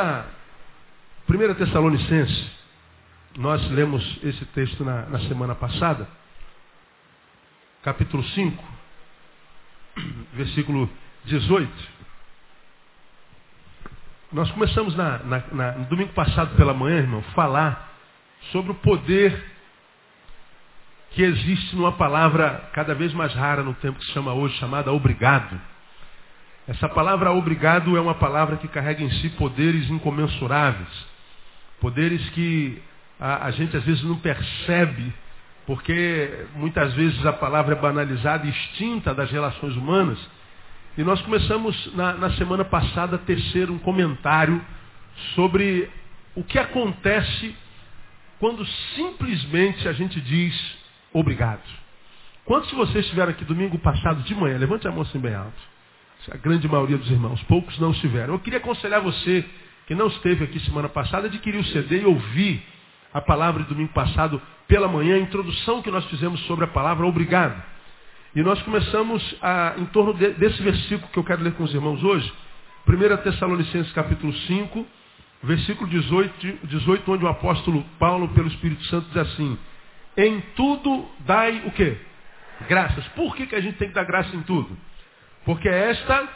Vamos 0.00 0.24
a 0.24 0.24
1 1.28 1.54
Tessalonicenses. 1.56 2.50
Nós 3.36 3.70
lemos 3.70 4.02
esse 4.22 4.44
texto 4.46 4.82
na, 4.82 5.02
na 5.02 5.20
semana 5.20 5.54
passada. 5.54 6.08
Capítulo 7.82 8.24
5, 8.24 8.64
versículo 10.32 10.90
18. 11.24 11.70
Nós 14.32 14.50
começamos 14.52 14.96
na, 14.96 15.18
na, 15.18 15.42
na, 15.52 15.72
no 15.72 15.84
domingo 15.86 16.12
passado 16.14 16.56
pela 16.56 16.72
manhã, 16.72 16.98
irmão, 16.98 17.22
falar 17.34 17.92
sobre 18.52 18.72
o 18.72 18.76
poder 18.76 19.44
que 21.10 21.22
existe 21.22 21.76
numa 21.76 21.92
palavra 21.92 22.70
cada 22.72 22.94
vez 22.94 23.12
mais 23.12 23.34
rara 23.34 23.62
no 23.62 23.74
tempo 23.74 23.98
que 23.98 24.06
se 24.06 24.12
chama 24.12 24.32
hoje, 24.32 24.56
chamada 24.56 24.92
obrigado. 24.92 25.60
Essa 26.70 26.88
palavra 26.88 27.32
obrigado 27.32 27.96
é 27.96 28.00
uma 28.00 28.14
palavra 28.14 28.56
que 28.56 28.68
carrega 28.68 29.02
em 29.02 29.10
si 29.10 29.28
poderes 29.30 29.90
incomensuráveis. 29.90 30.88
Poderes 31.80 32.30
que 32.30 32.80
a, 33.18 33.46
a 33.46 33.50
gente 33.50 33.76
às 33.76 33.82
vezes 33.82 34.04
não 34.04 34.16
percebe, 34.16 35.12
porque 35.66 36.46
muitas 36.54 36.94
vezes 36.94 37.26
a 37.26 37.32
palavra 37.32 37.74
é 37.74 37.80
banalizada 37.80 38.46
e 38.46 38.50
extinta 38.50 39.12
das 39.12 39.32
relações 39.32 39.74
humanas. 39.74 40.16
E 40.96 41.02
nós 41.02 41.20
começamos 41.22 41.92
na, 41.96 42.12
na 42.12 42.30
semana 42.34 42.64
passada 42.64 43.16
a 43.16 43.18
tecer 43.18 43.68
um 43.68 43.78
comentário 43.80 44.64
sobre 45.34 45.90
o 46.36 46.44
que 46.44 46.56
acontece 46.56 47.52
quando 48.38 48.64
simplesmente 48.94 49.88
a 49.88 49.92
gente 49.92 50.20
diz 50.20 50.54
obrigado. 51.12 51.68
Quantos 52.44 52.70
de 52.70 52.76
vocês 52.76 53.04
estiveram 53.06 53.32
aqui 53.32 53.44
domingo 53.44 53.76
passado 53.80 54.22
de 54.22 54.36
manhã? 54.36 54.56
Levante 54.56 54.86
a 54.86 54.92
mão 54.92 55.02
assim 55.02 55.18
bem 55.18 55.34
alto 55.34 55.79
a 56.30 56.36
grande 56.36 56.68
maioria 56.68 56.98
dos 56.98 57.10
irmãos, 57.10 57.42
poucos 57.44 57.78
não 57.78 57.92
estiveram. 57.92 58.34
Eu 58.34 58.40
queria 58.40 58.58
aconselhar 58.58 59.00
você 59.00 59.44
que 59.86 59.94
não 59.94 60.08
esteve 60.08 60.44
aqui 60.44 60.60
semana 60.60 60.88
passada, 60.88 61.26
adquirir 61.26 61.58
o 61.58 61.64
CD 61.64 62.02
e 62.02 62.04
ouvir 62.04 62.62
a 63.12 63.20
palavra 63.20 63.62
de 63.62 63.68
domingo 63.68 63.92
passado 63.92 64.40
pela 64.68 64.86
manhã, 64.86 65.16
a 65.16 65.18
introdução 65.18 65.82
que 65.82 65.90
nós 65.90 66.04
fizemos 66.06 66.40
sobre 66.46 66.64
a 66.64 66.68
palavra 66.68 67.06
obrigado. 67.06 67.60
E 68.34 68.42
nós 68.42 68.62
começamos 68.62 69.36
a, 69.42 69.74
em 69.78 69.86
torno 69.86 70.14
de, 70.14 70.30
desse 70.34 70.62
versículo 70.62 71.08
que 71.10 71.18
eu 71.18 71.24
quero 71.24 71.42
ler 71.42 71.54
com 71.54 71.64
os 71.64 71.74
irmãos 71.74 72.02
hoje, 72.04 72.32
1 72.86 73.16
Tessalonicenses 73.22 73.92
capítulo 73.92 74.32
5, 74.32 74.86
versículo 75.42 75.88
18, 75.90 76.66
18, 76.66 77.12
onde 77.12 77.24
o 77.24 77.28
apóstolo 77.28 77.84
Paulo, 77.98 78.28
pelo 78.28 78.46
Espírito 78.48 78.84
Santo, 78.84 79.08
diz 79.08 79.16
assim, 79.16 79.58
em 80.16 80.40
tudo 80.54 81.08
dai 81.20 81.62
o 81.66 81.72
quê? 81.72 81.96
Graças. 82.68 83.06
Por 83.08 83.34
que, 83.34 83.46
que 83.46 83.56
a 83.56 83.60
gente 83.60 83.76
tem 83.78 83.88
que 83.88 83.94
dar 83.94 84.04
graça 84.04 84.34
em 84.36 84.42
tudo? 84.42 84.76
Porque 85.44 85.68
esta 85.68 86.28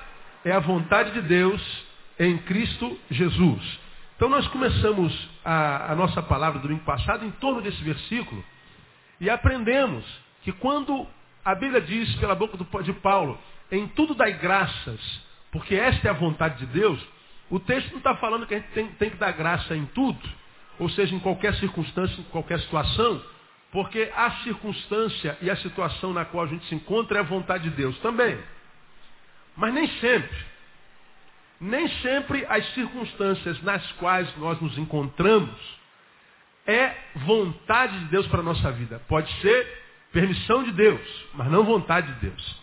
é 0.44 0.52
a 0.52 0.60
vontade 0.60 1.12
de 1.12 1.22
Deus 1.22 1.84
em 2.18 2.38
Cristo 2.38 2.98
Jesus. 3.10 3.80
Então 4.16 4.28
nós 4.28 4.46
começamos 4.48 5.28
a, 5.44 5.92
a 5.92 5.94
nossa 5.96 6.22
palavra 6.22 6.60
do 6.60 6.68
domingo 6.68 6.84
passado 6.84 7.24
em 7.24 7.30
torno 7.32 7.60
desse 7.60 7.82
versículo 7.82 8.44
e 9.20 9.28
aprendemos 9.28 10.04
que 10.42 10.52
quando 10.52 11.06
a 11.44 11.54
Bíblia 11.54 11.80
diz 11.80 12.14
pela 12.16 12.34
boca 12.34 12.56
do, 12.56 12.82
de 12.82 12.92
Paulo, 12.94 13.38
em 13.70 13.86
tudo 13.88 14.14
dai 14.14 14.32
graças, 14.34 15.00
porque 15.50 15.74
esta 15.74 16.08
é 16.08 16.10
a 16.10 16.14
vontade 16.14 16.58
de 16.58 16.66
Deus, 16.66 17.00
o 17.50 17.58
texto 17.60 17.90
não 17.90 17.98
está 17.98 18.14
falando 18.16 18.46
que 18.46 18.54
a 18.54 18.58
gente 18.58 18.70
tem, 18.70 18.86
tem 18.88 19.10
que 19.10 19.16
dar 19.16 19.32
graça 19.32 19.76
em 19.76 19.84
tudo, 19.86 20.20
ou 20.78 20.88
seja, 20.88 21.14
em 21.14 21.18
qualquer 21.18 21.54
circunstância, 21.56 22.20
em 22.20 22.24
qualquer 22.24 22.60
situação, 22.60 23.22
porque 23.70 24.10
a 24.14 24.30
circunstância 24.42 25.36
e 25.42 25.50
a 25.50 25.56
situação 25.56 26.12
na 26.12 26.24
qual 26.24 26.44
a 26.44 26.48
gente 26.48 26.64
se 26.66 26.74
encontra 26.74 27.18
é 27.18 27.20
a 27.20 27.24
vontade 27.24 27.64
de 27.64 27.76
Deus 27.76 27.98
também. 27.98 28.38
Mas 29.56 29.72
nem 29.72 29.86
sempre. 29.98 30.36
Nem 31.60 31.88
sempre 32.00 32.46
as 32.48 32.66
circunstâncias 32.74 33.62
nas 33.62 33.84
quais 33.92 34.36
nós 34.36 34.60
nos 34.60 34.76
encontramos 34.76 35.54
é 36.66 36.94
vontade 37.16 37.98
de 38.00 38.04
Deus 38.06 38.26
para 38.26 38.40
a 38.40 38.42
nossa 38.42 38.72
vida. 38.72 39.00
Pode 39.06 39.30
ser 39.40 39.82
permissão 40.12 40.62
de 40.62 40.72
Deus, 40.72 41.00
mas 41.34 41.50
não 41.50 41.64
vontade 41.64 42.12
de 42.14 42.20
Deus. 42.20 42.62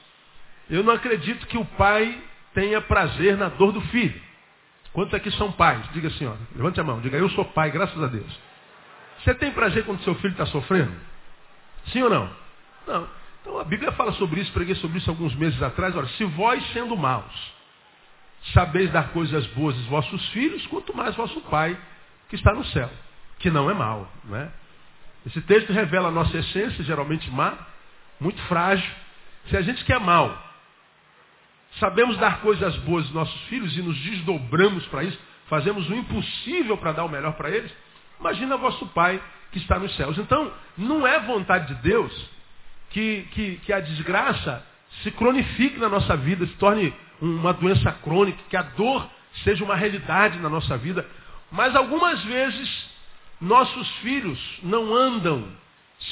Eu 0.70 0.84
não 0.84 0.94
acredito 0.94 1.48
que 1.48 1.58
o 1.58 1.66
pai 1.66 2.22
tenha 2.54 2.82
prazer 2.82 3.38
na 3.38 3.50
dor 3.50 3.72
do 3.72 3.82
filho. 3.82 4.20
Quantos 4.94 5.14
aqui 5.14 5.32
são 5.32 5.52
pais? 5.52 5.86
Diga 5.94 6.10
assim, 6.10 6.26
ó, 6.26 6.34
levante 6.56 6.80
a 6.80 6.84
mão, 6.84 7.00
diga, 7.00 7.18
eu 7.18 7.30
sou 7.30 7.46
pai, 7.46 7.72
graças 7.72 8.02
a 8.02 8.08
Deus. 8.08 8.40
Você 9.20 9.34
tem 9.36 9.52
prazer 9.52 9.86
quando 9.86 10.04
seu 10.04 10.16
filho 10.16 10.32
está 10.32 10.46
sofrendo? 10.48 10.94
Sim 11.88 12.04
ou 12.04 12.10
não? 12.10 12.30
Não. 12.88 13.21
Então 13.42 13.60
a 13.60 13.64
Bíblia 13.64 13.92
fala 13.94 14.14
sobre 14.14 14.40
isso, 14.40 14.52
preguei 14.52 14.76
sobre 14.76 15.00
isso 15.00 15.10
alguns 15.10 15.34
meses 15.36 15.62
atrás. 15.62 15.96
Olha, 15.96 16.08
se 16.10 16.24
vós 16.26 16.64
sendo 16.74 16.96
maus, 16.96 17.54
sabeis 18.54 18.92
dar 18.92 19.10
coisas 19.10 19.46
boas 19.48 19.76
aos 19.76 19.86
vossos 19.86 20.30
filhos, 20.30 20.66
quanto 20.68 20.96
mais 20.96 21.16
vosso 21.16 21.42
Pai 21.42 21.78
que 22.30 22.36
está 22.36 22.54
no 22.54 22.64
céu, 22.66 22.90
que 23.40 23.50
não 23.50 23.70
é 23.70 23.74
mau. 23.74 24.10
Não 24.24 24.38
é? 24.38 24.50
Esse 25.26 25.42
texto 25.42 25.74
revela 25.74 26.10
a 26.10 26.12
nossa 26.12 26.38
essência, 26.38 26.84
geralmente 26.84 27.30
má, 27.30 27.54
muito 28.20 28.42
frágil. 28.44 28.90
Se 29.50 29.58
a 29.58 29.62
gente 29.62 29.84
quer 29.86 30.00
mal, 30.00 30.36
sabemos 31.80 32.18
dar 32.18 32.42
coisas 32.42 32.76
boas 32.78 33.06
aos 33.06 33.14
nossos 33.14 33.42
filhos 33.44 33.76
e 33.76 33.82
nos 33.82 33.98
desdobramos 33.98 34.86
para 34.88 35.04
isso, 35.04 35.20
fazemos 35.48 35.90
o 35.90 35.94
impossível 35.94 36.78
para 36.78 36.92
dar 36.92 37.06
o 37.06 37.10
melhor 37.10 37.34
para 37.34 37.50
eles, 37.50 37.72
imagina 38.20 38.56
vosso 38.58 38.86
Pai 38.88 39.22
que 39.52 39.58
está 39.58 39.78
nos 39.78 39.96
céus. 39.96 40.18
Então, 40.18 40.52
não 40.78 41.06
é 41.06 41.20
vontade 41.20 41.74
de 41.74 41.82
Deus 41.82 42.30
que, 42.92 43.28
que, 43.32 43.56
que 43.66 43.74
a 43.74 43.80
desgraça 43.80 44.64
se 45.04 45.12
cronifique 45.12 45.80
na 45.80 45.90
nossa 45.90 46.16
vida, 46.18 46.46
se 46.46 46.54
torne 46.54 46.94
uma 47.22 47.54
doença 47.54 47.92
crônica, 47.92 48.40
que 48.50 48.58
a 48.58 48.62
dor 48.62 49.08
seja 49.44 49.64
uma 49.64 49.76
realidade 49.76 50.38
na 50.40 50.50
nossa 50.50 50.78
vida. 50.78 51.06
Mas 51.52 51.76
algumas 51.76 52.24
vezes 52.24 52.90
nossos 53.40 53.88
filhos 53.98 54.40
não 54.64 54.94
andam 54.94 55.48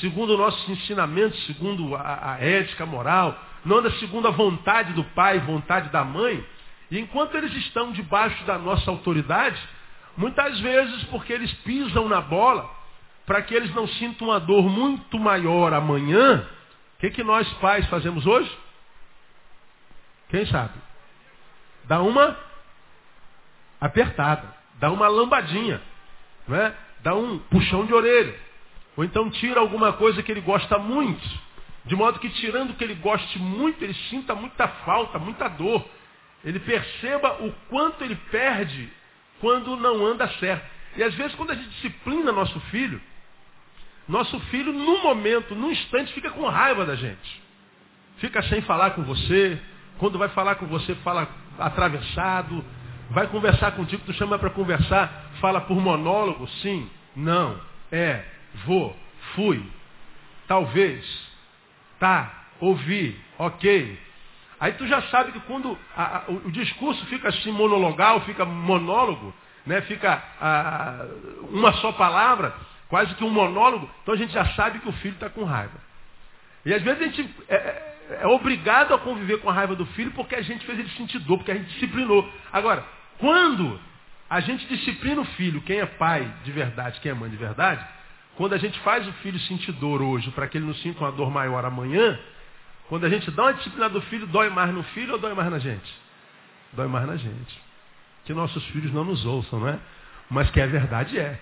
segundo 0.01 0.38
nossos 0.38 0.67
ensinamentos, 0.69 1.44
segundo 1.45 1.95
a, 1.95 2.34
a 2.34 2.44
ética, 2.44 2.84
a 2.84 2.88
moral, 2.88 3.38
não 3.66 3.78
andam 3.78 3.91
segundo 3.94 4.28
a 4.28 4.31
vontade 4.31 4.94
do 4.94 5.03
pai, 5.03 5.40
vontade 5.40 5.90
da 5.90 6.03
mãe. 6.03 6.44
E 6.91 7.00
enquanto 7.00 7.35
eles 7.35 7.53
estão 7.56 7.91
debaixo 7.91 8.44
da 8.46 8.57
nossa 8.57 8.90
autoridade, 8.90 9.59
muitas 10.16 10.59
vezes 10.59 11.03
porque 11.06 11.34
eles 11.34 11.51
pisam 11.63 12.07
na 12.07 12.22
bola, 12.22 12.69
para 13.25 13.41
que 13.41 13.53
eles 13.53 13.73
não 13.75 13.88
sintam 13.88 14.29
uma 14.29 14.40
dor 14.40 14.69
muito 14.69 15.19
maior 15.19 15.73
amanhã, 15.73 16.47
o 17.00 17.02
que, 17.02 17.12
que 17.12 17.24
nós 17.24 17.50
pais 17.54 17.88
fazemos 17.88 18.28
hoje? 18.28 18.52
Quem 20.28 20.46
sabe? 20.48 20.74
Dá 21.86 22.02
uma 22.02 22.38
apertada, 23.80 24.54
dá 24.76 24.92
uma 24.92 25.08
lambadinha, 25.08 25.82
não 26.46 26.58
é? 26.58 26.76
dá 27.00 27.16
um 27.16 27.40
puxão 27.40 27.85
de 27.85 27.94
orelha. 27.94 28.38
Ou 28.97 29.06
então 29.06 29.29
tira 29.29 29.62
alguma 29.62 29.94
coisa 29.94 30.22
que 30.22 30.29
ele 30.29 30.41
gosta 30.41 30.78
muito, 30.78 31.26
de 31.85 31.96
modo 31.96 32.20
que 32.20 32.28
tirando 32.32 32.72
o 32.72 32.73
que 32.73 32.84
ele 32.84 32.96
goste 32.96 33.40
muito, 33.40 33.82
ele 33.82 33.94
sinta 34.09 34.35
muita 34.35 34.68
falta, 34.68 35.18
muita 35.18 35.47
dor. 35.47 35.88
Ele 36.44 36.59
perceba 36.59 37.41
o 37.46 37.53
quanto 37.70 38.03
ele 38.03 38.18
perde 38.29 38.91
quando 39.40 39.78
não 39.78 40.06
anda 40.06 40.28
certo. 40.34 40.70
E 40.97 41.03
às 41.03 41.16
vezes 41.16 41.34
quando 41.35 41.52
a 41.52 41.56
gente 41.56 41.70
disciplina 41.70 42.34
nosso 42.34 42.59
filho, 42.72 43.02
nosso 44.09 44.38
filho, 44.52 44.73
no 44.73 45.02
momento, 45.03 45.56
num 45.56 45.72
instante, 45.72 46.11
fica 46.11 46.29
com 46.32 46.46
raiva 46.46 46.85
da 46.85 46.96
gente. 46.96 47.41
Fica 48.17 48.41
sem 48.44 48.61
falar 48.64 48.91
com 48.91 49.03
você. 49.03 49.58
Quando 50.00 50.17
vai 50.17 50.28
falar 50.29 50.56
com 50.56 50.66
você, 50.66 50.96
fala 50.96 51.29
atravessado. 51.58 52.66
Vai 53.09 53.26
conversar 53.28 53.72
contigo, 53.72 54.03
tu 54.06 54.14
chama 54.14 54.38
para 54.38 54.52
conversar, 54.52 55.32
fala 55.41 55.61
por 55.61 55.79
monólogo, 55.82 56.47
sim, 56.61 56.88
não, 57.16 57.59
é, 57.91 58.23
vou, 58.66 58.96
fui, 59.34 59.66
talvez, 60.47 61.03
tá, 62.00 62.32
ouvi, 62.59 63.20
ok. 63.40 64.00
Aí 64.59 64.73
tu 64.73 64.85
já 64.85 65.02
sabe 65.03 65.32
que 65.32 65.40
quando 65.41 65.76
a, 65.97 66.17
a, 66.17 66.23
o, 66.28 66.47
o, 66.47 66.52
discurso 66.52 67.03
fica 67.08 67.29
assim 67.29 67.52
monologal, 67.52 68.22
fica 68.22 68.46
monólogo, 68.46 69.34
né, 69.66 69.82
fica 69.82 70.22
a, 70.40 71.06
uma 71.50 71.73
só 71.73 71.91
palavra, 71.94 72.53
quase 72.90 73.14
que 73.16 73.24
um 73.24 73.30
monólogo, 73.30 73.90
então 74.02 74.14
a 74.14 74.18
gente 74.18 74.34
já 74.34 74.46
sabe 74.53 74.80
que 74.80 74.90
o 74.90 74.94
filho 74.94 75.14
está 75.14 75.30
com 75.30 75.44
raiva. 75.44 75.80
E 76.66 76.74
às 76.74 76.82
vezes 76.82 77.02
a 77.02 77.06
gente 77.06 77.30
é, 77.47 77.56
é, 77.56 78.18
é, 78.22 78.28
obrigado 78.28 78.94
a 78.94 78.97
conviver 78.97 79.40
com 79.40 79.50
a 79.50 79.53
raiva 79.53 79.76
do 79.76 79.86
filho 79.88 80.12
porque 80.12 80.36
a 80.36 80.41
gente 80.41 80.66
fez 80.66 80.78
ele 80.78 80.90
sentir 80.90 81.20
dor, 81.20 81.38
porque 81.38 81.52
a 81.52 81.56
gente 81.56 81.70
disciplinou. 81.70 82.28
Agora, 82.52 82.84
quando 83.20 83.80
a 84.30 84.40
gente 84.40 84.68
disciplina 84.68 85.22
o 85.22 85.26
filho, 85.26 85.62
quem 85.62 85.80
é 85.80 85.86
pai 85.86 86.30
de 86.44 86.52
verdade, 86.52 87.00
quem 87.00 87.12
é 87.12 87.16
mãe 87.16 87.30
de 87.30 87.38
verdade, 87.38 87.86
quando 88.36 88.53
a 88.53 88.58
gente 88.58 88.80
faz 88.80 89.08
o 89.08 89.14
filho 89.14 89.40
sentir 89.40 89.72
dor 89.74 90.02
hoje 90.02 90.32
para 90.32 90.47
que 90.47 90.58
ele 90.58 90.66
não 90.66 90.76
sinta 90.76 91.00
uma 91.00 91.12
dor 91.12 91.30
maior 91.30 91.64
amanhã, 91.64 92.20
quando 92.88 93.06
a 93.06 93.09
gente 93.09 93.30
dá 93.32 93.44
uma 93.44 93.53
disciplina 93.53 93.88
do 93.88 94.02
filho, 94.03 94.26
dói 94.26 94.50
mais 94.50 94.74
no 94.74 94.82
filho 94.82 95.14
ou 95.14 95.20
dói 95.20 95.34
mais 95.35 95.52
na 95.52 95.59
gente? 95.59 95.94
Dói 96.74 96.88
mais 96.88 97.06
na 97.06 97.18
gente. 97.18 97.62
Que 98.26 98.34
nossos 98.34 98.66
filhos 98.68 98.92
não 98.92 99.03
nos 99.03 99.26
ouçam, 99.26 99.59
não 99.59 99.68
é? 99.70 99.80
Mas 100.30 100.50
que 100.50 100.59
a 100.59 100.66
verdade 100.66 101.18
é 101.20 101.40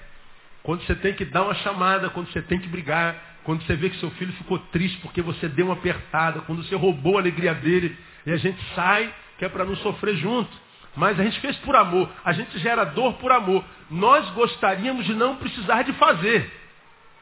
quando 0.67 0.83
você 0.83 0.95
tem 0.95 1.13
que 1.13 1.23
dar 1.23 1.43
uma 1.43 1.55
chamada, 1.55 2.09
quando 2.09 2.29
você 2.29 2.41
tem 2.41 2.59
que 2.59 2.67
brigar, 2.67 3.15
quando 3.45 3.63
você 3.63 3.73
vê 3.77 3.89
que 3.89 3.95
seu 4.01 4.11
filho 4.11 4.33
ficou 4.33 4.59
triste 4.59 4.97
porque 4.97 5.21
você 5.21 5.47
deu 5.47 5.67
uma 5.67 5.75
apertada, 5.75 6.41
quando 6.41 6.61
você 6.61 6.75
roubou 6.75 7.15
a 7.15 7.21
alegria 7.21 7.53
dele, 7.53 7.97
e 8.25 8.33
a 8.33 8.35
gente 8.35 8.61
sai, 8.75 9.09
que 9.37 9.45
é 9.45 9.47
para 9.47 9.63
não 9.63 9.77
sofrer 9.77 10.17
junto. 10.17 10.51
Mas 10.93 11.17
a 11.17 11.23
gente 11.23 11.39
fez 11.39 11.55
por 11.59 11.73
amor. 11.73 12.11
A 12.25 12.33
gente 12.33 12.59
gera 12.59 12.83
dor 12.83 13.13
por 13.13 13.31
amor. 13.31 13.63
Nós 13.89 14.29
gostaríamos 14.31 15.05
de 15.05 15.13
não 15.13 15.37
precisar 15.37 15.83
de 15.83 15.93
fazer. 15.93 16.51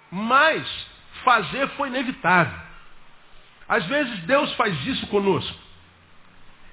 Mas 0.10 0.88
fazer 1.24 1.68
foi 1.78 1.90
inevitável. 1.90 2.58
Às 3.70 3.86
vezes 3.86 4.22
Deus 4.22 4.52
faz 4.56 4.76
isso 4.88 5.06
conosco. 5.06 5.60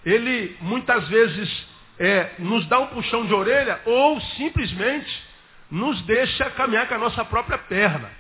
Ele 0.07 0.57
muitas 0.63 1.07
vezes 1.09 1.67
é, 1.99 2.31
nos 2.39 2.65
dá 2.65 2.79
um 2.79 2.87
puxão 2.87 3.27
de 3.27 3.35
orelha 3.35 3.79
ou 3.85 4.19
simplesmente 4.39 5.32
nos 5.73 6.03
deixa 6.03 6.51
caminhar 6.51 6.87
com 6.87 6.95
a 6.95 6.99
nossa 6.99 7.25
própria 7.25 7.57
perna. 7.57 8.11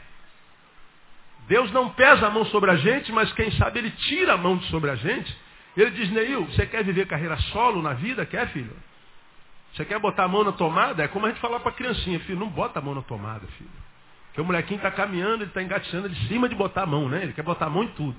Deus 1.47 1.71
não 1.71 1.91
pesa 1.91 2.27
a 2.27 2.31
mão 2.31 2.47
sobre 2.47 2.71
a 2.71 2.77
gente, 2.77 3.13
mas 3.13 3.31
quem 3.35 3.51
sabe 3.53 3.79
Ele 3.79 3.91
tira 3.91 4.33
a 4.33 4.37
mão 4.39 4.57
de 4.57 4.65
sobre 4.69 4.89
a 4.91 4.97
gente. 4.97 5.37
Ele 5.77 5.91
diz, 5.91 6.11
Neil, 6.11 6.47
você 6.47 6.65
quer 6.67 6.83
viver 6.83 7.07
carreira 7.07 7.37
solo 7.53 7.83
na 7.83 7.93
vida? 7.93 8.25
Quer, 8.25 8.49
filho? 8.49 8.75
Você 9.75 9.85
quer 9.85 9.99
botar 9.99 10.25
a 10.25 10.29
mão 10.29 10.45
na 10.45 10.53
tomada? 10.53 11.03
É 11.03 11.09
como 11.09 11.27
a 11.27 11.29
gente 11.29 11.41
falar 11.41 11.61
para 11.61 11.71
a 11.71 11.75
criancinha, 11.75 12.21
filho, 12.21 12.39
não 12.39 12.49
bota 12.49 12.79
a 12.79 12.83
mão 12.83 12.95
na 12.95 13.03
tomada, 13.03 13.47
filho. 13.59 13.71
Porque 14.29 14.41
o 14.41 14.45
molequinho 14.45 14.79
está 14.79 14.91
caminhando, 14.91 15.43
ele 15.43 15.51
está 15.51 15.63
engateando 15.63 16.09
de 16.09 16.29
cima 16.29 16.49
de 16.49 16.55
botar 16.55 16.85
a 16.85 16.87
mão, 16.87 17.07
né? 17.07 17.23
Ele 17.23 17.35
quer 17.35 17.43
botar 17.43 17.67
a 17.67 17.71
mão 17.71 17.85
em 17.85 17.89
tudo. 17.89 18.17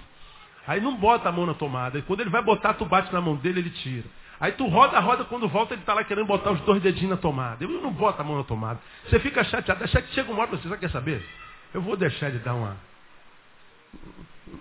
Aí 0.68 0.80
não 0.80 0.96
bota 0.96 1.30
a 1.30 1.32
mão 1.32 1.48
na 1.48 1.56
tomada. 1.56 1.98
E 1.98 2.04
quando 2.04 2.20
ele 2.20 2.30
vai 2.30 2.44
botar, 2.44 2.76
tu 2.76 2.86
bate 2.86 3.12
na 3.12 3.20
mão 3.20 3.36
dele, 3.36 3.62
ele 3.62 3.72
tira. 3.72 4.06
Aí 4.40 4.52
tu 4.54 4.68
roda, 4.68 5.00
roda, 5.00 5.24
quando 5.26 5.48
volta, 5.48 5.74
ele 5.74 5.82
está 5.82 5.94
lá 5.94 6.04
querendo 6.04 6.26
botar 6.26 6.52
os 6.52 6.60
dois 6.62 6.82
dedinhos 6.82 7.12
na 7.12 7.18
tomada. 7.18 7.64
Ele 7.64 7.80
não 7.80 7.92
bota 7.92 8.22
a 8.22 8.26
mão 8.26 8.38
na 8.38 8.44
tomada. 8.44 8.80
Você 9.08 9.20
fica 9.20 9.44
chateado. 9.44 9.84
Até 9.84 10.02
chega 10.14 10.32
uma 10.32 10.42
hora 10.42 10.52
você, 10.52 10.68
sabe, 10.68 10.80
quer 10.80 10.90
saber? 10.90 11.26
Eu 11.74 11.82
vou 11.82 11.96
deixar 11.96 12.30
de 12.30 12.40
dar 12.40 12.54
uma, 12.54 12.78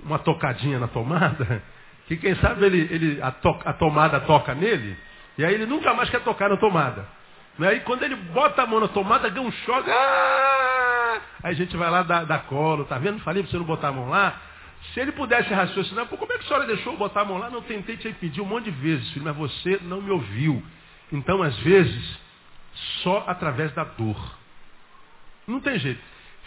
uma 0.05 0.19
tocadinha 0.19 0.79
na 0.79 0.89
tomada, 0.89 1.63
que 2.07 2.17
quem 2.17 2.35
sabe 2.37 2.65
ele, 2.65 2.89
ele 2.91 3.23
a, 3.23 3.31
to, 3.31 3.59
a 3.65 3.73
tomada 3.73 4.21
toca 4.21 4.55
nele, 4.55 4.97
e 5.37 5.45
aí 5.45 5.55
ele 5.55 5.67
nunca 5.67 5.93
mais 5.95 6.09
quer 6.09 6.21
tocar 6.21 6.49
na 6.49 6.57
tomada. 6.57 7.07
E 7.59 7.67
aí 7.67 7.81
quando 7.81 8.03
ele 8.03 8.17
bota 8.17 8.63
a 8.63 8.67
mão 8.67 8.81
na 8.81 8.89
tomada, 8.89 9.29
ganha 9.29 9.47
um 9.47 9.53
choque. 9.53 9.91
Ah! 9.91 11.21
Aí 11.43 11.53
a 11.53 11.55
gente 11.55 11.77
vai 11.77 11.91
lá 11.91 12.03
dar, 12.03 12.25
dar 12.25 12.45
colo, 12.45 12.85
tá 12.85 12.99
vendo? 12.99 13.21
Falei 13.21 13.43
para 13.43 13.51
você 13.51 13.59
não 13.59 13.65
botar 13.65 13.89
a 13.89 13.93
mão 13.93 14.09
lá. 14.09 14.35
Se 14.93 15.01
ele 15.01 15.13
pudesse 15.13 15.53
raciocinar, 15.53 16.07
Pô, 16.07 16.17
como 16.17 16.33
é 16.33 16.39
que 16.39 16.45
a 16.45 16.47
senhora 16.49 16.67
deixou 16.67 16.93
eu 16.93 16.99
botar 16.99 17.23
a 17.23 17.25
mão 17.25 17.39
lá? 17.39 17.49
Não 17.49 17.63
tentei 17.63 17.97
te 17.97 18.09
impedir 18.09 18.41
um 18.41 18.47
monte 18.47 18.65
de 18.65 18.71
vezes, 18.73 19.09
filho, 19.11 19.25
mas 19.25 19.37
você 19.37 19.79
não 19.83 20.03
me 20.03 20.11
ouviu. 20.11 20.63
Então, 21.11 21.43
às 21.43 21.57
vezes, 21.59 22.19
só 23.03 23.25
através 23.27 23.73
da 23.73 23.85
dor. 23.85 24.39
Não 25.47 25.61
tem 25.61 25.79
jeito. 25.79 26.01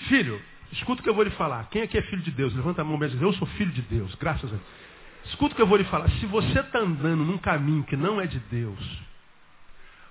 Filho, 0.10 0.42
escuta 0.72 1.02
o 1.02 1.04
que 1.04 1.10
eu 1.10 1.16
vou 1.16 1.24
lhe 1.24 1.32
falar. 1.32 1.68
Quem 1.70 1.82
aqui 1.82 1.98
é 1.98 2.02
filho 2.04 2.22
de 2.22 2.32
Deus? 2.32 2.54
Levanta 2.54 2.82
a 2.82 2.86
mão 2.86 3.00
diz, 3.00 3.22
eu 3.22 3.34
sou 3.34 3.48
filho 3.48 3.72
de 3.72 3.82
Deus, 3.82 4.14
graças 4.16 4.46
a 4.46 4.56
Deus. 4.56 4.68
Escuta 5.26 5.54
o 5.54 5.56
que 5.56 5.62
eu 5.62 5.68
vou 5.68 5.78
lhe 5.78 5.84
falar. 5.86 6.10
Se 6.12 6.26
você 6.26 6.60
está 6.60 6.80
andando 6.80 7.24
num 7.24 7.38
caminho 7.38 7.84
que 7.84 7.96
não 7.96 8.22
é 8.22 8.28
de 8.28 8.40
Deus, 8.40 8.80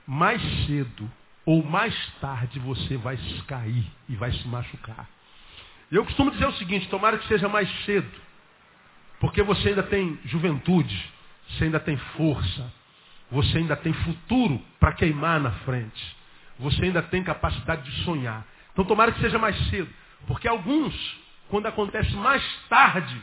mais 0.07 0.43
cedo 0.67 1.11
ou 1.47 1.63
mais 1.63 1.95
tarde 2.21 2.59
você 2.59 2.97
vai 2.97 3.19
cair 3.47 3.87
e 4.09 4.17
vai 4.17 4.33
se 4.33 4.47
machucar. 4.49 5.09
Eu 5.91 6.05
costumo 6.05 6.31
dizer 6.31 6.47
o 6.47 6.53
seguinte, 6.55 6.89
tomara 6.89 7.19
que 7.19 7.29
seja 7.29 7.49
mais 7.49 7.69
cedo, 7.85 8.11
porque 9.21 9.43
você 9.43 9.71
ainda 9.71 9.83
tem 9.83 10.19
juventude, 10.25 11.13
você 11.49 11.65
ainda 11.65 11.79
tem 11.81 11.97
força, 12.17 12.73
você 13.31 13.59
ainda 13.59 13.77
tem 13.77 13.93
futuro 13.93 14.61
para 14.81 14.93
queimar 14.93 15.41
na 15.41 15.51
frente, 15.51 16.17
você 16.59 16.85
ainda 16.85 17.03
tem 17.03 17.23
capacidade 17.23 17.83
de 17.91 18.05
sonhar. 18.05 18.45
Então 18.73 18.85
tomara 18.85 19.13
que 19.13 19.21
seja 19.21 19.39
mais 19.39 19.57
cedo, 19.69 19.91
porque 20.27 20.49
alguns, 20.49 20.95
quando 21.49 21.67
acontece 21.67 22.15
mais 22.17 22.43
tarde, 22.69 23.21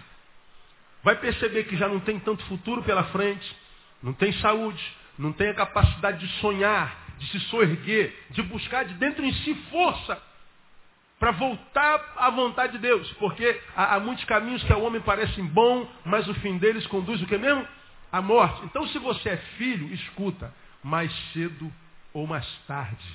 vai 1.03 1.15
perceber 1.15 1.63
que 1.63 1.75
já 1.75 1.87
não 1.87 1.99
tem 1.99 2.19
tanto 2.19 2.43
futuro 2.45 2.83
pela 2.83 3.05
frente, 3.05 3.55
não 4.03 4.13
tem 4.13 4.31
saúde, 4.33 4.83
não 5.17 5.33
tem 5.33 5.49
a 5.49 5.53
capacidade 5.53 6.25
de 6.25 6.33
sonhar, 6.39 6.95
de 7.17 7.27
se 7.27 7.39
soerguer, 7.41 8.15
de 8.29 8.41
buscar 8.43 8.85
de 8.85 8.93
dentro 8.95 9.25
em 9.25 9.33
si 9.33 9.53
força 9.69 10.30
para 11.21 11.29
voltar 11.33 12.13
à 12.18 12.31
vontade 12.31 12.73
de 12.73 12.79
Deus. 12.79 13.07
Porque 13.13 13.62
há, 13.75 13.94
há, 13.94 14.00
muitos 14.00 14.25
caminhos 14.25 14.63
que 14.63 14.73
ao 14.73 14.81
homem 14.81 15.00
parecem 15.01 15.45
bons, 15.45 15.88
mas 16.03 16.27
o 16.27 16.33
fim 16.33 16.57
deles 16.57 16.88
conduz 16.88 17.21
o 17.21 17.27
que 17.27 17.38
mesmo? 17.38 17.65
A 18.12 18.23
morte. 18.23 18.65
Então 18.65 18.88
se 18.88 18.97
você 18.97 19.29
é 19.29 19.38
filho, 19.38 19.94
escuta, 19.94 20.51
mais 20.83 21.13
cedo 21.31 21.71
ou 22.12 22.25
mais 22.25 22.44
tarde, 22.65 23.06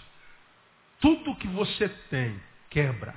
tudo 1.00 1.34
que 1.34 1.48
você 1.48 1.88
tem 2.08 2.40
quebra. 2.70 3.12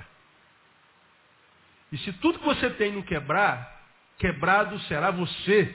E 1.92 1.98
se 1.98 2.12
tudo 2.14 2.40
que 2.40 2.44
você 2.44 2.68
tem 2.70 2.90
não 2.90 3.02
quebrar, 3.02 3.84
quebrado 4.18 4.76
será 4.80 5.12
você. 5.12 5.72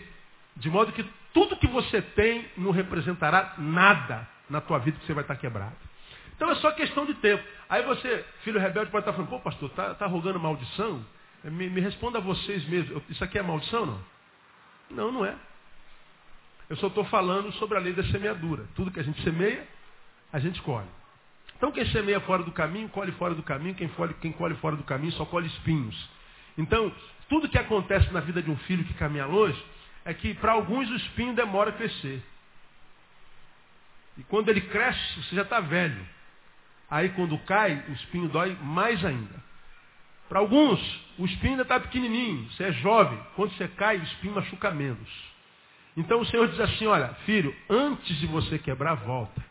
De 0.57 0.69
modo 0.69 0.91
que 0.91 1.03
tudo 1.33 1.55
que 1.55 1.67
você 1.67 2.01
tem 2.01 2.49
não 2.57 2.71
representará 2.71 3.53
nada 3.57 4.27
na 4.49 4.59
tua 4.59 4.77
vida 4.79 4.99
que 4.99 5.05
você 5.05 5.13
vai 5.13 5.23
estar 5.23 5.37
quebrado. 5.37 5.75
Então 6.35 6.51
é 6.51 6.55
só 6.55 6.71
questão 6.71 7.05
de 7.05 7.13
tempo. 7.15 7.43
Aí 7.69 7.83
você, 7.83 8.25
filho 8.43 8.59
rebelde, 8.59 8.91
pode 8.91 9.03
estar 9.03 9.13
falando, 9.13 9.29
pô 9.29 9.39
pastor, 9.39 9.69
está 9.69 9.93
tá 9.95 10.05
rogando 10.05 10.39
maldição? 10.39 11.05
Me, 11.43 11.69
me 11.69 11.81
responda 11.81 12.17
a 12.17 12.21
vocês 12.21 12.67
mesmos, 12.67 13.03
isso 13.09 13.23
aqui 13.23 13.37
é 13.37 13.41
maldição 13.41 13.85
não? 13.85 13.99
Não, 14.89 15.11
não 15.11 15.25
é. 15.25 15.35
Eu 16.69 16.75
só 16.77 16.87
estou 16.87 17.05
falando 17.05 17.51
sobre 17.53 17.77
a 17.77 17.81
lei 17.81 17.93
da 17.93 18.03
semeadura. 18.05 18.65
Tudo 18.75 18.91
que 18.91 18.99
a 18.99 19.03
gente 19.03 19.21
semeia, 19.23 19.67
a 20.33 20.39
gente 20.39 20.61
colhe. 20.61 20.87
Então 21.57 21.71
quem 21.71 21.85
semeia 21.87 22.19
fora 22.21 22.43
do 22.43 22.51
caminho, 22.51 22.89
colhe 22.89 23.11
fora 23.13 23.33
do 23.33 23.43
caminho. 23.43 23.75
Quem, 23.75 23.87
colhe, 23.89 24.13
quem 24.15 24.31
colhe 24.31 24.55
fora 24.55 24.75
do 24.75 24.83
caminho 24.83 25.13
só 25.13 25.25
colhe 25.25 25.47
espinhos. 25.47 26.09
Então, 26.57 26.91
tudo 27.29 27.49
que 27.49 27.57
acontece 27.57 28.11
na 28.11 28.19
vida 28.19 28.41
de 28.41 28.49
um 28.49 28.57
filho 28.57 28.83
que 28.83 28.93
caminha 28.93 29.25
longe, 29.25 29.61
é 30.03 30.13
que 30.13 30.33
para 30.35 30.53
alguns 30.53 30.89
o 30.89 30.95
espinho 30.95 31.33
demora 31.33 31.71
a 31.71 31.73
crescer. 31.73 32.23
E 34.17 34.23
quando 34.23 34.49
ele 34.49 34.61
cresce, 34.61 35.23
você 35.23 35.35
já 35.35 35.41
está 35.41 35.59
velho. 35.59 36.14
Aí 36.89 37.09
quando 37.09 37.37
cai, 37.39 37.83
o 37.89 37.93
espinho 37.93 38.29
dói 38.29 38.57
mais 38.61 39.03
ainda. 39.03 39.43
Para 40.29 40.39
alguns, 40.39 40.79
o 41.17 41.25
espinho 41.25 41.51
ainda 41.51 41.63
está 41.63 41.79
pequenininho, 41.79 42.49
você 42.51 42.65
é 42.65 42.71
jovem. 42.73 43.19
Quando 43.35 43.51
você 43.53 43.67
cai, 43.69 43.97
o 43.97 44.03
espinho 44.03 44.35
machuca 44.35 44.71
menos. 44.71 45.09
Então 45.95 46.19
o 46.19 46.25
Senhor 46.25 46.47
diz 46.47 46.59
assim, 46.59 46.87
olha, 46.87 47.09
filho, 47.25 47.55
antes 47.69 48.17
de 48.17 48.27
você 48.27 48.59
quebrar, 48.59 48.95
volta. 48.95 49.43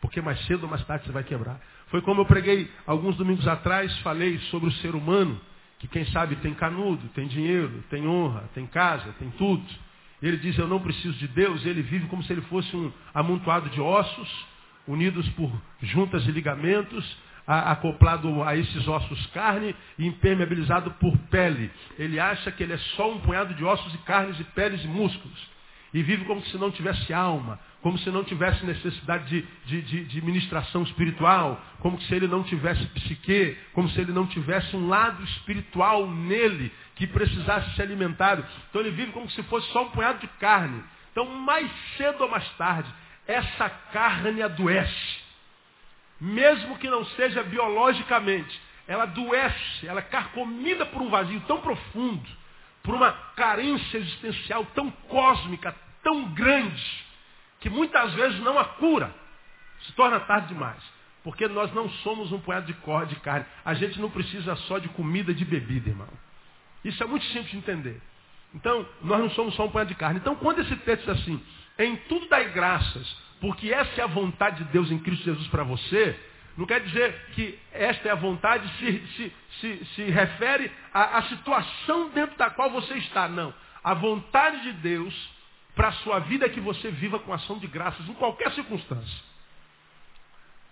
Porque 0.00 0.20
mais 0.20 0.38
cedo 0.46 0.64
ou 0.64 0.68
mais 0.68 0.84
tarde 0.84 1.06
você 1.06 1.12
vai 1.12 1.24
quebrar. 1.24 1.60
Foi 1.88 2.00
como 2.02 2.20
eu 2.20 2.26
preguei 2.26 2.70
alguns 2.86 3.16
domingos 3.16 3.46
atrás, 3.48 3.96
falei 4.00 4.38
sobre 4.50 4.68
o 4.68 4.72
ser 4.74 4.94
humano, 4.94 5.40
que 5.78 5.88
quem 5.88 6.04
sabe 6.06 6.36
tem 6.36 6.54
canudo, 6.54 7.08
tem 7.08 7.26
dinheiro, 7.26 7.82
tem 7.90 8.06
honra, 8.06 8.44
tem 8.54 8.66
casa, 8.66 9.14
tem 9.18 9.30
tudo. 9.30 9.64
Ele 10.22 10.36
diz, 10.36 10.56
eu 10.58 10.66
não 10.66 10.80
preciso 10.80 11.16
de 11.18 11.28
Deus, 11.28 11.64
ele 11.66 11.82
vive 11.82 12.06
como 12.06 12.22
se 12.22 12.32
ele 12.32 12.42
fosse 12.42 12.74
um 12.74 12.92
amontoado 13.14 13.68
de 13.70 13.80
ossos, 13.80 14.46
unidos 14.86 15.28
por 15.30 15.50
juntas 15.82 16.26
e 16.26 16.30
ligamentos, 16.30 17.16
acoplado 17.46 18.42
a 18.42 18.56
esses 18.56 18.88
ossos 18.88 19.26
carne 19.26 19.74
e 19.98 20.06
impermeabilizado 20.06 20.90
por 20.92 21.16
pele. 21.30 21.70
Ele 21.98 22.18
acha 22.18 22.50
que 22.50 22.62
ele 22.62 22.72
é 22.72 22.78
só 22.96 23.12
um 23.12 23.20
punhado 23.20 23.54
de 23.54 23.64
ossos 23.64 23.94
e 23.94 23.98
carnes 23.98 24.38
e 24.40 24.44
peles 24.44 24.82
e 24.82 24.88
músculos. 24.88 25.56
E 25.94 26.02
vive 26.02 26.24
como 26.24 26.42
se 26.42 26.58
não 26.58 26.70
tivesse 26.70 27.14
alma, 27.14 27.58
como 27.80 27.96
se 27.98 28.10
não 28.10 28.24
tivesse 28.24 28.66
necessidade 28.66 29.28
de, 29.28 29.46
de, 29.66 29.82
de, 29.82 30.04
de 30.04 30.22
ministração 30.22 30.82
espiritual, 30.82 31.60
como 31.78 32.00
se 32.02 32.14
ele 32.14 32.26
não 32.26 32.42
tivesse 32.42 32.84
psique, 32.86 33.56
como 33.72 33.88
se 33.90 34.00
ele 34.00 34.12
não 34.12 34.26
tivesse 34.26 34.74
um 34.76 34.88
lado 34.88 35.22
espiritual 35.22 36.10
nele 36.10 36.72
que 36.96 37.06
precisasse 37.06 37.76
ser 37.76 37.82
alimentado. 37.82 38.44
Então 38.68 38.80
ele 38.82 38.90
vive 38.90 39.12
como 39.12 39.30
se 39.30 39.42
fosse 39.44 39.70
só 39.72 39.84
um 39.84 39.90
punhado 39.90 40.18
de 40.18 40.26
carne. 40.40 40.82
Então, 41.12 41.24
mais 41.24 41.70
cedo 41.96 42.24
ou 42.24 42.28
mais 42.28 42.46
tarde, 42.58 42.92
essa 43.26 43.68
carne 43.68 44.42
adoece. 44.42 45.26
Mesmo 46.20 46.78
que 46.78 46.88
não 46.88 47.04
seja 47.04 47.42
biologicamente, 47.42 48.60
ela 48.86 49.02
adoece, 49.02 49.86
ela 49.86 50.00
é 50.00 50.04
carcomida 50.04 50.86
por 50.86 51.02
um 51.02 51.10
vazio 51.10 51.40
tão 51.46 51.60
profundo, 51.60 52.28
por 52.82 52.94
uma 52.94 53.12
carência 53.34 53.98
existencial 53.98 54.64
tão 54.74 54.90
cósmica, 54.90 55.74
tão 56.02 56.32
grande, 56.32 57.04
que 57.60 57.68
muitas 57.68 58.14
vezes 58.14 58.38
não 58.40 58.58
a 58.58 58.64
cura. 58.64 59.12
Se 59.82 59.92
torna 59.92 60.20
tarde 60.20 60.48
demais. 60.48 60.82
Porque 61.22 61.48
nós 61.48 61.72
não 61.74 61.90
somos 61.90 62.30
um 62.30 62.38
punhado 62.38 62.66
de 62.66 62.74
corda 62.74 63.06
de 63.06 63.20
carne. 63.20 63.44
A 63.64 63.74
gente 63.74 64.00
não 64.00 64.08
precisa 64.08 64.54
só 64.54 64.78
de 64.78 64.88
comida 64.90 65.32
e 65.32 65.34
de 65.34 65.44
bebida, 65.44 65.90
irmão. 65.90 66.08
Isso 66.84 67.02
é 67.02 67.06
muito 67.06 67.26
simples 67.26 67.50
de 67.50 67.58
entender. 67.58 68.00
Então, 68.54 68.88
nós 69.02 69.18
não 69.18 69.30
somos 69.30 69.54
só 69.56 69.66
um 69.66 69.70
punhado 69.70 69.88
de 69.88 69.96
carne. 69.96 70.20
Então, 70.20 70.36
quando 70.36 70.60
esse 70.60 70.76
texto 70.76 71.12
diz 71.12 71.20
assim, 71.20 71.42
em 71.78 71.96
tudo 72.08 72.28
dai 72.28 72.50
graças, 72.50 73.16
porque 73.40 73.72
essa 73.72 74.00
é 74.00 74.04
a 74.04 74.08
vontade 74.08 74.64
de 74.64 74.70
Deus 74.70 74.90
em 74.90 74.98
Cristo 74.98 75.24
Jesus 75.24 75.46
para 75.48 75.62
você, 75.62 76.18
não 76.56 76.64
quer 76.64 76.80
dizer 76.80 77.14
que 77.34 77.58
esta 77.72 78.08
é 78.08 78.12
a 78.12 78.16
vontade 78.16 78.66
se, 78.78 79.06
se, 79.08 79.32
se, 79.60 79.84
se 79.94 80.02
refere 80.04 80.72
à, 80.92 81.18
à 81.18 81.22
situação 81.24 82.08
dentro 82.10 82.36
da 82.38 82.48
qual 82.48 82.70
você 82.70 82.94
está. 82.94 83.28
Não. 83.28 83.52
A 83.84 83.92
vontade 83.92 84.62
de 84.62 84.72
Deus 84.72 85.14
para 85.74 85.88
a 85.88 85.92
sua 85.92 86.18
vida 86.20 86.46
é 86.46 86.48
que 86.48 86.60
você 86.60 86.90
viva 86.90 87.18
com 87.18 87.32
ação 87.32 87.58
de 87.58 87.66
graças 87.66 88.08
em 88.08 88.14
qualquer 88.14 88.50
circunstância. 88.52 89.24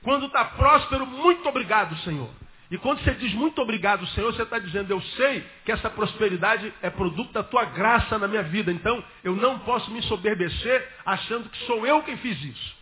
Quando 0.02 0.26
está 0.26 0.44
próspero, 0.44 1.06
muito 1.06 1.46
obrigado, 1.48 1.96
Senhor. 1.98 2.30
E 2.70 2.78
quando 2.78 3.02
você 3.02 3.12
diz 3.12 3.32
muito 3.34 3.60
obrigado, 3.60 4.06
Senhor, 4.08 4.32
você 4.32 4.42
está 4.42 4.58
dizendo, 4.58 4.90
eu 4.90 5.00
sei 5.00 5.46
que 5.64 5.72
essa 5.72 5.90
prosperidade 5.90 6.72
é 6.80 6.88
produto 6.88 7.32
da 7.32 7.42
tua 7.42 7.64
graça 7.66 8.18
na 8.18 8.26
minha 8.26 8.42
vida. 8.42 8.72
Então, 8.72 9.04
eu 9.22 9.36
não 9.36 9.58
posso 9.60 9.90
me 9.90 10.02
soberbecer 10.02 10.88
achando 11.04 11.48
que 11.48 11.58
sou 11.66 11.86
eu 11.86 12.02
quem 12.02 12.16
fiz 12.16 12.42
isso. 12.42 12.76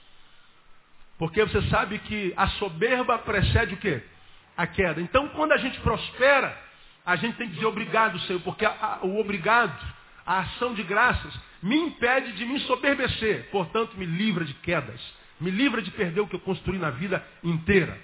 Porque 1.19 1.45
você 1.45 1.63
sabe 1.69 1.99
que 2.01 2.33
a 2.37 2.49
soberba 2.49 3.19
precede 3.19 3.75
o 3.75 3.77
quê? 3.77 4.03
A 4.57 4.67
queda. 4.67 5.01
Então, 5.01 5.29
quando 5.31 5.53
a 5.53 5.57
gente 5.57 5.79
prospera, 5.81 6.57
a 7.05 7.17
gente 7.17 7.37
tem 7.37 7.49
que 7.49 7.55
dizer 7.55 7.67
obrigado, 7.67 8.19
Senhor, 8.21 8.41
porque 8.43 8.65
a, 8.65 8.71
a, 8.71 9.07
o 9.07 9.19
obrigado, 9.21 9.77
a 10.25 10.41
ação 10.41 10.75
de 10.75 10.83
graças, 10.85 11.35
me 11.61 11.77
impede 11.77 12.33
de 12.33 12.45
me 12.45 12.61
soberbecer. 12.61 13.49
Portanto, 13.51 13.97
me 13.97 14.07
livra 14.07 14.45
de 14.45 14.55
quedas. 14.55 15.01
Me 15.41 15.51
livra 15.51 15.83
de 15.83 15.91
perder 15.91 16.21
o 16.21 16.27
que 16.29 16.37
eu 16.37 16.41
construí 16.41 16.79
na 16.79 16.91
vida 16.91 17.25
inteira. 17.43 17.99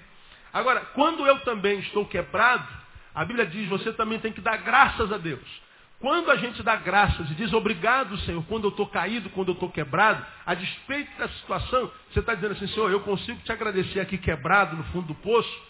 Agora, 0.52 0.80
quando 0.94 1.26
eu 1.26 1.40
também 1.40 1.78
estou 1.80 2.06
quebrado, 2.06 2.66
a 3.14 3.24
Bíblia 3.24 3.46
diz, 3.46 3.68
você 3.68 3.92
também 3.92 4.18
tem 4.18 4.32
que 4.32 4.40
dar 4.40 4.56
graças 4.58 5.12
a 5.12 5.18
Deus. 5.18 5.68
Quando 6.00 6.30
a 6.30 6.36
gente 6.36 6.62
dá 6.62 6.76
graças 6.76 7.28
e 7.30 7.34
diz 7.34 7.52
obrigado, 7.52 8.16
Senhor, 8.18 8.44
quando 8.44 8.64
eu 8.64 8.70
estou 8.70 8.86
caído, 8.86 9.28
quando 9.30 9.48
eu 9.48 9.54
estou 9.54 9.68
quebrado, 9.68 10.24
a 10.46 10.54
despeito 10.54 11.10
da 11.18 11.28
situação, 11.28 11.90
você 12.12 12.20
está 12.20 12.34
dizendo 12.34 12.52
assim, 12.52 12.68
Senhor, 12.68 12.88
eu 12.90 13.00
consigo 13.00 13.40
te 13.40 13.50
agradecer 13.50 13.98
aqui 13.98 14.16
quebrado 14.16 14.76
no 14.76 14.84
fundo 14.84 15.08
do 15.08 15.14
poço, 15.16 15.62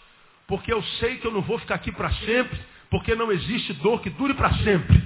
porque 0.47 0.71
eu 0.71 0.83
sei 0.99 1.17
que 1.17 1.25
eu 1.25 1.31
não 1.31 1.41
vou 1.41 1.57
ficar 1.57 1.75
aqui 1.75 1.91
para 1.91 2.11
sempre, 2.11 2.59
porque 2.91 3.15
não 3.15 3.31
existe 3.31 3.73
dor 3.73 4.01
que 4.01 4.11
dure 4.11 4.35
para 4.35 4.53
sempre. 4.57 5.03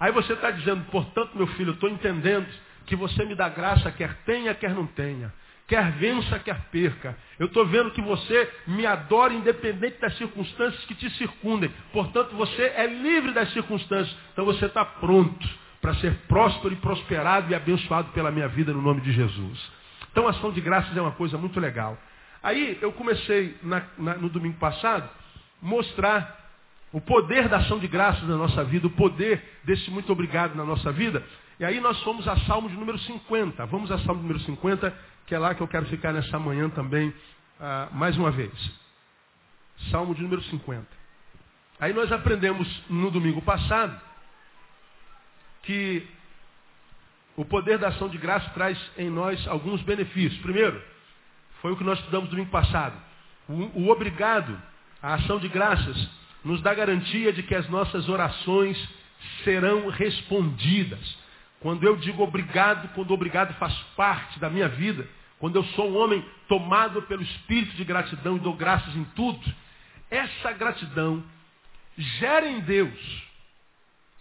Aí 0.00 0.10
você 0.12 0.32
está 0.32 0.50
dizendo, 0.50 0.84
portanto, 0.90 1.36
meu 1.36 1.46
filho, 1.48 1.70
eu 1.70 1.74
estou 1.74 1.90
entendendo 1.90 2.48
que 2.86 2.96
você 2.96 3.24
me 3.26 3.34
dá 3.34 3.50
graça, 3.50 3.92
quer 3.92 4.14
tenha, 4.24 4.54
quer 4.54 4.74
não 4.74 4.86
tenha. 4.86 5.32
Quer 5.72 5.90
vença, 5.92 6.38
quer 6.38 6.66
perca. 6.70 7.16
Eu 7.38 7.46
estou 7.46 7.64
vendo 7.64 7.92
que 7.92 8.02
você 8.02 8.52
me 8.66 8.84
adora 8.84 9.32
independente 9.32 9.98
das 9.98 10.14
circunstâncias 10.18 10.84
que 10.84 10.94
te 10.94 11.08
circundem. 11.16 11.72
Portanto, 11.94 12.36
você 12.36 12.64
é 12.76 12.86
livre 12.86 13.32
das 13.32 13.50
circunstâncias. 13.54 14.14
Então 14.34 14.44
você 14.44 14.66
está 14.66 14.84
pronto 14.84 15.48
para 15.80 15.94
ser 15.94 16.12
próspero 16.28 16.74
e 16.74 16.76
prosperado 16.76 17.50
e 17.50 17.54
abençoado 17.54 18.10
pela 18.12 18.30
minha 18.30 18.48
vida 18.48 18.70
no 18.70 18.82
nome 18.82 19.00
de 19.00 19.12
Jesus. 19.12 19.72
Então, 20.10 20.28
ação 20.28 20.52
de 20.52 20.60
graças 20.60 20.94
é 20.94 21.00
uma 21.00 21.12
coisa 21.12 21.38
muito 21.38 21.58
legal. 21.58 21.96
Aí 22.42 22.76
eu 22.82 22.92
comecei 22.92 23.56
na, 23.62 23.82
na, 23.96 24.14
no 24.16 24.28
domingo 24.28 24.58
passado 24.58 25.08
mostrar 25.62 26.38
o 26.92 27.00
poder 27.00 27.48
da 27.48 27.56
ação 27.56 27.78
de 27.78 27.88
graças 27.88 28.28
na 28.28 28.36
nossa 28.36 28.62
vida, 28.62 28.88
o 28.88 28.90
poder 28.90 29.42
desse 29.64 29.90
muito 29.90 30.12
obrigado 30.12 30.54
na 30.54 30.64
nossa 30.66 30.92
vida. 30.92 31.24
E 31.58 31.64
aí 31.64 31.80
nós 31.80 32.02
fomos 32.02 32.26
a 32.26 32.36
Salmo 32.40 32.68
de 32.68 32.74
número 32.74 32.98
50. 32.98 33.64
Vamos 33.66 33.90
a 33.92 33.98
Salmo 33.98 34.20
número 34.20 34.40
50, 34.40 34.92
que 35.32 35.36
é 35.36 35.38
lá 35.38 35.54
que 35.54 35.62
eu 35.62 35.68
quero 35.68 35.86
ficar 35.86 36.12
nessa 36.12 36.38
manhã 36.38 36.68
também, 36.68 37.08
uh, 37.08 37.96
mais 37.96 38.18
uma 38.18 38.30
vez. 38.30 38.52
Salmo 39.90 40.14
de 40.14 40.20
número 40.20 40.42
50. 40.42 40.86
Aí 41.80 41.94
nós 41.94 42.12
aprendemos 42.12 42.68
no 42.90 43.10
domingo 43.10 43.40
passado 43.40 43.98
que 45.62 46.06
o 47.34 47.46
poder 47.46 47.78
da 47.78 47.88
ação 47.88 48.10
de 48.10 48.18
graça 48.18 48.50
traz 48.50 48.78
em 48.98 49.08
nós 49.08 49.48
alguns 49.48 49.80
benefícios. 49.80 50.38
Primeiro, 50.42 50.78
foi 51.62 51.72
o 51.72 51.78
que 51.78 51.84
nós 51.84 51.98
estudamos 52.00 52.28
domingo 52.28 52.50
passado. 52.50 52.94
O, 53.48 53.84
o 53.84 53.90
obrigado, 53.90 54.60
a 55.02 55.14
ação 55.14 55.38
de 55.38 55.48
graças, 55.48 56.10
nos 56.44 56.60
dá 56.60 56.74
garantia 56.74 57.32
de 57.32 57.42
que 57.42 57.54
as 57.54 57.66
nossas 57.70 58.06
orações 58.06 58.76
serão 59.44 59.88
respondidas. 59.88 61.16
Quando 61.60 61.84
eu 61.84 61.96
digo 61.96 62.22
obrigado, 62.22 62.86
quando 62.94 63.14
obrigado 63.14 63.54
faz 63.54 63.72
parte 63.96 64.38
da 64.38 64.50
minha 64.50 64.68
vida, 64.68 65.08
quando 65.42 65.56
eu 65.56 65.64
sou 65.74 65.90
um 65.90 65.96
homem 65.96 66.24
tomado 66.46 67.02
pelo 67.02 67.20
espírito 67.20 67.74
de 67.74 67.82
gratidão 67.82 68.36
e 68.36 68.38
dou 68.38 68.54
graças 68.54 68.94
em 68.94 69.02
tudo, 69.06 69.42
essa 70.08 70.52
gratidão 70.52 71.20
gera 71.98 72.48
em 72.48 72.60
Deus 72.60 72.96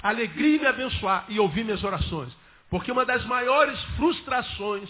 alegria 0.01 0.56
em 0.56 0.60
me 0.62 0.66
abençoar 0.66 1.25
e 1.30 1.40
ouvir 1.40 1.63
minhas 1.63 1.84
orações. 1.84 2.36
Porque 2.72 2.92
uma 2.92 3.06
das 3.06 3.24
maiores 3.25 3.80
frustrações 3.98 4.90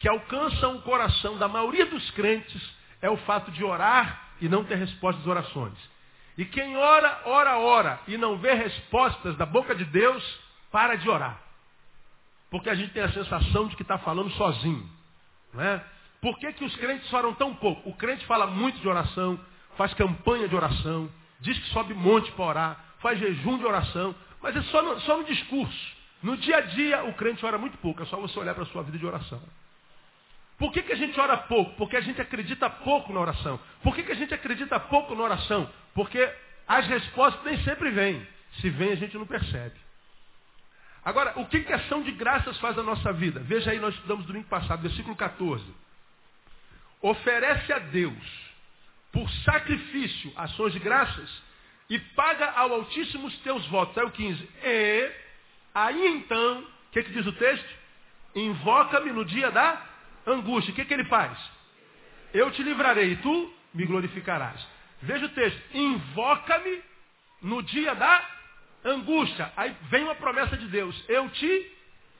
que 0.00 0.08
alcançam 0.08 0.78
o 0.78 0.82
coração 0.82 1.38
da 1.38 1.46
maioria 1.46 1.86
dos 1.86 2.10
crentes 2.10 2.60
é 3.00 3.08
o 3.08 3.18
fato 3.18 3.52
de 3.52 3.62
orar 3.62 4.30
e 4.40 4.48
não 4.48 4.64
ter 4.64 4.78
respostas 4.78 5.22
às 5.22 5.28
orações. 5.28 5.78
E 6.36 6.44
quem 6.44 6.76
ora, 6.76 7.22
ora, 7.24 7.56
ora 7.58 8.00
e 8.08 8.16
não 8.16 8.36
vê 8.38 8.52
respostas 8.52 9.36
da 9.36 9.46
boca 9.46 9.76
de 9.76 9.84
Deus, 9.84 10.40
para 10.72 10.96
de 10.96 11.08
orar. 11.08 11.47
Porque 12.50 12.70
a 12.70 12.74
gente 12.74 12.92
tem 12.92 13.02
a 13.02 13.12
sensação 13.12 13.68
de 13.68 13.76
que 13.76 13.82
está 13.82 13.98
falando 13.98 14.30
sozinho. 14.32 14.88
Não 15.52 15.62
é? 15.62 15.84
Por 16.20 16.38
que, 16.38 16.52
que 16.52 16.64
os 16.64 16.74
crentes 16.76 17.12
oram 17.12 17.34
tão 17.34 17.54
pouco? 17.54 17.88
O 17.88 17.94
crente 17.94 18.24
fala 18.26 18.46
muito 18.46 18.80
de 18.80 18.88
oração, 18.88 19.38
faz 19.76 19.94
campanha 19.94 20.48
de 20.48 20.56
oração, 20.56 21.10
diz 21.40 21.58
que 21.58 21.68
sobe 21.68 21.94
monte 21.94 22.30
para 22.32 22.44
orar, 22.44 22.84
faz 22.98 23.18
jejum 23.18 23.58
de 23.58 23.64
oração, 23.64 24.14
mas 24.42 24.56
é 24.56 24.62
só 24.62 24.82
no, 24.82 25.00
só 25.00 25.16
no 25.18 25.24
discurso. 25.24 25.96
No 26.22 26.36
dia 26.36 26.56
a 26.56 26.60
dia, 26.62 27.04
o 27.04 27.14
crente 27.14 27.44
ora 27.46 27.58
muito 27.58 27.78
pouco, 27.78 28.02
é 28.02 28.06
só 28.06 28.16
você 28.16 28.36
olhar 28.38 28.54
para 28.54 28.64
a 28.64 28.66
sua 28.66 28.82
vida 28.82 28.98
de 28.98 29.06
oração. 29.06 29.40
Por 30.58 30.72
que, 30.72 30.82
que 30.82 30.92
a 30.92 30.96
gente 30.96 31.18
ora 31.20 31.36
pouco? 31.36 31.76
Porque 31.76 31.96
a 31.96 32.00
gente 32.00 32.20
acredita 32.20 32.68
pouco 32.68 33.12
na 33.12 33.20
oração. 33.20 33.60
Por 33.80 33.94
que, 33.94 34.02
que 34.02 34.10
a 34.10 34.16
gente 34.16 34.34
acredita 34.34 34.80
pouco 34.80 35.14
na 35.14 35.22
oração? 35.22 35.70
Porque 35.94 36.18
as 36.66 36.84
respostas 36.88 37.44
nem 37.44 37.62
sempre 37.62 37.90
vêm. 37.90 38.26
Se 38.60 38.68
vem, 38.68 38.90
a 38.90 38.96
gente 38.96 39.16
não 39.16 39.26
percebe. 39.26 39.76
Agora, 41.08 41.32
o 41.36 41.46
que, 41.46 41.60
que 41.60 41.72
ação 41.72 42.02
de 42.02 42.12
graças 42.12 42.58
faz 42.58 42.76
na 42.76 42.82
nossa 42.82 43.14
vida? 43.14 43.40
Veja 43.40 43.70
aí, 43.70 43.78
nós 43.78 43.94
estudamos 43.94 44.26
domingo 44.26 44.46
passado, 44.46 44.82
versículo 44.82 45.16
14. 45.16 45.64
Oferece 47.00 47.72
a 47.72 47.78
Deus, 47.78 48.52
por 49.10 49.26
sacrifício, 49.42 50.30
ações 50.36 50.74
de 50.74 50.78
graças, 50.78 51.42
e 51.88 51.98
paga 51.98 52.50
ao 52.50 52.74
Altíssimo 52.74 53.26
os 53.26 53.38
teus 53.38 53.66
votos. 53.68 53.96
Aí 53.96 54.04
o 54.04 54.10
15. 54.10 54.50
E, 54.62 55.12
aí 55.74 56.08
então, 56.08 56.60
o 56.60 56.92
que, 56.92 57.02
que 57.02 57.12
diz 57.12 57.26
o 57.26 57.32
texto? 57.32 57.74
Invoca-me 58.34 59.10
no 59.10 59.24
dia 59.24 59.50
da 59.50 59.82
angústia, 60.26 60.72
o 60.72 60.74
que, 60.74 60.84
que 60.84 60.92
ele 60.92 61.06
faz? 61.06 61.38
Eu 62.34 62.50
te 62.50 62.62
livrarei 62.62 63.12
e 63.12 63.16
tu 63.16 63.54
me 63.72 63.86
glorificarás. 63.86 64.62
Veja 65.00 65.24
o 65.24 65.30
texto. 65.30 65.74
Invoca-me 65.74 66.82
no 67.40 67.62
dia 67.62 67.94
da 67.94 68.37
angústia. 68.84 69.52
Aí 69.56 69.74
vem 69.90 70.04
uma 70.04 70.14
promessa 70.14 70.56
de 70.56 70.66
Deus. 70.68 71.04
Eu 71.08 71.28
te 71.30 71.72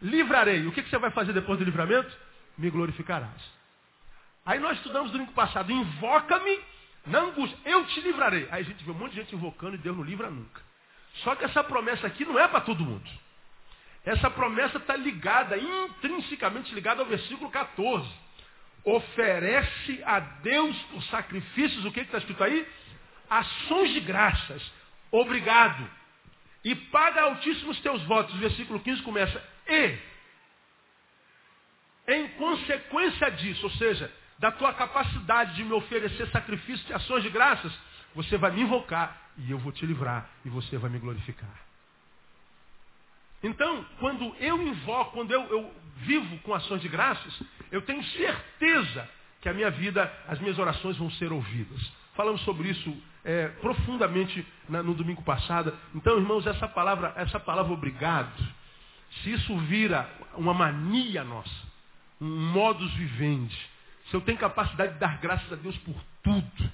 livrarei. 0.03 0.67
O 0.67 0.73
que, 0.73 0.83
você 0.83 0.99
vai 0.99 1.11
fazer 1.11 1.33
depois 1.33 1.59
do 1.59 1.65
livramento? 1.65 2.15
Me 2.57 2.71
glorificarás. 2.71 3.59
Aí 4.45 4.59
nós 4.59 4.77
estudamos 4.79 5.11
domingo 5.11 5.33
passado. 5.33 5.71
Invoca-me 5.71 6.61
na 7.07 7.21
angústia. 7.21 7.59
Eu 7.65 7.85
te 7.87 8.01
livrarei. 8.01 8.49
Aí 8.51 8.63
a 8.63 8.65
gente 8.65 8.83
vê 8.85 8.91
um 8.91 8.95
monte 8.95 9.13
de 9.13 9.21
gente 9.21 9.35
invocando 9.35 9.75
e 9.75 9.79
Deus 9.79 9.97
não 9.97 10.05
livra 10.05 10.31
nunca. 10.31 10.61
Só 11.23 11.35
que 11.35 11.45
essa 11.45 11.65
promessa 11.65 12.07
aqui 12.07 12.25
não 12.25 12.39
é 12.39 12.47
para 12.49 12.61
todo 12.61 12.85
mundo. 12.85 13.09
Essa 14.05 14.31
promessa 14.31 14.79
está 14.79 14.97
ligada, 14.97 15.57
intrinsecamente 15.57 16.75
ligada 16.75 17.03
ao 17.03 17.09
versículo 17.09 17.51
14. 17.51 18.09
Oferece 18.85 20.03
a 20.05 20.21
Deus 20.21 20.77
por 20.85 21.03
sacrifícios, 21.05 21.85
o 21.85 21.93
que 21.93 22.01
está 22.01 22.19
escrito 22.19 22.43
aí? 22.43 22.67
Ações 23.29 23.93
de 23.93 24.01
graças. 24.01 24.63
Obrigado. 25.11 25.98
E 26.69 26.75
paga 26.75 27.23
altíssimos 27.23 27.81
teus 27.81 28.03
votos. 28.03 28.35
O 28.35 28.39
versículo 28.39 28.79
15 28.79 29.01
começa. 29.03 29.43
E, 29.67 29.97
em 32.07 32.29
consequência 32.37 33.31
disso, 33.31 33.65
ou 33.65 33.71
seja, 33.71 34.13
da 34.39 34.53
tua 34.53 34.75
capacidade 34.75 35.55
de 35.55 35.65
me 35.65 35.73
oferecer 35.73 36.29
sacrifícios 36.29 36.87
e 36.91 36.93
ações 36.93 37.23
de 37.23 37.31
graças, 37.31 37.73
você 38.15 38.37
vai 38.37 38.51
me 38.51 38.61
invocar 38.61 39.19
e 39.39 39.51
eu 39.51 39.57
vou 39.57 39.73
te 39.73 39.87
livrar 39.87 40.29
e 40.45 40.51
você 40.51 40.77
vai 40.77 40.91
me 40.91 40.99
glorificar. 40.99 41.49
Então, 43.43 43.87
quando 43.99 44.37
eu 44.39 44.61
invoco, 44.61 45.13
quando 45.13 45.33
eu, 45.33 45.43
eu 45.45 45.75
vivo 45.97 46.37
com 46.41 46.53
ações 46.53 46.83
de 46.83 46.89
graças, 46.89 47.43
eu 47.73 47.81
tenho 47.81 48.05
certeza 48.05 49.09
que 49.41 49.49
a 49.49 49.55
minha 49.55 49.71
vida, 49.71 50.13
as 50.29 50.39
minhas 50.39 50.59
orações 50.59 50.99
vão 50.99 51.11
ser 51.13 51.33
ouvidas. 51.33 51.81
Falamos 52.15 52.43
sobre 52.43 52.69
isso 52.69 52.95
é, 53.25 53.49
profundamente 53.61 54.47
na, 54.69 54.83
no 54.83 54.95
domingo 54.95 55.23
passado. 55.23 55.77
Então, 55.95 56.17
irmãos, 56.19 56.47
essa 56.47 56.69
palavra, 56.69 57.13
essa 57.17 57.39
palavra 57.39 57.73
obrigado, 57.73 58.33
se 59.23 59.33
isso 59.33 59.57
vira 59.61 60.09
uma 60.35 60.55
mania 60.55 61.25
nossa, 61.25 61.69
um 62.21 62.53
modus 62.53 62.93
vivendi, 62.95 63.59
se 64.11 64.15
eu 64.15 64.21
tenho 64.21 64.39
capacidade 64.39 64.95
de 64.95 64.99
dar 64.99 65.19
graças 65.19 65.53
a 65.53 65.57
Deus 65.57 65.77
por 65.79 65.97
tudo, 66.23 66.73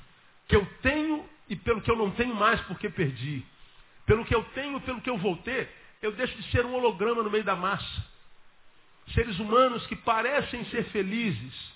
que 0.48 0.56
eu 0.56 0.64
tenho 0.82 1.28
e 1.48 1.56
pelo 1.56 1.80
que 1.80 1.90
eu 1.90 1.96
não 1.96 2.10
tenho 2.12 2.34
mais 2.34 2.60
porque 2.62 2.88
perdi, 2.88 3.44
pelo 4.06 4.24
que 4.24 4.34
eu 4.34 4.44
tenho, 4.54 4.80
pelo 4.80 5.00
que 5.00 5.10
eu 5.10 5.18
vou 5.18 5.36
ter, 5.38 5.68
eu 6.02 6.12
deixo 6.12 6.36
de 6.36 6.50
ser 6.50 6.64
um 6.66 6.74
holograma 6.74 7.22
no 7.22 7.30
meio 7.30 7.44
da 7.44 7.56
massa. 7.56 8.14
Seres 9.12 9.38
humanos 9.38 9.86
que 9.86 9.96
parecem 9.96 10.64
ser 10.66 10.84
felizes, 10.84 11.72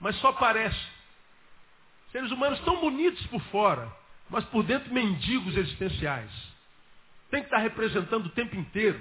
mas 0.00 0.16
só 0.16 0.32
parecem. 0.32 0.94
Seres 2.12 2.30
humanos 2.30 2.60
tão 2.60 2.80
bonitos 2.80 3.24
por 3.26 3.40
fora, 3.42 3.90
mas 4.34 4.44
por 4.46 4.64
dentro 4.64 4.92
mendigos 4.92 5.56
existenciais. 5.56 6.30
Tem 7.30 7.40
que 7.40 7.46
estar 7.46 7.58
representando 7.58 8.26
o 8.26 8.30
tempo 8.30 8.56
inteiro. 8.56 9.00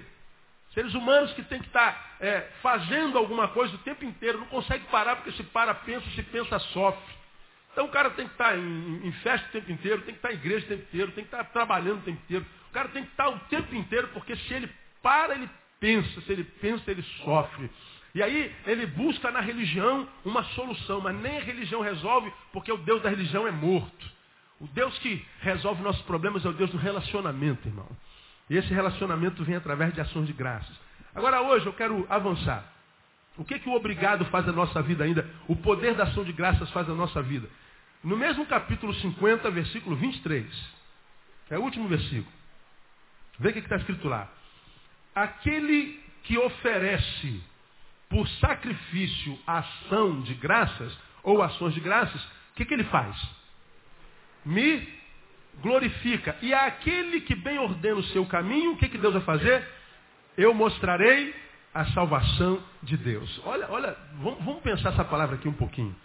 Seres 0.76 0.94
humanos 0.94 1.34
que 1.34 1.42
tem 1.42 1.60
que 1.60 1.66
estar 1.66 2.18
é, 2.20 2.42
fazendo 2.62 3.18
alguma 3.18 3.48
coisa 3.48 3.74
o 3.74 3.80
tempo 3.80 4.06
inteiro, 4.06 4.38
não 4.38 4.46
consegue 4.46 4.86
parar 4.86 5.16
porque 5.16 5.32
se 5.32 5.42
para, 5.46 5.74
pensa, 5.74 6.08
se 6.12 6.22
pensa, 6.22 6.60
sofre. 6.60 7.16
Então 7.72 7.86
o 7.86 7.90
cara 7.90 8.12
tem 8.12 8.28
que 8.28 8.34
estar 8.34 8.56
em, 8.56 9.08
em, 9.08 9.12
festa 9.24 9.48
o 9.48 9.52
tempo 9.52 9.72
inteiro, 9.72 10.04
tem 10.04 10.14
que 10.14 10.20
estar 10.20 10.32
em 10.32 10.36
igreja 10.36 10.66
o 10.66 10.70
tempo 10.70 10.84
inteiro, 10.84 11.12
tem 11.14 11.24
que 11.24 11.36
estar 11.36 11.44
trabalhando 11.46 11.98
o 11.98 12.04
tempo 12.04 12.22
inteiro. 12.24 12.46
O 12.70 12.72
cara 12.72 12.90
tem 12.90 13.04
que 13.04 13.10
estar 13.10 13.30
o 13.30 13.40
tempo 13.40 13.74
inteiro, 13.74 14.10
porque 14.10 14.36
se 14.36 14.54
ele 14.54 14.70
para, 15.02 15.34
ele 15.34 15.50
pensa, 15.80 16.22
se 16.22 16.32
ele 16.32 16.44
pensa, 16.44 16.92
ele 16.92 17.02
sofre. 17.24 17.72
E 18.14 18.22
aí 18.22 18.56
ele 18.68 18.86
busca 18.86 19.32
na 19.32 19.42
religião 19.42 20.08
uma 20.24 20.44
solução, 20.44 21.02
mas 21.02 21.16
nem 21.16 21.40
a 21.40 21.42
religião 21.42 21.82
resolve, 21.82 22.32
porque 22.52 22.72
o 22.72 22.78
Deus 22.78 23.02
da 23.02 23.10
religião 23.10 23.48
é 23.48 23.52
morto. 23.52 24.13
O 24.64 24.68
Deus 24.70 24.98
que 25.00 25.22
resolve 25.42 25.84
nossos 25.84 26.02
problemas 26.04 26.46
é 26.46 26.48
o 26.48 26.54
Deus 26.54 26.72
do 26.72 26.78
relacionamento, 26.78 27.68
irmão. 27.68 27.86
E 28.50 28.56
esse 28.56 28.74
relacionamento 28.74 29.44
vem 29.44 29.58
através 29.58 29.94
de 29.94 30.00
ações 30.00 30.26
de 30.26 30.32
graças. 30.32 30.74
Agora 31.14 31.42
hoje 31.42 31.66
eu 31.66 31.74
quero 31.74 32.08
avançar. 32.10 32.64
O 33.36 33.44
que, 33.44 33.60
que 33.60 33.68
o 33.68 33.74
obrigado 33.74 34.24
faz 34.28 34.46
na 34.46 34.54
nossa 34.54 34.82
vida 34.82 35.04
ainda? 35.04 35.30
O 35.50 35.56
poder 35.58 35.96
da 35.96 36.06
ação 36.06 36.24
de 36.24 36.32
graças 36.32 36.72
faz 36.72 36.88
na 36.88 36.96
nossa 36.96 37.22
vida. 37.22 37.50
No 38.02 38.16
mesmo 38.16 38.46
capítulo 38.46 38.94
50, 38.94 39.52
versículo 39.52 39.98
23, 39.98 40.48
que 41.48 41.54
é 41.54 41.60
o 41.60 41.62
último 41.62 41.90
versículo. 41.90 42.32
Vê 43.40 43.50
o 43.50 43.54
que 43.54 43.60
está 43.60 43.76
escrito 43.76 44.08
lá. 44.08 44.32
Aquele 45.14 46.02
que 46.24 46.38
oferece 46.38 47.44
por 48.08 48.26
sacrifício 48.40 49.38
ação 49.46 50.22
de 50.22 50.36
graças, 50.36 50.98
ou 51.22 51.42
ações 51.42 51.74
de 51.74 51.82
graças, 51.82 52.24
o 52.24 52.56
que, 52.56 52.64
que 52.64 52.74
ele 52.74 52.86
faz? 52.86 53.43
Me 54.46 54.88
glorifica. 55.62 56.36
E 56.42 56.54
aquele 56.54 57.22
que 57.22 57.36
bem 57.36 57.58
ordena 57.60 57.96
o 57.96 58.04
seu 58.06 58.26
caminho, 58.26 58.74
o 58.74 58.78
que, 58.78 58.90
que 58.90 58.98
Deus 58.98 59.14
vai 59.14 59.24
fazer? 59.24 59.68
Eu 60.38 60.54
mostrarei 60.54 61.34
a 61.74 61.86
salvação 61.88 62.64
de 62.82 62.96
Deus. 62.98 63.42
Olha, 63.46 63.68
olha, 63.70 63.98
vamos, 64.14 64.62
pensar 64.62 64.90
essa 64.90 65.04
palavra 65.04 65.36
aqui 65.36 65.48
um 65.48 65.54
pouquinho. 65.54 65.96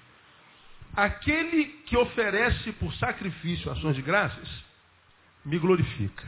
Aquele 0.96 1.66
que 1.86 1.96
oferece 1.96 2.72
por 2.72 2.92
sacrifício 2.94 3.70
ações 3.70 3.94
de 3.94 4.02
graças, 4.02 4.48
me 5.44 5.58
glorifica. 5.58 6.26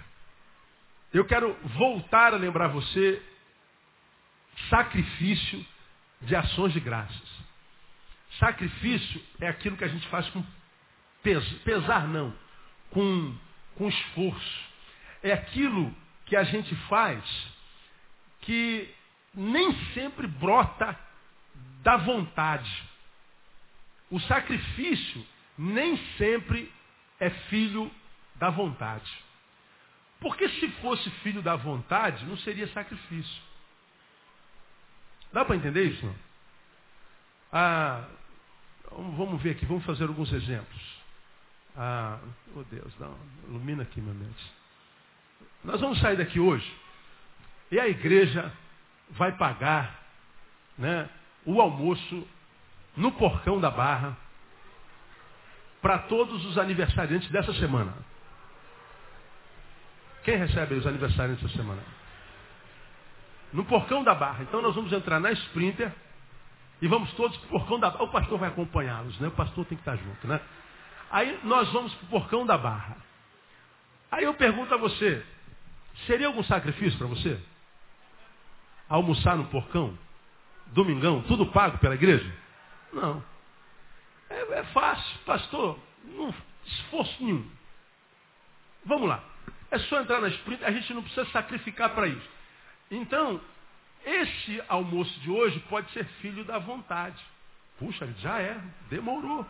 Eu 1.12 1.24
quero 1.24 1.56
voltar 1.76 2.34
a 2.34 2.36
lembrar 2.36 2.68
você 2.68 3.20
sacrifício 4.68 5.64
de 6.20 6.36
ações 6.36 6.72
de 6.72 6.80
graças. 6.80 7.40
Sacrifício 8.38 9.20
é 9.40 9.48
aquilo 9.48 9.76
que 9.76 9.84
a 9.84 9.88
gente 9.88 10.06
faz 10.08 10.28
com 10.28 10.44
pesar 11.22 12.06
não, 12.08 12.34
com, 12.90 13.36
com 13.76 13.88
esforço. 13.88 14.70
É 15.22 15.32
aquilo 15.32 15.94
que 16.26 16.36
a 16.36 16.44
gente 16.44 16.74
faz 16.86 17.22
que 18.40 18.88
nem 19.34 19.72
sempre 19.92 20.26
brota 20.26 20.98
da 21.82 21.96
vontade. 21.96 22.70
O 24.10 24.18
sacrifício 24.20 25.24
nem 25.56 25.96
sempre 26.16 26.72
é 27.18 27.30
filho 27.30 27.90
da 28.36 28.50
vontade. 28.50 29.10
Porque 30.20 30.48
se 30.48 30.68
fosse 30.82 31.08
filho 31.22 31.42
da 31.42 31.56
vontade, 31.56 32.24
não 32.26 32.36
seria 32.38 32.66
sacrifício. 32.68 33.42
Dá 35.32 35.44
para 35.44 35.56
entender 35.56 35.84
isso? 35.84 36.14
Ah, 37.52 38.04
vamos 38.90 39.40
ver 39.42 39.50
aqui, 39.52 39.64
vamos 39.64 39.84
fazer 39.84 40.04
alguns 40.04 40.32
exemplos. 40.32 40.99
Ah, 41.76 42.18
oh 42.54 42.62
Deus, 42.64 42.92
não, 42.98 43.16
ilumina 43.48 43.82
aqui 43.82 44.00
minha 44.00 44.14
mente. 44.14 44.52
Nós 45.64 45.80
vamos 45.80 46.00
sair 46.00 46.16
daqui 46.16 46.40
hoje 46.40 46.74
e 47.70 47.78
a 47.78 47.88
igreja 47.88 48.52
vai 49.10 49.32
pagar 49.32 50.00
né, 50.76 51.08
o 51.44 51.60
almoço 51.60 52.26
no 52.96 53.12
porcão 53.12 53.60
da 53.60 53.70
barra 53.70 54.16
para 55.80 55.98
todos 56.00 56.44
os 56.46 56.58
aniversariantes 56.58 57.30
dessa 57.30 57.52
semana. 57.54 57.94
Quem 60.24 60.36
recebe 60.36 60.74
os 60.74 60.86
aniversariantes 60.86 61.42
dessa 61.42 61.56
semana? 61.56 61.82
No 63.52 63.64
porcão 63.64 64.04
da 64.04 64.14
barra. 64.14 64.42
Então 64.42 64.60
nós 64.60 64.74
vamos 64.74 64.92
entrar 64.92 65.18
na 65.18 65.32
Sprinter 65.32 65.92
e 66.82 66.86
vamos 66.86 67.12
todos 67.14 67.36
para 67.38 67.46
o 67.46 67.50
porcão 67.50 67.80
da 67.80 67.90
barra. 67.90 68.04
O 68.04 68.08
pastor 68.08 68.38
vai 68.38 68.48
acompanhá-los, 68.48 69.18
né? 69.20 69.28
O 69.28 69.32
pastor 69.32 69.64
tem 69.66 69.76
que 69.76 69.82
estar 69.82 69.96
junto, 69.96 70.26
né? 70.26 70.40
Aí 71.10 71.40
nós 71.42 71.70
vamos 71.72 71.92
para 71.94 72.04
o 72.06 72.08
porcão 72.08 72.46
da 72.46 72.56
barra. 72.56 72.96
Aí 74.10 74.24
eu 74.24 74.34
pergunto 74.34 74.72
a 74.74 74.76
você, 74.76 75.24
seria 76.06 76.26
algum 76.26 76.42
sacrifício 76.44 76.98
para 76.98 77.06
você? 77.06 77.40
Almoçar 78.88 79.36
no 79.36 79.46
porcão? 79.46 79.96
Domingão? 80.66 81.22
Tudo 81.22 81.46
pago 81.46 81.78
pela 81.78 81.94
igreja? 81.94 82.32
Não. 82.92 83.22
É, 84.28 84.58
é 84.58 84.64
fácil, 84.64 85.18
pastor. 85.24 85.78
Não 86.04 86.34
esforço 86.64 87.22
nenhum. 87.22 87.48
Vamos 88.84 89.08
lá. 89.08 89.22
É 89.70 89.78
só 89.78 90.00
entrar 90.00 90.20
na 90.20 90.28
sprint, 90.28 90.64
a 90.64 90.70
gente 90.70 90.92
não 90.92 91.02
precisa 91.02 91.24
sacrificar 91.30 91.90
para 91.90 92.06
isso. 92.08 92.28
Então, 92.90 93.40
esse 94.04 94.62
almoço 94.68 95.18
de 95.20 95.30
hoje 95.30 95.60
pode 95.68 95.90
ser 95.92 96.04
filho 96.20 96.44
da 96.44 96.58
vontade. 96.58 97.22
Puxa, 97.78 98.06
já 98.18 98.40
é, 98.40 98.60
demorou. 98.88 99.46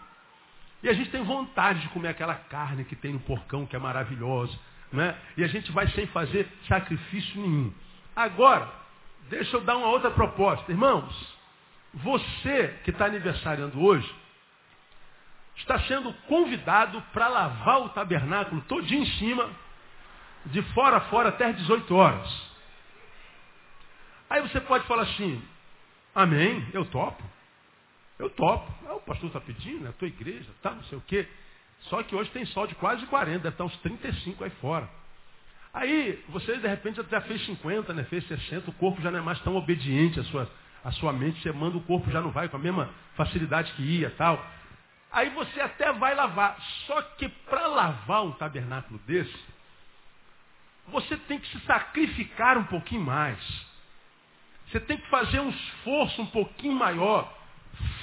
E 0.83 0.89
a 0.89 0.93
gente 0.93 1.11
tem 1.11 1.23
vontade 1.23 1.81
de 1.81 1.89
comer 1.89 2.09
aquela 2.09 2.35
carne 2.35 2.85
que 2.85 2.97
tem 2.97 3.13
no 3.13 3.21
porcão, 3.21 3.67
que 3.67 3.77
é 3.77 3.79
maravilhosa. 3.79 4.59
Né? 4.93 5.17
E 5.37 5.45
a 5.45 5.47
gente 5.47 5.71
vai 5.73 5.87
sem 5.89 6.07
fazer 6.09 6.49
sacrifício 6.67 7.41
nenhum. 7.41 7.73
Agora, 8.17 8.69
deixa 9.29 9.57
eu 9.57 9.61
dar 9.61 9.77
uma 9.77 9.89
outra 9.89 10.11
proposta. 10.11 10.71
Irmãos, 10.71 11.39
você 11.95 12.79
que 12.85 12.91
está 12.91 13.07
aniversariando 13.07 13.81
hoje, 13.81 14.11
está 15.57 15.79
sendo 15.81 16.13
convidado 16.27 17.03
para 17.13 17.29
lavar 17.29 17.83
o 17.83 17.89
tabernáculo 17.91 18.61
todinho 18.63 19.03
em 19.03 19.11
cima, 19.19 19.51
de 20.47 20.63
fora 20.75 20.97
a 20.97 21.01
fora 21.03 21.29
até 21.29 21.47
as 21.47 21.57
18 21.57 21.95
horas. 21.95 22.51
Aí 24.29 24.41
você 24.43 24.61
pode 24.61 24.87
falar 24.87 25.03
assim, 25.03 25.43
amém, 26.15 26.67
eu 26.73 26.85
topo. 26.87 27.23
Eu 28.21 28.29
topo. 28.31 28.71
Ah, 28.87 28.95
o 28.95 29.01
pastor 29.01 29.29
está 29.29 29.41
pedindo, 29.41 29.89
a 29.89 29.93
tua 29.93 30.07
igreja, 30.07 30.49
tá, 30.63 30.73
não 30.73 30.83
sei 30.85 30.99
o 30.99 31.01
quê. 31.01 31.27
Só 31.89 32.03
que 32.03 32.15
hoje 32.15 32.31
tem 32.31 32.45
sol 32.47 32.67
de 32.67 32.75
quase 32.75 33.07
40, 33.07 33.39
deve 33.39 33.49
estar 33.49 33.65
uns 33.65 33.77
35 33.79 34.45
aí 34.45 34.51
fora. 34.61 34.89
Aí, 35.73 36.23
você 36.29 36.59
de 36.59 36.69
repente 36.69 37.01
já 37.11 37.21
fez 37.23 37.45
50, 37.47 37.95
né? 37.95 38.05
fez 38.05 38.27
60, 38.27 38.71
o 38.71 38.75
corpo 38.75 39.01
já 39.01 39.11
não 39.11 39.21
é 39.21 39.23
mais 39.23 39.41
tão 39.41 39.57
obediente 39.57 40.21
à 40.21 40.25
sua, 40.25 40.51
à 40.85 40.93
sua 40.93 41.13
mente, 41.13 41.41
você 41.41 41.51
manda 41.53 41.79
o 41.79 41.81
corpo 41.83 42.11
já 42.11 42.21
não 42.21 42.31
vai 42.31 42.49
com 42.49 42.57
a 42.57 42.61
mesma 42.61 42.91
facilidade 43.17 43.73
que 43.73 43.83
ia 43.83 44.11
tal. 44.11 44.45
Aí 45.11 45.31
você 45.31 45.61
até 45.61 45.91
vai 45.93 46.15
lavar. 46.15 46.61
Só 46.87 47.01
que 47.03 47.29
para 47.29 47.67
lavar 47.69 48.25
um 48.25 48.33
tabernáculo 48.33 49.01
desse, 49.07 49.45
você 50.89 51.17
tem 51.17 51.39
que 51.39 51.49
se 51.49 51.61
sacrificar 51.65 52.59
um 52.59 52.65
pouquinho 52.65 53.03
mais. 53.03 53.39
Você 54.67 54.81
tem 54.81 54.99
que 54.99 55.09
fazer 55.09 55.41
um 55.41 55.49
esforço 55.49 56.21
um 56.21 56.27
pouquinho 56.27 56.75
maior. 56.75 57.40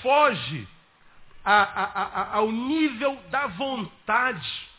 Foge 0.01 0.67
a, 1.43 1.63
a, 1.63 2.03
a, 2.03 2.35
ao 2.35 2.51
nível 2.51 3.15
da 3.29 3.47
vontade. 3.47 4.69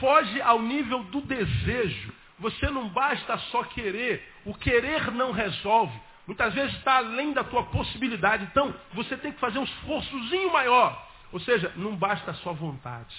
Foge 0.00 0.40
ao 0.42 0.60
nível 0.60 1.02
do 1.04 1.20
desejo. 1.22 2.12
Você 2.38 2.70
não 2.70 2.88
basta 2.88 3.36
só 3.50 3.64
querer. 3.64 4.26
O 4.44 4.54
querer 4.54 5.10
não 5.10 5.32
resolve. 5.32 5.98
Muitas 6.26 6.52
vezes 6.54 6.76
está 6.76 6.98
além 6.98 7.32
da 7.32 7.42
tua 7.42 7.64
possibilidade. 7.64 8.44
Então, 8.44 8.74
você 8.92 9.16
tem 9.16 9.32
que 9.32 9.40
fazer 9.40 9.58
um 9.58 9.64
esforçozinho 9.64 10.52
maior. 10.52 11.06
Ou 11.32 11.40
seja, 11.40 11.72
não 11.76 11.96
basta 11.96 12.32
só 12.34 12.52
vontade. 12.52 13.14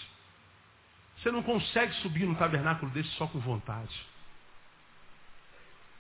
Você 1.18 1.32
não 1.32 1.44
consegue 1.44 1.94
subir 1.96 2.26
num 2.26 2.36
tabernáculo 2.36 2.92
desse 2.92 3.10
só 3.12 3.28
com 3.28 3.40
vontade 3.40 4.10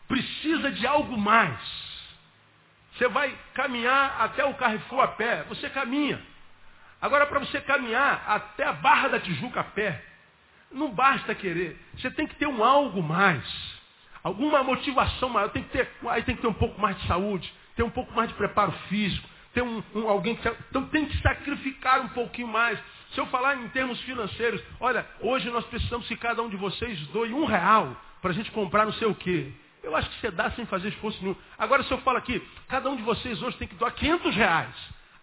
precisa 0.09 0.71
de 0.71 0.85
algo 0.85 1.15
mais. 1.15 1.59
Você 2.95 3.07
vai 3.07 3.35
caminhar 3.53 4.21
até 4.21 4.43
o 4.45 4.53
Carrefour 4.55 5.01
a 5.01 5.07
pé, 5.09 5.43
você 5.43 5.69
caminha. 5.69 6.21
Agora, 7.01 7.25
para 7.25 7.39
você 7.39 7.61
caminhar 7.61 8.23
até 8.27 8.65
a 8.65 8.73
Barra 8.73 9.09
da 9.09 9.19
Tijuca 9.19 9.61
a 9.61 9.63
pé, 9.63 10.03
não 10.71 10.91
basta 10.91 11.33
querer. 11.33 11.79
Você 11.95 12.11
tem 12.11 12.27
que 12.27 12.35
ter 12.35 12.47
um 12.47 12.63
algo 12.63 13.01
mais. 13.01 13.43
Alguma 14.23 14.63
motivação 14.63 15.29
maior. 15.29 15.49
Tem 15.49 15.63
que 15.63 15.69
ter, 15.69 15.89
aí 16.09 16.23
tem 16.23 16.35
que 16.35 16.41
ter 16.41 16.47
um 16.47 16.53
pouco 16.53 16.79
mais 16.79 16.97
de 16.99 17.07
saúde, 17.07 17.51
ter 17.75 17.83
um 17.83 17.89
pouco 17.89 18.13
mais 18.13 18.29
de 18.29 18.35
preparo 18.35 18.71
físico, 18.89 19.27
ter 19.53 19.61
um, 19.61 19.81
um, 19.95 20.09
alguém 20.09 20.35
que. 20.35 20.47
Então 20.69 20.85
tem 20.87 21.05
que 21.05 21.17
sacrificar 21.21 22.01
um 22.01 22.09
pouquinho 22.09 22.47
mais. 22.47 22.77
Se 23.13 23.19
eu 23.19 23.25
falar 23.27 23.55
em 23.55 23.67
termos 23.69 23.99
financeiros, 24.01 24.61
olha, 24.79 25.07
hoje 25.21 25.49
nós 25.49 25.65
precisamos 25.65 26.07
que 26.07 26.15
cada 26.15 26.43
um 26.43 26.49
de 26.49 26.57
vocês 26.57 26.99
doe 27.07 27.33
um 27.33 27.45
real 27.45 27.95
para 28.21 28.31
a 28.31 28.33
gente 28.33 28.51
comprar 28.51 28.85
não 28.85 28.93
sei 28.93 29.07
o 29.07 29.15
quê. 29.15 29.51
Eu 29.81 29.95
acho 29.95 30.09
que 30.09 30.19
você 30.19 30.31
dá 30.31 30.51
sem 30.51 30.65
fazer 30.65 30.89
esforço 30.89 31.21
nenhum. 31.21 31.35
Agora, 31.57 31.83
se 31.83 31.91
eu 31.91 31.97
falo 31.99 32.17
aqui, 32.17 32.45
cada 32.67 32.89
um 32.89 32.95
de 32.95 33.03
vocês 33.03 33.41
hoje 33.41 33.57
tem 33.57 33.67
que 33.67 33.75
doar 33.75 33.93
500 33.93 34.35
reais. 34.35 34.75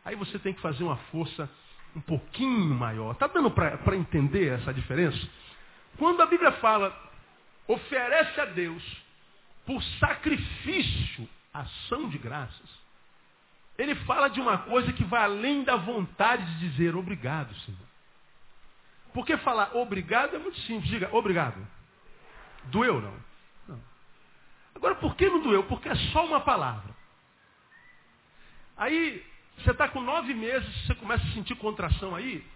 Aí 0.04 0.14
você 0.16 0.38
tem 0.38 0.54
que 0.54 0.60
fazer 0.60 0.84
uma 0.84 0.96
força 1.10 1.48
um 1.94 2.00
pouquinho 2.00 2.74
maior. 2.74 3.12
Está 3.12 3.26
dando 3.26 3.50
para 3.50 3.96
entender 3.96 4.48
essa 4.48 4.72
diferença? 4.72 5.18
Quando 5.98 6.22
a 6.22 6.26
Bíblia 6.26 6.52
fala, 6.52 6.94
oferece 7.66 8.40
a 8.40 8.44
Deus 8.46 8.82
por 9.64 9.82
sacrifício, 9.98 11.28
ação 11.52 12.08
de 12.08 12.18
graças, 12.18 12.86
ele 13.78 13.94
fala 13.94 14.28
de 14.28 14.40
uma 14.40 14.58
coisa 14.58 14.92
que 14.92 15.04
vai 15.04 15.24
além 15.24 15.64
da 15.64 15.76
vontade 15.76 16.44
de 16.44 16.70
dizer 16.70 16.96
obrigado, 16.96 17.54
Senhor. 17.60 17.80
Porque 19.12 19.36
falar 19.38 19.74
obrigado 19.74 20.36
é 20.36 20.38
muito 20.38 20.58
simples. 20.60 20.88
Diga 20.88 21.08
obrigado. 21.14 21.66
Doeu 22.64 23.00
não. 23.00 23.14
Agora, 24.76 24.94
por 24.96 25.16
que 25.16 25.28
não 25.28 25.40
doeu? 25.40 25.64
Porque 25.64 25.88
é 25.88 25.94
só 26.12 26.26
uma 26.26 26.40
palavra. 26.40 26.94
Aí, 28.76 29.24
você 29.58 29.70
está 29.70 29.88
com 29.88 30.02
nove 30.02 30.34
meses, 30.34 30.68
você 30.86 30.94
começa 30.94 31.24
a 31.24 31.32
sentir 31.32 31.56
contração 31.56 32.14
aí. 32.14 32.46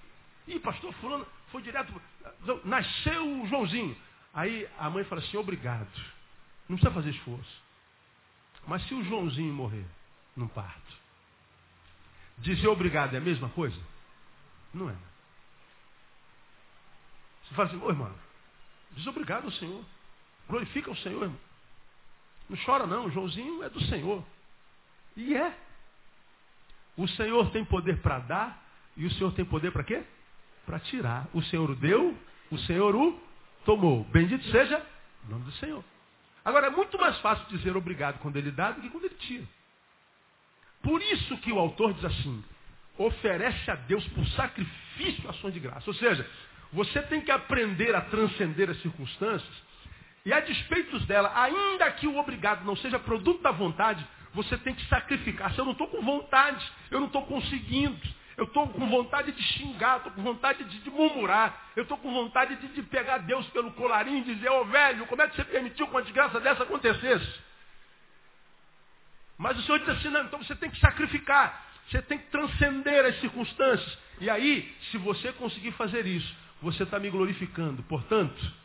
Ih, 0.47 0.59
pastor 0.59 0.93
fulano, 0.95 1.27
foi 1.51 1.63
direto. 1.63 1.91
Nasceu 2.63 3.41
o 3.41 3.47
Joãozinho. 3.47 3.97
Aí 4.35 4.69
a 4.79 4.91
mãe 4.91 5.03
fala 5.05 5.23
assim, 5.23 5.39
obrigado. 5.39 5.89
Não 6.69 6.77
precisa 6.77 6.93
fazer 6.93 7.11
esforço. 7.11 7.63
Mas 8.67 8.87
se 8.87 8.95
o 8.95 9.03
Joãozinho 9.03 9.53
morrer 9.55 9.87
num 10.37 10.47
parto, 10.47 10.93
dizer 12.37 12.69
obrigado 12.69 13.15
é 13.15 13.17
a 13.17 13.23
mesma 13.23 13.49
coisa? 13.49 13.81
Não 14.75 14.91
é. 14.91 14.97
Você 17.45 17.55
fala 17.55 17.69
assim, 17.69 17.81
ô 17.83 17.89
irmão, 17.89 18.15
diz 18.93 19.07
obrigado 19.07 19.47
ao 19.47 19.53
Senhor. 19.53 19.83
Glorifica 20.47 20.91
o 20.91 20.97
Senhor, 20.99 21.23
irmão. 21.23 21.50
Não 22.51 22.57
chora 22.67 22.85
não, 22.85 23.07
o 23.07 23.11
Joãozinho 23.13 23.63
é 23.63 23.71
do 23.71 23.81
Senhor. 23.85 24.25
E 25.17 25.37
é. 25.37 25.57
O 26.97 27.07
Senhor 27.07 27.49
tem 27.53 27.65
poder 27.65 27.99
para 27.99 28.19
dar 28.19 28.65
e 28.97 29.07
o 29.07 29.11
Senhor 29.13 29.33
tem 29.35 29.45
poder 29.45 29.71
para 29.71 29.85
quê? 29.85 30.03
Para 30.67 30.81
tirar. 30.81 31.29
O 31.33 31.41
Senhor 31.45 31.71
o 31.71 31.77
deu, 31.77 32.19
o 32.51 32.59
Senhor 32.59 32.97
o 32.97 33.19
tomou. 33.65 34.03
Bendito 34.07 34.45
seja 34.51 34.85
o 35.27 35.31
nome 35.31 35.45
do 35.45 35.53
Senhor. 35.53 35.85
Agora, 36.45 36.67
é 36.67 36.71
muito 36.71 36.99
mais 36.99 37.17
fácil 37.21 37.47
dizer 37.57 37.77
obrigado 37.77 38.19
quando 38.19 38.37
ele 38.37 38.51
dá 38.51 38.73
do 38.73 38.81
que 38.81 38.91
quando 38.91 39.05
ele 39.05 39.15
tira. 39.15 39.47
Por 40.83 41.01
isso 41.01 41.39
que 41.39 41.53
o 41.53 41.59
autor 41.59 41.95
diz 41.95 42.05
assim, 42.05 42.43
oferece 42.99 43.71
a 43.71 43.77
Deus 43.77 44.05
por 44.09 44.27
sacrifício 44.31 45.31
ações 45.31 45.55
de 45.55 45.61
graça. 45.61 45.89
Ou 45.89 45.95
seja, 45.95 46.29
você 46.73 47.01
tem 47.03 47.21
que 47.21 47.31
aprender 47.31 47.95
a 47.95 48.01
transcender 48.01 48.71
as 48.71 48.81
circunstâncias 48.83 49.70
e 50.25 50.33
a 50.33 50.41
despeitos 50.41 51.05
dela, 51.07 51.33
ainda 51.35 51.91
que 51.93 52.07
o 52.07 52.19
obrigado 52.19 52.65
não 52.65 52.77
seja 52.77 52.99
produto 52.99 53.43
da 53.43 53.51
vontade, 53.51 54.07
você 54.35 54.57
tem 54.59 54.75
que 54.75 54.87
sacrificar. 54.87 55.53
Se 55.55 55.59
eu 55.59 55.65
não 55.65 55.73
estou 55.73 55.89
com 55.89 56.03
vontade, 56.03 56.65
eu 56.91 57.01
não 57.01 57.07
estou 57.07 57.25
conseguindo, 57.27 57.99
eu 58.37 58.45
estou 58.45 58.69
com 58.69 58.89
vontade 58.89 59.33
de 59.33 59.43
xingar, 59.43 59.99
estou 59.99 60.13
com 60.13 60.23
vontade 60.23 60.65
de, 60.65 60.79
de 60.79 60.91
murmurar, 60.91 61.71
eu 61.75 61.83
estou 61.83 61.99
com 61.99 62.13
vontade 62.13 62.57
de, 62.57 62.69
de, 62.69 62.83
pegar 62.83 63.19
Deus 63.19 63.47
pelo 63.49 63.73
colarinho 63.73 64.19
e 64.19 64.35
dizer, 64.35 64.51
ô 64.51 64.61
oh, 64.61 64.65
velho, 64.67 65.07
como 65.07 65.23
é 65.23 65.29
que 65.29 65.37
você 65.37 65.45
permitiu 65.45 65.87
que 65.87 65.93
uma 65.93 66.03
desgraça 66.03 66.39
dessa 66.39 66.63
acontecesse? 66.63 67.41
Mas 69.39 69.59
o 69.59 69.63
Senhor 69.63 69.79
diz 69.79 69.89
assim, 69.89 70.11
não, 70.11 70.25
então 70.25 70.43
você 70.43 70.55
tem 70.55 70.71
que 70.71 70.79
sacrificar, 70.81 71.67
você 71.89 72.03
tem 72.03 72.19
que 72.19 72.27
transcender 72.27 73.07
as 73.07 73.19
circunstâncias. 73.21 73.99
E 74.21 74.29
aí, 74.29 74.71
se 74.91 74.99
você 74.99 75.33
conseguir 75.33 75.73
fazer 75.73 76.07
isso, 76.07 76.35
você 76.61 76.83
está 76.83 76.99
me 76.99 77.09
glorificando. 77.09 77.83
Portanto, 77.85 78.60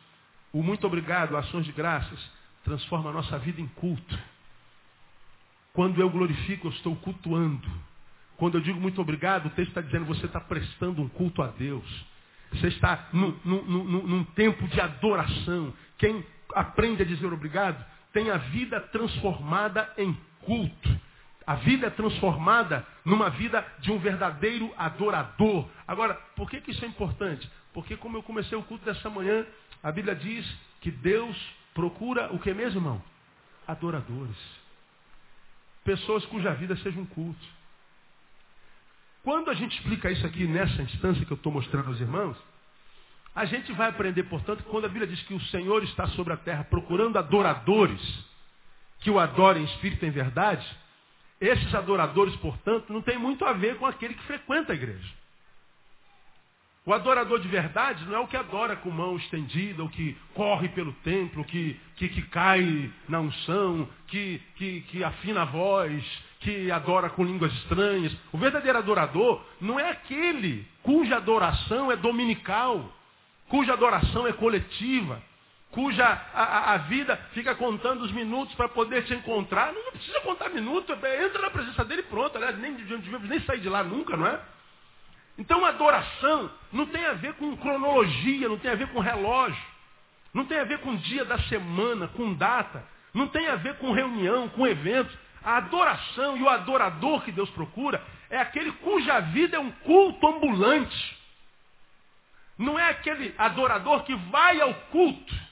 o 0.52 0.62
muito 0.62 0.86
obrigado, 0.86 1.36
ações 1.36 1.64
de 1.64 1.72
graças, 1.72 2.18
transforma 2.64 3.10
a 3.10 3.12
nossa 3.12 3.38
vida 3.38 3.60
em 3.60 3.66
culto. 3.68 4.18
Quando 5.72 6.00
eu 6.00 6.08
glorifico, 6.08 6.68
eu 6.68 6.72
estou 6.72 6.96
cultuando. 6.96 7.68
Quando 8.36 8.56
eu 8.56 8.60
digo 8.60 8.80
muito 8.80 9.00
obrigado, 9.00 9.46
o 9.46 9.50
texto 9.50 9.68
está 9.68 9.80
dizendo 9.80 10.04
você 10.04 10.26
está 10.26 10.40
prestando 10.40 11.02
um 11.02 11.08
culto 11.08 11.42
a 11.42 11.48
Deus. 11.48 12.06
Você 12.52 12.68
está 12.68 13.08
num, 13.12 13.36
num, 13.44 13.84
num, 13.84 14.24
tempo 14.24 14.66
de 14.68 14.80
adoração. 14.80 15.74
Quem 15.98 16.24
aprende 16.54 17.02
a 17.02 17.06
dizer 17.06 17.32
obrigado 17.32 17.84
tem 18.12 18.30
a 18.30 18.38
vida 18.38 18.80
transformada 18.80 19.92
em 19.98 20.16
culto. 20.40 21.00
A 21.46 21.54
vida 21.56 21.86
é 21.86 21.90
transformada 21.90 22.84
numa 23.04 23.30
vida 23.30 23.64
de 23.78 23.92
um 23.92 23.98
verdadeiro 23.98 24.72
adorador. 24.76 25.68
Agora, 25.86 26.14
por 26.34 26.50
que, 26.50 26.60
que 26.60 26.72
isso 26.72 26.84
é 26.84 26.88
importante? 26.88 27.48
Porque 27.72 27.96
como 27.96 28.16
eu 28.16 28.22
comecei 28.22 28.58
o 28.58 28.62
culto 28.64 28.84
dessa 28.84 29.08
manhã, 29.08 29.46
a 29.82 29.92
Bíblia 29.92 30.16
diz 30.16 30.44
que 30.80 30.90
Deus 30.90 31.36
procura 31.72 32.32
o 32.32 32.38
que 32.38 32.52
mesmo, 32.52 32.80
irmão? 32.80 33.02
Adoradores. 33.68 34.36
Pessoas 35.84 36.24
cuja 36.26 36.52
vida 36.54 36.76
seja 36.78 36.98
um 36.98 37.06
culto. 37.06 37.46
Quando 39.22 39.50
a 39.50 39.54
gente 39.54 39.76
explica 39.76 40.10
isso 40.10 40.26
aqui 40.26 40.46
nessa 40.46 40.82
instância 40.82 41.24
que 41.24 41.32
eu 41.32 41.36
estou 41.36 41.52
mostrando 41.52 41.88
aos 41.88 42.00
irmãos, 42.00 42.36
a 43.34 43.44
gente 43.44 43.72
vai 43.72 43.88
aprender, 43.88 44.22
portanto, 44.24 44.64
que 44.64 44.70
quando 44.70 44.86
a 44.86 44.88
Bíblia 44.88 45.06
diz 45.06 45.22
que 45.24 45.34
o 45.34 45.40
Senhor 45.46 45.84
está 45.84 46.08
sobre 46.08 46.32
a 46.32 46.36
terra 46.36 46.64
procurando 46.64 47.18
adoradores 47.18 48.00
que 49.00 49.10
o 49.10 49.18
adorem 49.18 49.62
em 49.62 49.66
espírito 49.66 50.04
e 50.04 50.08
em 50.08 50.10
verdade, 50.10 50.66
esses 51.40 51.74
adoradores, 51.74 52.34
portanto, 52.36 52.92
não 52.92 53.02
tem 53.02 53.18
muito 53.18 53.44
a 53.44 53.52
ver 53.52 53.76
com 53.76 53.86
aquele 53.86 54.14
que 54.14 54.22
frequenta 54.24 54.72
a 54.72 54.76
igreja. 54.76 55.14
O 56.86 56.94
adorador 56.94 57.40
de 57.40 57.48
verdade 57.48 58.04
não 58.04 58.14
é 58.14 58.20
o 58.20 58.28
que 58.28 58.36
adora 58.36 58.76
com 58.76 58.90
mão 58.90 59.16
estendida, 59.16 59.82
o 59.82 59.88
que 59.88 60.16
corre 60.34 60.68
pelo 60.68 60.92
templo, 61.02 61.44
que, 61.44 61.78
que, 61.96 62.08
que 62.08 62.22
cai 62.22 62.88
na 63.08 63.18
unção, 63.18 63.88
que, 64.06 64.40
que, 64.54 64.82
que 64.82 65.02
afina 65.02 65.42
a 65.42 65.46
voz, 65.46 66.04
que 66.38 66.70
adora 66.70 67.10
com 67.10 67.24
línguas 67.24 67.52
estranhas. 67.54 68.16
O 68.32 68.38
verdadeiro 68.38 68.78
adorador 68.78 69.44
não 69.60 69.80
é 69.80 69.90
aquele 69.90 70.64
cuja 70.84 71.16
adoração 71.16 71.90
é 71.90 71.96
dominical, 71.96 72.88
cuja 73.48 73.72
adoração 73.72 74.24
é 74.28 74.32
coletiva, 74.32 75.20
cuja 75.76 76.06
a, 76.32 76.72
a 76.72 76.76
vida 76.78 77.20
fica 77.34 77.54
contando 77.54 78.00
os 78.00 78.10
minutos 78.10 78.54
para 78.54 78.66
poder 78.66 79.04
te 79.04 79.12
encontrar. 79.12 79.74
Não, 79.74 79.92
precisa 79.92 80.18
contar 80.22 80.48
minutos, 80.48 80.96
entra 80.96 81.42
na 81.42 81.50
presença 81.50 81.84
dele 81.84 82.00
e 82.00 82.04
pronto. 82.04 82.34
Aliás, 82.34 82.58
nem, 82.58 82.72
nem 82.72 83.40
sair 83.40 83.60
de 83.60 83.68
lá 83.68 83.84
nunca, 83.84 84.16
não 84.16 84.26
é? 84.26 84.40
Então 85.36 85.66
adoração 85.66 86.50
não 86.72 86.86
tem 86.86 87.04
a 87.04 87.12
ver 87.12 87.34
com 87.34 87.54
cronologia, 87.58 88.48
não 88.48 88.56
tem 88.56 88.70
a 88.70 88.74
ver 88.74 88.88
com 88.88 89.00
relógio, 89.00 89.62
não 90.32 90.46
tem 90.46 90.58
a 90.58 90.64
ver 90.64 90.78
com 90.78 90.96
dia 90.96 91.26
da 91.26 91.38
semana, 91.40 92.08
com 92.08 92.32
data, 92.32 92.82
não 93.12 93.28
tem 93.28 93.46
a 93.46 93.56
ver 93.56 93.76
com 93.76 93.92
reunião, 93.92 94.48
com 94.48 94.66
eventos. 94.66 95.14
A 95.44 95.58
adoração 95.58 96.38
e 96.38 96.42
o 96.42 96.48
adorador 96.48 97.22
que 97.22 97.30
Deus 97.30 97.50
procura 97.50 98.02
é 98.30 98.38
aquele 98.38 98.72
cuja 98.72 99.20
vida 99.20 99.58
é 99.58 99.60
um 99.60 99.70
culto 99.70 100.26
ambulante. 100.26 101.18
Não 102.56 102.78
é 102.78 102.88
aquele 102.88 103.34
adorador 103.36 104.04
que 104.04 104.14
vai 104.14 104.58
ao 104.58 104.72
culto. 104.90 105.45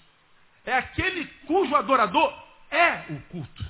É 0.64 0.74
aquele 0.74 1.26
cujo 1.46 1.74
adorador 1.74 2.32
é 2.70 3.04
o 3.10 3.20
culto. 3.30 3.64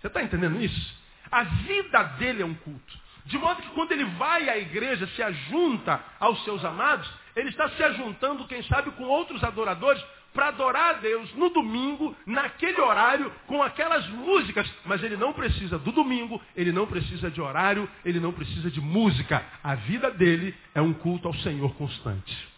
Você 0.00 0.08
está 0.08 0.22
entendendo 0.22 0.60
isso? 0.60 0.94
A 1.30 1.44
vida 1.44 2.02
dele 2.18 2.42
é 2.42 2.46
um 2.46 2.54
culto. 2.54 3.02
De 3.24 3.38
modo 3.38 3.62
que 3.62 3.70
quando 3.70 3.92
ele 3.92 4.04
vai 4.04 4.48
à 4.48 4.58
igreja, 4.58 5.06
se 5.08 5.22
ajunta 5.22 6.00
aos 6.18 6.42
seus 6.44 6.64
amados, 6.64 7.08
ele 7.36 7.50
está 7.50 7.68
se 7.70 7.82
ajuntando, 7.82 8.46
quem 8.46 8.62
sabe, 8.64 8.90
com 8.92 9.04
outros 9.04 9.42
adoradores 9.44 10.02
para 10.34 10.48
adorar 10.48 10.90
a 10.90 10.92
Deus 10.94 11.32
no 11.34 11.50
domingo, 11.50 12.16
naquele 12.26 12.80
horário, 12.80 13.30
com 13.46 13.62
aquelas 13.62 14.06
músicas. 14.08 14.68
Mas 14.84 15.02
ele 15.02 15.16
não 15.16 15.32
precisa 15.32 15.78
do 15.78 15.92
domingo, 15.92 16.40
ele 16.56 16.72
não 16.72 16.86
precisa 16.86 17.30
de 17.30 17.40
horário, 17.40 17.88
ele 18.04 18.18
não 18.18 18.32
precisa 18.32 18.70
de 18.70 18.80
música. 18.80 19.44
A 19.62 19.74
vida 19.74 20.10
dele 20.10 20.54
é 20.74 20.80
um 20.80 20.92
culto 20.92 21.28
ao 21.28 21.34
Senhor 21.34 21.74
constante. 21.74 22.48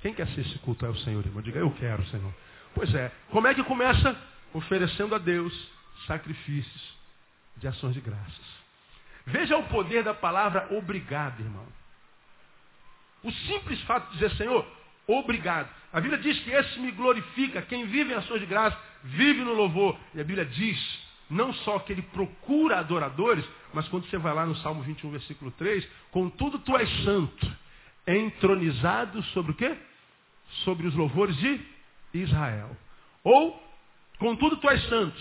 Quem 0.00 0.12
quer 0.12 0.26
ser 0.28 0.40
esse 0.40 0.58
culto 0.60 0.84
ao 0.84 0.96
Senhor, 0.96 1.24
irmão? 1.24 1.42
Diga, 1.42 1.58
eu 1.58 1.70
quero, 1.72 2.04
Senhor. 2.06 2.32
Pois 2.76 2.94
é. 2.94 3.10
Como 3.30 3.46
é 3.46 3.54
que 3.54 3.64
começa? 3.64 4.14
Oferecendo 4.52 5.14
a 5.14 5.18
Deus 5.18 5.52
sacrifícios 6.06 6.96
de 7.56 7.66
ações 7.66 7.94
de 7.94 8.02
graças. 8.02 8.46
Veja 9.24 9.56
o 9.56 9.66
poder 9.68 10.04
da 10.04 10.12
palavra 10.12 10.68
obrigado, 10.70 11.40
irmão. 11.40 11.66
O 13.22 13.32
simples 13.32 13.80
fato 13.84 14.08
de 14.08 14.18
dizer, 14.18 14.30
Senhor, 14.36 14.64
obrigado. 15.06 15.70
A 15.90 16.00
Bíblia 16.02 16.20
diz 16.20 16.38
que 16.40 16.50
esse 16.50 16.78
me 16.78 16.90
glorifica. 16.90 17.62
Quem 17.62 17.86
vive 17.86 18.12
em 18.12 18.16
ações 18.16 18.40
de 18.40 18.46
graça, 18.46 18.78
vive 19.02 19.40
no 19.40 19.54
louvor. 19.54 19.98
E 20.14 20.20
a 20.20 20.24
Bíblia 20.24 20.44
diz, 20.44 20.78
não 21.30 21.54
só 21.54 21.78
que 21.78 21.94
ele 21.94 22.02
procura 22.02 22.78
adoradores, 22.78 23.44
mas 23.72 23.88
quando 23.88 24.06
você 24.06 24.18
vai 24.18 24.34
lá 24.34 24.44
no 24.44 24.54
Salmo 24.56 24.82
21, 24.82 25.10
versículo 25.12 25.50
3, 25.52 25.88
contudo 26.10 26.58
tu 26.58 26.76
és 26.76 27.04
santo, 27.04 27.56
entronizado 28.06 29.22
sobre 29.32 29.52
o 29.52 29.54
quê? 29.54 29.74
Sobre 30.62 30.86
os 30.86 30.94
louvores 30.94 31.34
de 31.38 31.75
Israel. 32.22 32.76
Ou, 33.22 33.60
contudo 34.18 34.56
tu 34.56 34.68
és 34.70 34.82
santo, 34.88 35.16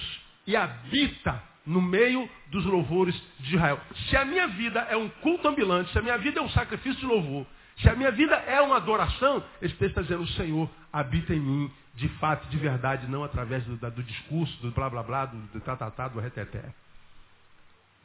e 0.48 0.56
habita 0.56 1.42
no 1.66 1.82
meio 1.82 2.30
dos 2.48 2.66
louvores 2.66 3.16
de 3.40 3.56
Israel. 3.56 3.80
Se 4.10 4.16
a 4.16 4.24
minha 4.24 4.48
vida 4.48 4.80
é 4.90 4.96
um 4.96 5.10
culto 5.10 5.48
ambulante, 5.48 5.92
se 5.92 5.98
a 5.98 6.02
minha 6.02 6.18
vida 6.18 6.40
é 6.40 6.44
um 6.44 6.50
sacrifício 6.50 7.00
de 7.00 7.06
louvor, 7.06 7.46
se 7.78 7.90
a 7.90 7.96
minha 7.96 8.12
vida 8.12 8.36
é 8.36 8.62
uma 8.62 8.78
adoração, 8.78 9.44
esse 9.62 9.74
texto 9.76 10.00
está 10.00 10.02
dizendo, 10.02 10.24
o 10.24 10.28
Senhor 10.28 10.70
habita 10.94 11.34
em 11.34 11.40
mim, 11.40 11.72
de 11.96 12.08
fato, 12.20 12.48
de 12.50 12.58
verdade, 12.58 13.08
não 13.08 13.24
através 13.24 13.64
do, 13.66 13.76
do 13.76 14.04
discurso, 14.04 14.62
do 14.62 14.72
blá 14.72 14.90
blá 14.90 15.04
blá, 15.04 15.26
do, 15.26 15.60
tatatá, 15.62 16.08
do 16.08 16.20
reteté. 16.20 16.64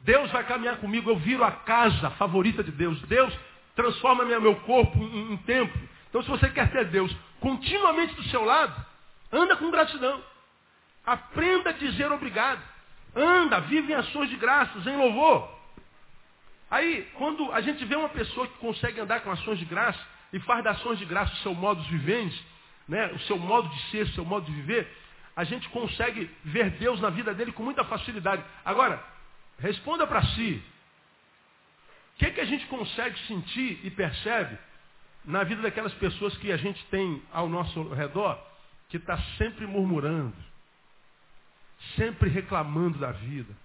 Deus 0.01 0.31
vai 0.31 0.43
caminhar 0.45 0.77
comigo, 0.77 1.09
eu 1.09 1.17
viro 1.17 1.43
a 1.43 1.51
casa 1.51 2.09
favorita 2.11 2.63
de 2.63 2.71
Deus. 2.71 2.99
Deus 3.03 3.33
transforma 3.75 4.25
meu 4.25 4.55
corpo 4.61 4.97
em, 4.97 5.33
em 5.33 5.37
templo. 5.37 5.79
Então, 6.09 6.21
se 6.23 6.29
você 6.29 6.49
quer 6.49 6.71
ter 6.71 6.85
Deus 6.85 7.15
continuamente 7.41 8.15
do 8.15 8.23
seu 8.29 8.45
lado, 8.45 8.73
anda 9.31 9.57
com 9.57 9.69
gratidão. 9.69 10.23
Aprenda 11.05 11.71
a 11.71 11.73
dizer 11.73 12.09
obrigado. 12.09 12.61
Anda, 13.13 13.59
vive 13.59 13.91
em 13.91 13.95
ações 13.95 14.29
de 14.29 14.37
graças, 14.37 14.87
em 14.87 14.95
louvor. 14.95 15.59
Aí, 16.69 17.05
quando 17.15 17.51
a 17.51 17.59
gente 17.59 17.83
vê 17.83 17.97
uma 17.97 18.07
pessoa 18.07 18.47
que 18.47 18.57
consegue 18.59 19.01
andar 19.01 19.19
com 19.19 19.31
ações 19.31 19.59
de 19.59 19.65
graça 19.65 19.99
e 20.31 20.39
faz 20.39 20.63
das 20.63 20.77
ações 20.77 20.97
de 20.97 21.03
graça 21.03 21.33
o 21.33 21.37
seu 21.37 21.53
modo 21.53 21.81
de 21.81 21.89
viver, 21.89 22.31
né, 22.87 23.07
o 23.07 23.19
seu 23.21 23.37
modo 23.37 23.67
de 23.67 23.81
ser, 23.89 24.03
o 24.03 24.13
seu 24.13 24.23
modo 24.23 24.45
de 24.45 24.53
viver, 24.53 24.89
a 25.35 25.43
gente 25.43 25.67
consegue 25.69 26.29
ver 26.45 26.69
Deus 26.71 27.01
na 27.01 27.09
vida 27.09 27.33
dele 27.33 27.51
com 27.51 27.63
muita 27.63 27.83
facilidade. 27.83 28.41
Agora, 28.63 29.03
responda 29.59 30.07
para 30.07 30.23
si, 30.23 30.63
que, 32.21 32.29
que 32.29 32.41
a 32.41 32.45
gente 32.45 32.67
consegue 32.67 33.17
sentir 33.21 33.79
e 33.83 33.89
percebe 33.89 34.57
na 35.25 35.43
vida 35.43 35.61
daquelas 35.61 35.93
pessoas 35.95 36.35
que 36.37 36.51
a 36.51 36.57
gente 36.57 36.83
tem 36.85 37.21
ao 37.31 37.47
nosso 37.47 37.83
redor, 37.93 38.39
que 38.89 38.97
está 38.97 39.17
sempre 39.37 39.65
murmurando, 39.67 40.35
sempre 41.95 42.29
reclamando 42.29 42.99
da 42.99 43.11
vida. 43.11 43.55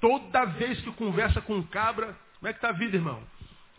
Toda 0.00 0.44
vez 0.44 0.80
que 0.82 0.92
conversa 0.92 1.40
com 1.40 1.56
um 1.56 1.62
cabra, 1.62 2.16
como 2.38 2.48
é 2.48 2.52
que 2.52 2.58
está 2.58 2.68
a 2.68 2.72
vida, 2.72 2.96
irmão? 2.96 3.22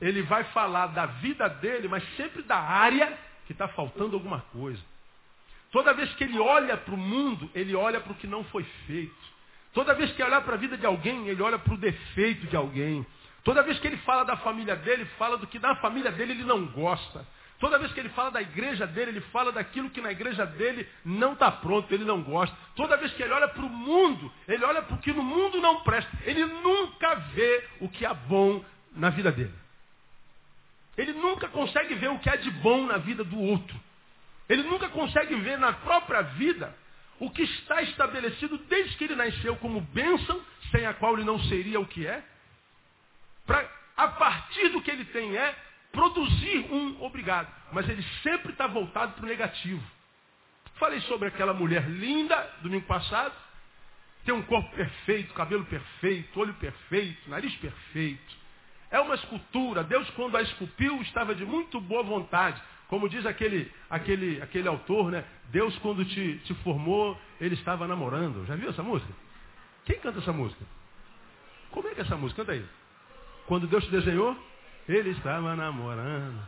Ele 0.02 0.22
vai 0.24 0.44
falar 0.46 0.88
da 0.88 1.06
vida 1.06 1.48
dele, 1.48 1.88
mas 1.88 2.04
sempre 2.16 2.42
da 2.44 2.58
área 2.58 3.18
que 3.46 3.54
está 3.54 3.68
faltando 3.70 4.16
alguma 4.16 4.42
coisa. 4.52 4.82
Toda 5.72 5.94
vez 5.94 6.14
que 6.16 6.24
ele 6.24 6.40
olha 6.40 6.78
para 6.78 6.94
o 6.94 6.98
mundo, 6.98 7.50
ele 7.54 7.76
olha 7.76 8.00
para 8.00 8.12
o 8.12 8.16
que 8.16 8.28
não 8.28 8.44
foi 8.46 8.64
feito. 8.88 9.36
Toda 9.74 9.94
vez 9.94 10.12
que 10.14 10.22
ele 10.22 10.32
olha 10.32 10.42
para 10.42 10.56
a 10.56 10.58
vida 10.58 10.78
de 10.78 10.86
alguém, 10.86 11.28
ele 11.28 11.42
olha 11.42 11.60
para 11.60 11.74
o 11.74 11.78
defeito 11.78 12.48
de 12.48 12.56
alguém. 12.56 13.06
Toda 13.46 13.62
vez 13.62 13.78
que 13.80 13.86
ele 13.86 13.98
fala 13.98 14.26
da 14.26 14.36
família 14.38 14.76
dele, 14.76 15.06
fala 15.20 15.38
do 15.38 15.46
que 15.46 15.60
na 15.60 15.76
família 15.76 16.12
dele 16.12 16.32
ele 16.32 16.44
não 16.44 16.66
gosta. 16.66 17.24
Toda 17.60 17.78
vez 17.78 17.94
que 17.94 18.00
ele 18.00 18.10
fala 18.10 18.32
da 18.32 18.42
igreja 18.42 18.88
dele, 18.88 19.12
ele 19.12 19.22
fala 19.22 19.52
daquilo 19.52 19.92
que 19.92 20.02
na 20.02 20.12
igreja 20.12 20.48
dele 20.48 20.90
não 21.06 21.34
está 21.34 21.52
pronto, 21.52 21.94
ele 21.94 22.04
não 22.04 22.24
gosta. 22.24 22.58
Toda 22.76 22.98
vez 22.98 23.14
que 23.14 23.22
ele 23.22 23.32
olha 23.32 23.48
para 23.48 23.64
o 23.64 23.70
mundo, 23.70 24.34
ele 24.48 24.66
olha 24.66 24.82
para 24.82 24.96
o 24.96 24.98
que 24.98 25.14
no 25.14 25.22
mundo 25.22 25.62
não 25.62 25.82
presta. 25.82 26.10
Ele 26.24 26.44
nunca 26.44 27.14
vê 27.36 27.64
o 27.82 27.88
que 27.88 28.04
há 28.04 28.16
bom 28.16 28.66
na 28.92 29.12
vida 29.12 29.32
dele. 29.32 29.54
Ele 30.98 31.14
nunca 31.14 31.48
consegue 31.48 31.94
ver 31.94 32.10
o 32.10 32.18
que 32.18 32.30
há 32.30 32.36
de 32.36 32.50
bom 32.50 32.88
na 32.88 32.98
vida 32.98 33.24
do 33.24 33.40
outro. 33.40 33.80
Ele 34.50 34.64
nunca 34.64 34.90
consegue 34.90 35.36
ver 35.36 35.60
na 35.60 35.72
própria 35.72 36.24
vida 36.24 36.76
o 37.20 37.30
que 37.30 37.44
está 37.44 37.84
estabelecido 37.84 38.58
desde 38.58 38.98
que 38.98 39.04
ele 39.04 39.16
nasceu 39.16 39.56
como 39.58 39.82
bênção, 39.82 40.42
sem 40.72 40.88
a 40.88 40.96
qual 40.96 41.14
ele 41.14 41.24
não 41.24 41.40
seria 41.42 41.80
o 41.80 41.86
que 41.86 42.08
é. 42.08 42.24
Para, 43.46 43.70
a 43.96 44.08
partir 44.10 44.70
do 44.70 44.82
que 44.82 44.92
ele 44.92 45.06
tem 45.06 45.36
é, 45.38 45.56
produzir 45.92 46.68
um 46.72 47.04
obrigado. 47.04 47.48
Mas 47.72 47.88
ele 47.90 48.04
sempre 48.22 48.52
está 48.52 48.68
voltado 48.68 49.14
para 49.14 49.24
o 49.24 49.28
negativo. 49.28 49.84
Falei 50.76 51.00
sobre 51.02 51.30
aquela 51.30 51.54
mulher 51.54 51.90
linda, 51.90 52.36
domingo 52.62 52.86
passado. 52.86 53.34
Tem 54.26 54.34
um 54.34 54.42
corpo 54.42 54.70
perfeito, 54.76 55.34
cabelo 55.34 55.64
perfeito, 55.66 56.40
olho 56.40 56.54
perfeito, 56.56 57.30
nariz 57.30 57.56
perfeito. 57.58 58.46
É 58.92 59.00
uma 59.00 59.16
escultura. 59.16 59.84
Deus, 59.84 60.10
quando 60.12 60.36
a 60.36 60.42
esculpiu, 60.42 61.02
estava 61.02 61.34
de 61.34 61.46
muito 61.46 61.80
boa 61.80 62.04
vontade. 62.04 62.62
Como 62.88 63.10
diz 63.10 63.26
aquele, 63.26 63.72
aquele, 63.90 64.42
aquele 64.42 64.68
autor, 64.68 65.12
né? 65.12 65.24
Deus, 65.50 65.78
quando 65.80 66.04
te, 66.06 66.40
te 66.40 66.54
formou, 66.56 67.20
ele 67.40 67.56
estava 67.56 67.88
namorando. 67.88 68.46
Já 68.46 68.56
viu 68.56 68.70
essa 68.70 68.84
música? 68.84 69.12
Quem 69.86 70.00
canta 70.00 70.20
essa 70.20 70.34
música? 70.34 70.64
Como 71.72 71.88
é 71.88 71.94
que 71.94 72.02
é 72.02 72.04
essa 72.04 72.18
música? 72.18 72.42
Canta 72.42 72.54
aí. 72.54 72.66
Quando 73.48 73.68
Deus 73.68 73.84
te 73.86 73.92
desenhou, 73.92 74.38
ele 74.88 75.12
estava 75.12 75.56
namorando. 75.56 76.42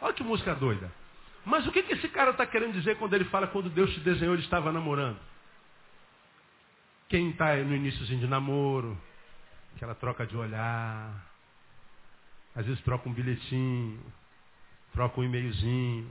Olha 0.00 0.12
que 0.12 0.22
música 0.22 0.54
doida. 0.54 0.90
Mas 1.44 1.66
o 1.66 1.72
que, 1.72 1.82
que 1.82 1.94
esse 1.94 2.08
cara 2.08 2.30
está 2.30 2.46
querendo 2.46 2.72
dizer 2.72 2.96
quando 2.98 3.14
ele 3.14 3.24
fala 3.24 3.46
quando 3.46 3.68
Deus 3.68 3.92
te 3.92 4.00
desenhou, 4.00 4.34
ele 4.34 4.42
estava 4.42 4.70
namorando? 4.70 5.18
Quem 7.08 7.30
está 7.30 7.56
no 7.56 7.74
iníciozinho 7.74 8.20
de 8.20 8.26
namoro, 8.26 8.96
aquela 9.74 9.94
troca 9.94 10.26
de 10.26 10.36
olhar, 10.36 11.10
às 12.54 12.64
vezes 12.64 12.82
troca 12.82 13.08
um 13.08 13.12
bilhetinho, 13.12 14.00
troca 14.92 15.20
um 15.20 15.24
e-mailzinho, 15.24 16.08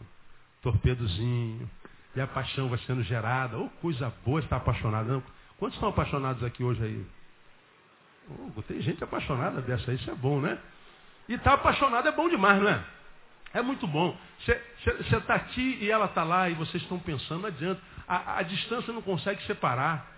torpedozinho, 0.62 1.69
e 2.15 2.21
a 2.21 2.27
paixão 2.27 2.67
vai 2.69 2.77
sendo 2.80 3.04
gerada. 3.04 3.58
Oh, 3.58 3.69
coisa 3.82 4.13
boa 4.25 4.39
estar 4.41 4.58
apaixonado. 4.58 5.23
Quantos 5.58 5.75
estão 5.75 5.89
apaixonados 5.89 6.43
aqui 6.43 6.63
hoje 6.63 6.84
aí? 6.84 7.06
Oh, 8.29 8.62
tem 8.62 8.81
gente 8.81 9.03
apaixonada 9.03 9.62
dessa 9.62 9.91
isso 9.93 10.10
é 10.10 10.15
bom, 10.15 10.39
né? 10.39 10.57
E 11.27 11.34
estar 11.34 11.51
tá 11.51 11.55
apaixonado 11.55 12.07
é 12.07 12.12
bom 12.12 12.29
demais, 12.29 12.62
não 12.62 12.69
é? 12.69 12.84
É 13.53 13.62
muito 13.62 13.86
bom. 13.86 14.17
Você 14.39 15.17
está 15.17 15.36
aqui 15.36 15.77
e 15.81 15.91
ela 15.91 16.05
está 16.05 16.23
lá 16.23 16.49
e 16.49 16.53
vocês 16.53 16.81
estão 16.84 16.97
pensando, 16.99 17.41
não 17.41 17.49
adianta. 17.49 17.81
A, 18.07 18.39
a 18.39 18.43
distância 18.43 18.93
não 18.93 19.01
consegue 19.01 19.43
separar. 19.43 20.10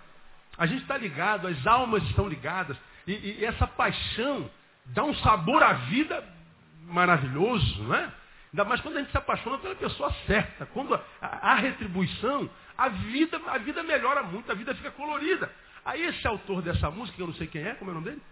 A 0.56 0.66
gente 0.66 0.82
está 0.82 0.96
ligado, 0.96 1.48
as 1.48 1.66
almas 1.66 2.02
estão 2.04 2.28
ligadas. 2.28 2.76
E, 3.06 3.12
e, 3.12 3.44
essa 3.44 3.66
paixão 3.66 4.48
dá 4.86 5.02
um 5.04 5.14
sabor 5.16 5.62
à 5.62 5.72
vida 5.72 6.24
maravilhoso, 6.82 7.82
não 7.82 7.94
é? 7.94 8.10
Ainda 8.52 8.64
mais 8.64 8.80
quando 8.80 8.96
a 8.96 9.00
gente 9.00 9.10
se 9.10 9.18
apaixona 9.18 9.58
pela 9.58 9.74
pessoa 9.74 10.12
certa. 10.26 10.64
Quando 10.66 10.98
há 11.20 11.54
retribuição, 11.56 12.48
a 12.78 12.88
vida, 12.88 13.40
a 13.48 13.58
vida 13.58 13.82
melhora 13.82 14.22
muito, 14.22 14.50
a 14.50 14.54
vida 14.54 14.72
fica 14.76 14.92
colorida. 14.92 15.50
Aí 15.84 16.02
esse 16.02 16.26
autor 16.26 16.62
dessa 16.62 16.90
música, 16.90 17.20
eu 17.20 17.26
não 17.26 17.34
sei 17.34 17.46
quem 17.46 17.62
é, 17.62 17.74
como 17.74 17.90
é 17.90 17.92
o 17.92 17.94
nome 17.94 18.10
dele? 18.10 18.22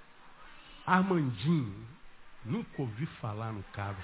Armandinho. 0.86 1.86
Nunca 2.44 2.82
ouvi 2.82 3.06
falar 3.20 3.52
no 3.52 3.62
cabo. 3.74 4.00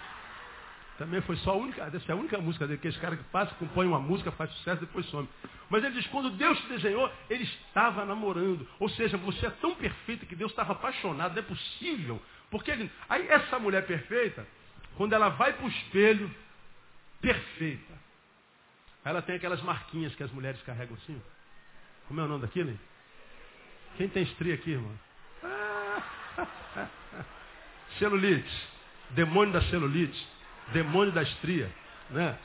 Também 0.98 1.20
foi 1.22 1.36
só 1.36 1.52
a 1.52 1.54
única, 1.54 1.82
essa 1.84 2.10
é 2.10 2.12
a 2.12 2.16
única 2.16 2.38
música 2.38 2.66
dele, 2.66 2.80
que 2.80 2.88
esse 2.88 2.98
cara 2.98 3.16
que 3.16 3.22
passa, 3.24 3.54
compõe 3.54 3.86
uma 3.86 4.00
música, 4.00 4.32
faz 4.32 4.50
sucesso, 4.50 4.80
depois 4.80 5.06
some. 5.06 5.28
Mas 5.70 5.84
ele 5.84 5.94
diz, 5.94 6.06
quando 6.08 6.30
Deus 6.30 6.58
te 6.60 6.68
desenhou, 6.68 7.10
ele 7.30 7.44
estava 7.44 8.04
namorando. 8.04 8.66
Ou 8.80 8.88
seja, 8.88 9.16
você 9.16 9.46
é 9.46 9.50
tão 9.50 9.76
perfeito 9.76 10.26
que 10.26 10.34
Deus 10.34 10.50
estava 10.50 10.72
apaixonado, 10.72 11.32
não 11.32 11.38
é 11.38 11.42
possível. 11.42 12.20
Porque 12.50 12.72
aí 13.08 13.28
essa 13.28 13.60
mulher 13.60 13.86
perfeita, 13.86 14.46
quando 14.96 15.12
ela 15.12 15.28
vai 15.28 15.52
para 15.52 15.66
o 15.66 15.68
espelho, 15.68 16.28
perfeita. 17.20 17.94
Ela 19.04 19.22
tem 19.22 19.36
aquelas 19.36 19.62
marquinhas 19.62 20.14
que 20.16 20.22
as 20.24 20.32
mulheres 20.32 20.60
carregam 20.62 20.96
assim. 20.96 21.22
Como 22.08 22.20
é 22.20 22.24
o 22.24 22.28
nome 22.28 22.42
daquilo? 22.42 22.70
Hein? 22.70 22.80
Quem 23.96 24.08
tem 24.08 24.22
estria 24.22 24.54
aqui, 24.54 24.72
irmão? 24.72 24.98
celulite. 27.98 28.68
Demônio 29.10 29.52
da 29.52 29.62
celulite. 29.62 30.26
Demônio 30.72 31.12
da 31.12 31.22
estria. 31.22 31.70
Né? 32.10 32.38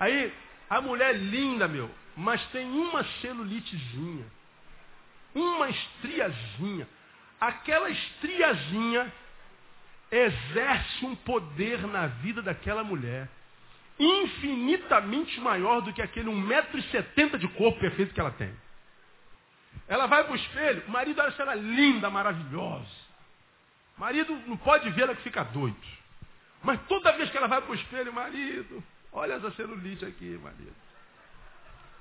Aí, 0.00 0.32
a 0.68 0.80
mulher 0.80 1.16
linda, 1.16 1.68
meu, 1.68 1.90
mas 2.16 2.44
tem 2.48 2.66
uma 2.66 3.04
celulitezinha. 3.20 4.26
Uma 5.34 5.68
estriazinha. 5.68 6.88
Aquela 7.40 7.90
estriazinha 7.90 9.12
exerce 10.10 11.04
um 11.04 11.14
poder 11.14 11.86
na 11.86 12.06
vida 12.06 12.42
daquela 12.42 12.82
mulher 12.82 13.28
infinitamente 13.98 15.40
maior 15.40 15.80
do 15.80 15.92
que 15.92 16.00
aquele 16.00 16.30
1,70m 16.30 17.36
de 17.36 17.48
corpo 17.48 17.80
perfeito 17.80 18.14
que 18.14 18.20
ela 18.20 18.30
tem. 18.30 18.50
Ela 19.88 20.06
vai 20.06 20.24
para 20.24 20.32
o 20.32 20.36
espelho, 20.36 20.84
o 20.86 20.90
marido 20.90 21.20
olha 21.20 21.34
ela 21.38 21.54
linda, 21.54 22.10
maravilhosa. 22.10 23.08
O 23.96 24.00
marido 24.00 24.34
não 24.46 24.56
pode 24.56 24.90
vê-la 24.90 25.14
que 25.14 25.22
fica 25.22 25.42
doido. 25.44 25.76
Mas 26.62 26.80
toda 26.88 27.12
vez 27.12 27.30
que 27.30 27.36
ela 27.36 27.48
vai 27.48 27.60
para 27.62 27.70
o 27.70 27.74
espelho, 27.74 28.12
marido, 28.12 28.82
olha 29.12 29.34
essa 29.34 29.50
celulite 29.52 30.04
aqui, 30.04 30.38
marido. 30.42 30.74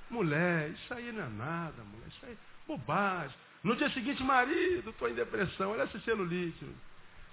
Mulher, 0.10 0.70
isso 0.72 0.94
aí 0.94 1.12
não 1.12 1.24
é 1.24 1.30
nada, 1.30 1.84
mulher, 1.84 2.08
isso 2.08 2.26
aí 2.26 2.34
é 2.34 2.38
bobagem. 2.68 3.36
No 3.64 3.76
dia 3.76 3.90
seguinte, 3.92 4.24
marido, 4.24 4.90
estou 4.90 5.10
em 5.10 5.14
depressão, 5.14 5.72
olha 5.72 5.84
essa 5.84 6.00
celulite. 6.00 6.66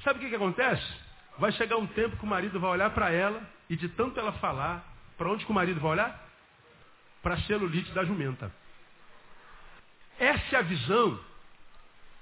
Sabe 0.02 0.18
o 0.18 0.22
que, 0.22 0.28
que 0.28 0.36
acontece? 0.36 0.84
Vai 1.38 1.52
chegar 1.52 1.76
um 1.76 1.86
tempo 1.86 2.16
que 2.16 2.24
o 2.24 2.28
marido 2.28 2.60
vai 2.60 2.70
olhar 2.70 2.90
para 2.90 3.10
ela 3.10 3.42
e 3.68 3.76
de 3.76 3.88
tanto 3.88 4.18
ela 4.20 4.32
falar, 4.34 4.84
para 5.16 5.28
onde 5.28 5.44
que 5.44 5.50
o 5.50 5.54
marido 5.54 5.80
vai 5.80 5.92
olhar? 5.92 6.28
Para 7.22 7.34
a 7.34 7.40
celulite 7.42 7.90
da 7.92 8.04
jumenta. 8.04 8.52
Essa 10.18 10.56
é 10.56 10.58
a 10.58 10.62
visão 10.62 11.18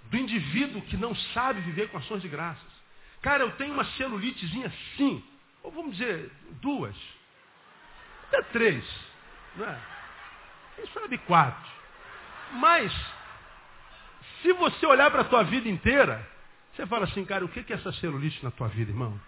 do 0.05 0.17
indivíduo 0.17 0.83
que 0.83 0.97
não 0.97 1.15
sabe 1.15 1.61
viver 1.61 1.89
com 1.89 1.99
ações 1.99 2.23
de 2.23 2.29
graças. 2.29 2.73
Cara, 3.21 3.45
eu 3.45 3.53
tenho 3.53 3.73
uma 3.73 3.85
celulitezinha 3.85 4.67
assim, 4.67 5.23
ou 5.63 5.71
vamos 5.71 5.97
dizer, 5.97 6.31
duas, 6.61 6.97
até 8.29 8.43
três, 8.45 8.85
não 9.57 9.67
é? 9.67 9.79
Quem 10.77 10.87
sabe 10.89 11.19
quatro. 11.19 11.71
Mas, 12.55 12.93
se 14.41 14.53
você 14.55 14.85
olhar 14.87 15.11
para 15.11 15.23
a 15.23 15.25
tua 15.25 15.45
vida 15.45 15.69
inteira, 15.69 16.29
você 16.73 16.87
fala 16.87 17.05
assim, 17.05 17.25
cara, 17.25 17.45
o 17.45 17.49
que 17.49 17.61
é 17.73 17.77
essa 17.77 17.93
celulite 17.93 18.43
na 18.43 18.51
tua 18.51 18.69
vida, 18.69 18.91
irmão? 18.91 19.19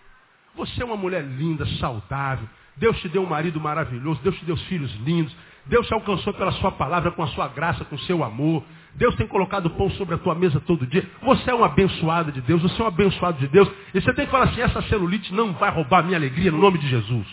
Você 0.55 0.83
é 0.83 0.85
uma 0.85 0.97
mulher 0.97 1.23
linda, 1.23 1.67
saudável. 1.79 2.49
Deus 2.77 3.01
te 3.01 3.09
deu 3.09 3.23
um 3.23 3.27
marido 3.27 3.61
maravilhoso. 3.61 4.21
Deus 4.23 4.37
te 4.37 4.45
deu 4.45 4.57
filhos 4.57 4.95
lindos. 5.05 5.35
Deus 5.67 5.87
te 5.87 5.95
alcançou 5.95 6.33
pela 6.35 6.53
sua 6.53 6.73
palavra, 6.73 7.11
com 7.11 7.23
a 7.23 7.27
sua 7.29 7.49
graça, 7.49 7.85
com 7.85 7.97
o 7.97 8.01
seu 8.01 8.23
amor. 8.23 8.63
Deus 8.95 9.15
tem 9.17 9.27
colocado 9.27 9.71
pão 9.71 9.91
sobre 9.91 10.15
a 10.15 10.19
tua 10.19 10.35
mesa 10.35 10.61
todo 10.61 10.87
dia. 10.87 11.09
Você 11.23 11.51
é 11.51 11.55
uma 11.55 11.67
abençoada 11.67 12.31
de 12.31 12.41
Deus. 12.41 12.63
Você 12.63 12.81
é 12.81 12.85
um 12.85 12.89
abençoado 12.89 13.39
de 13.39 13.49
Deus. 13.49 13.71
E 13.93 14.01
você 14.01 14.13
tem 14.13 14.27
que 14.27 14.31
falar 14.31 14.45
assim, 14.45 14.61
essa 14.61 14.83
celulite 14.83 15.33
não 15.33 15.53
vai 15.53 15.71
roubar 15.71 16.01
a 16.01 16.03
minha 16.03 16.19
alegria 16.19 16.51
no 16.51 16.59
nome 16.59 16.79
de 16.79 16.89
Jesus. 16.89 17.27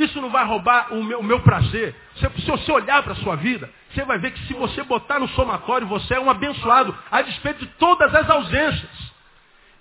Isso 0.00 0.18
não 0.20 0.30
vai 0.30 0.44
roubar 0.46 0.94
o 0.94 1.04
meu, 1.04 1.20
o 1.20 1.24
meu 1.24 1.40
prazer. 1.40 1.94
Se 2.16 2.26
você 2.28 2.72
olhar 2.72 3.02
para 3.02 3.12
a 3.12 3.16
sua 3.16 3.36
vida, 3.36 3.70
você 3.90 4.02
vai 4.04 4.18
ver 4.18 4.32
que 4.32 4.40
se 4.46 4.54
você 4.54 4.82
botar 4.82 5.18
no 5.18 5.28
somatório, 5.28 5.86
você 5.86 6.14
é 6.14 6.20
um 6.20 6.30
abençoado, 6.30 6.96
a 7.10 7.20
despeito 7.20 7.66
de 7.66 7.66
todas 7.72 8.14
as 8.14 8.28
ausências. 8.28 9.12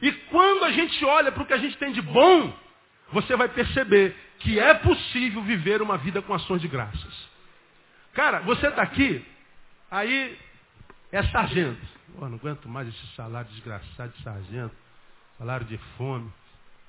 E 0.01 0.11
quando 0.11 0.65
a 0.65 0.71
gente 0.71 1.03
olha 1.05 1.31
para 1.31 1.43
o 1.43 1.45
que 1.45 1.53
a 1.53 1.57
gente 1.57 1.77
tem 1.77 1.93
de 1.93 2.01
bom, 2.01 2.53
você 3.11 3.35
vai 3.35 3.49
perceber 3.49 4.15
que 4.39 4.59
é 4.59 4.73
possível 4.73 5.41
viver 5.43 5.81
uma 5.81 5.97
vida 5.97 6.21
com 6.21 6.33
ações 6.33 6.61
de 6.61 6.67
graças. 6.67 7.29
Cara, 8.13 8.39
você 8.41 8.67
está 8.67 8.81
aqui, 8.81 9.25
aí 9.89 10.37
é 11.11 11.23
sargento. 11.23 11.85
Oh, 12.17 12.27
não 12.27 12.37
aguento 12.37 12.67
mais 12.67 12.87
esse 12.87 13.15
salário 13.15 13.49
desgraçado 13.51 14.11
de 14.15 14.23
sargento, 14.23 14.75
salário 15.37 15.65
de 15.65 15.77
fome. 15.97 16.31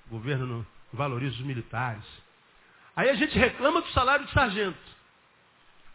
O 0.07 0.11
governo 0.11 0.47
não 0.47 0.67
valoriza 0.93 1.37
os 1.37 1.43
militares. 1.43 2.05
Aí 2.97 3.09
a 3.09 3.15
gente 3.15 3.39
reclama 3.39 3.81
do 3.81 3.89
salário 3.89 4.27
de 4.27 4.33
sargento. 4.33 4.79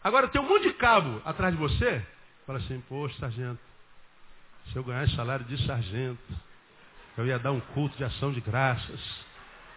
Agora 0.02 0.28
tem 0.28 0.40
um 0.40 0.48
monte 0.48 0.62
de 0.62 0.74
cabo 0.74 1.20
atrás 1.24 1.52
de 1.54 1.60
você. 1.60 2.04
Fala 2.46 2.58
assim, 2.60 2.80
poxa, 2.88 3.18
sargento, 3.18 3.60
se 4.70 4.76
eu 4.76 4.84
ganhasse 4.84 5.14
salário 5.14 5.44
de 5.44 5.66
sargento, 5.66 6.22
eu 7.18 7.26
ia 7.26 7.38
dar 7.38 7.52
um 7.52 7.60
culto 7.60 7.96
de 7.96 8.04
ação 8.04 8.32
de 8.32 8.40
graças. 8.40 9.00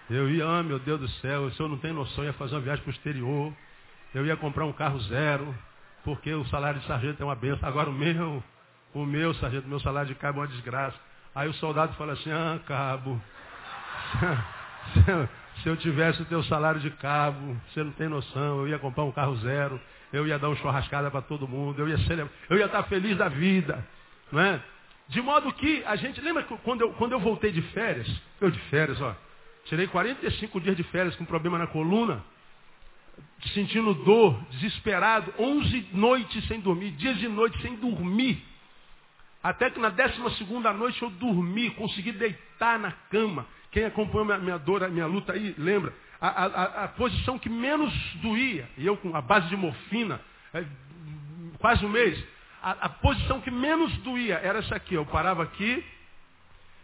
Eu 0.09 0.27
ia, 0.29 0.45
ah, 0.45 0.63
meu 0.63 0.79
Deus 0.79 0.99
do 0.99 1.07
céu, 1.21 1.43
o 1.43 1.51
senhor 1.51 1.69
não 1.69 1.77
tem 1.77 1.93
noção, 1.93 2.23
ia 2.23 2.33
fazer 2.33 2.55
uma 2.55 2.61
viagem 2.61 2.83
para 2.83 2.89
o 2.89 2.93
exterior. 2.93 3.53
Eu 4.13 4.25
ia 4.25 4.35
comprar 4.35 4.65
um 4.65 4.73
carro 4.73 4.99
zero, 5.01 5.55
porque 6.03 6.33
o 6.33 6.43
salário 6.45 6.79
de 6.79 6.87
sargento 6.87 7.21
é 7.21 7.25
uma 7.25 7.35
benção. 7.35 7.69
Agora 7.69 7.89
o 7.89 7.93
meu, 7.93 8.43
o 8.93 9.05
meu 9.05 9.33
sargento, 9.35 9.67
meu 9.67 9.79
salário 9.79 10.07
de 10.07 10.15
cabo 10.15 10.39
é 10.39 10.41
uma 10.41 10.47
desgraça. 10.47 10.97
Aí 11.35 11.47
o 11.47 11.53
soldado 11.53 11.93
fala 11.93 12.13
assim, 12.13 12.31
ah, 12.31 12.59
cabo, 12.65 13.21
se 15.61 15.69
eu 15.69 15.77
tivesse 15.77 16.23
o 16.23 16.25
teu 16.25 16.41
salário 16.43 16.81
de 16.81 16.89
cabo, 16.89 17.55
você 17.67 17.83
não 17.83 17.91
tem 17.91 18.09
noção, 18.09 18.61
eu 18.61 18.67
ia 18.67 18.79
comprar 18.79 19.03
um 19.03 19.11
carro 19.11 19.35
zero, 19.37 19.79
eu 20.11 20.25
ia 20.25 20.39
dar 20.39 20.49
uma 20.49 20.55
churrascada 20.55 21.11
para 21.11 21.21
todo 21.21 21.47
mundo, 21.47 21.79
eu 21.79 21.87
ia, 21.87 21.99
celebrar, 21.99 22.33
eu 22.49 22.57
ia 22.57 22.65
estar 22.65 22.81
feliz 22.83 23.15
da 23.15 23.27
vida. 23.29 23.85
Não 24.31 24.41
é? 24.41 24.59
De 25.07 25.21
modo 25.21 25.53
que 25.53 25.83
a 25.85 25.95
gente, 25.95 26.19
lembra 26.19 26.43
quando 26.63 26.81
eu, 26.81 26.93
quando 26.93 27.11
eu 27.11 27.19
voltei 27.19 27.51
de 27.51 27.61
férias, 27.61 28.07
eu 28.41 28.49
de 28.49 28.59
férias, 28.71 28.99
ó, 29.01 29.15
tirei 29.65 29.87
45 29.87 30.59
dias 30.61 30.75
de 30.75 30.83
férias 30.83 31.15
com 31.15 31.25
problema 31.25 31.57
na 31.57 31.67
coluna, 31.67 32.23
sentindo 33.53 33.93
dor, 33.93 34.39
desesperado, 34.51 35.33
11 35.37 35.89
noites 35.93 36.47
sem 36.47 36.59
dormir, 36.59 36.91
dias 36.91 37.21
e 37.21 37.27
noites 37.27 37.61
sem 37.61 37.75
dormir. 37.75 38.43
Até 39.41 39.69
que 39.69 39.79
na 39.79 39.89
12 39.89 40.37
segunda 40.37 40.73
noite 40.73 41.01
eu 41.01 41.09
dormi, 41.09 41.69
consegui 41.71 42.11
deitar 42.11 42.77
na 42.77 42.91
cama. 43.09 43.45
Quem 43.71 43.85
acompanhou 43.85 44.25
minha, 44.25 44.37
minha 44.37 44.57
dor, 44.57 44.89
minha 44.89 45.05
luta 45.05 45.33
aí, 45.33 45.55
lembra? 45.57 45.93
A, 46.19 46.27
a, 46.27 46.83
a, 46.83 46.87
posição 46.89 47.39
que 47.39 47.47
menos 47.47 47.93
doía, 48.15 48.69
e 48.77 48.85
eu 48.85 48.97
com 48.97 49.15
a 49.15 49.21
base 49.21 49.47
de 49.47 49.55
morfina, 49.55 50.19
é, 50.53 50.65
quase 51.59 51.85
um 51.85 51.89
mês, 51.89 52.21
a, 52.61 52.71
a 52.71 52.89
posição 52.89 53.39
que 53.39 53.49
menos 53.49 53.95
doía 53.99 54.35
era 54.35 54.59
essa 54.59 54.75
aqui. 54.75 54.95
Eu 54.95 55.05
parava 55.05 55.43
aqui 55.43 55.83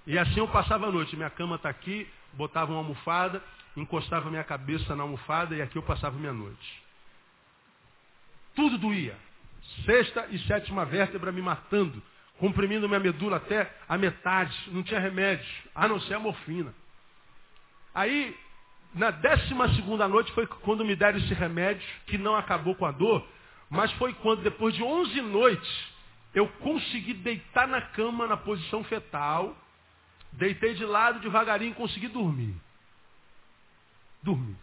e 0.08 0.18
assim 0.18 0.40
eu 0.40 0.48
passava 0.48 0.88
a 0.88 0.92
noite. 0.92 1.16
Minha 1.18 1.30
cama 1.30 1.58
está 1.58 1.68
aqui, 1.68 2.08
botava 2.36 2.71
uma 2.71 2.80
almofada, 2.80 3.41
encostava 3.76 4.30
minha 4.30 4.43
cabeça 4.43 4.95
na 4.95 5.04
almofada 5.04 5.56
e 5.56 5.62
aqui 5.62 5.78
eu 5.78 5.84
passava 5.84 6.17
minha 6.17 6.34
noite. 6.34 6.84
Tudo 8.56 8.78
doía. 8.78 9.17
Sexta 9.86 10.28
e 10.30 10.39
sétima 10.39 10.86
vértebra 10.86 11.32
me 11.32 11.41
matando, 11.41 12.02
comprimindo 12.39 12.88
minha 12.88 13.00
medula 13.00 13.38
até 13.38 13.74
a 13.88 13.98
metade. 13.98 14.56
Não 14.71 14.84
tinha 14.84 15.00
remédio, 15.00 15.45
a 15.74 15.88
não 15.88 16.00
ser 16.02 16.13
a 16.13 16.19
morfina. 16.19 16.74
Aí, 17.93 18.38
na 18.93 19.12
décima 19.12 19.74
segunda 19.76 20.08
noite 20.08 20.32
foi 20.34 20.48
quando 20.48 20.86
me 20.86 20.95
deram 20.95 21.17
esse 21.17 21.34
remédio, 21.34 21.86
que 22.08 22.17
não 22.17 22.36
acabou 22.36 22.76
com 22.76 22.86
a 22.86 22.91
dor, 22.91 23.26
mas 23.69 23.91
foi 23.93 24.13
quando, 24.13 24.41
depois 24.41 24.74
de 24.76 24.84
11 24.84 25.21
noites, 25.21 25.93
eu 26.34 26.48
consegui 26.48 27.13
deitar 27.13 27.67
na 27.67 27.82
cama 27.82 28.28
na 28.28 28.38
posição 28.38 28.84
fetal, 28.84 29.56
deitei 30.38 30.74
de 30.74 30.86
lado 30.86 31.19
devagarinho 31.19 31.71
e 31.71 31.76
consegui 31.76 32.08
dormir. 32.08 32.54
Dormi. 34.21 34.56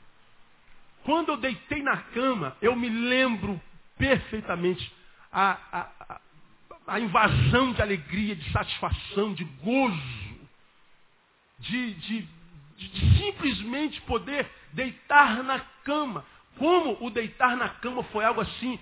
Quando 1.05 1.31
eu 1.31 1.37
deitei 1.37 1.83
na 1.83 1.97
cama, 1.97 2.57
eu 2.61 2.77
me 2.77 2.89
lembro 2.89 3.61
perfeitamente 3.99 4.93
a, 5.33 5.59
a, 5.73 5.89
a, 6.01 6.21
a 6.87 7.01
invasão 7.01 7.73
de 7.73 7.83
alegria, 7.83 8.37
de 8.37 8.51
satisfação, 8.53 9.35
de 9.35 9.45
gozo, 9.45 10.41
de, 11.59 11.95
de, 11.95 12.29
de, 12.77 12.89
de 12.89 13.19
simplesmente 13.19 14.01
poder 14.03 14.49
deitar 14.73 15.43
na 15.43 15.61
cama. 15.85 16.25
Como 16.59 16.99
o 17.05 17.11
deitar 17.11 17.57
na 17.57 17.69
cama 17.69 18.03
foi 18.05 18.25
algo 18.25 18.41
assim 18.41 18.79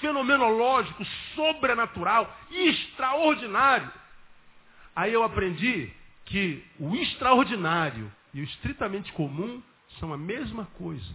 fenomenológico, 0.00 1.04
sobrenatural, 1.34 2.32
extraordinário. 2.50 3.90
Aí 4.94 5.12
eu 5.12 5.24
aprendi 5.24 5.92
que 6.24 6.64
o 6.78 6.94
extraordinário 6.96 8.10
e 8.32 8.40
o 8.40 8.44
estritamente 8.44 9.12
comum 9.12 9.62
são 9.98 10.12
a 10.12 10.18
mesma 10.18 10.66
coisa, 10.76 11.14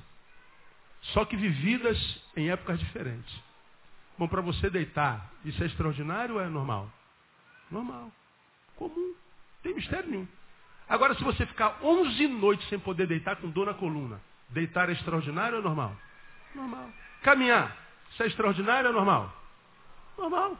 só 1.13 1.25
que 1.25 1.35
vividas 1.35 1.97
em 2.35 2.49
épocas 2.49 2.79
diferentes. 2.79 3.33
Bom, 4.17 4.27
para 4.27 4.41
você 4.41 4.69
deitar, 4.69 5.31
isso 5.45 5.61
é 5.63 5.65
extraordinário 5.65 6.35
ou 6.35 6.41
é 6.41 6.49
normal? 6.49 6.91
Normal. 7.71 8.11
Comum. 8.75 8.95
Não 8.95 9.63
tem 9.63 9.73
mistério 9.73 10.09
nenhum. 10.09 10.27
Agora, 10.87 11.15
se 11.15 11.23
você 11.23 11.45
ficar 11.45 11.77
11 11.83 12.27
noites 12.27 12.67
sem 12.67 12.79
poder 12.79 13.07
deitar 13.07 13.35
com 13.37 13.49
dor 13.49 13.67
na 13.67 13.73
coluna, 13.73 14.19
deitar 14.49 14.89
é 14.89 14.93
extraordinário 14.93 15.55
ou 15.55 15.61
é 15.61 15.63
normal? 15.63 15.95
Normal. 16.53 16.89
Caminhar, 17.21 17.77
isso 18.11 18.23
é 18.23 18.27
extraordinário 18.27 18.89
ou 18.89 18.93
é 18.93 18.97
normal? 18.97 19.33
Normal. 20.17 20.57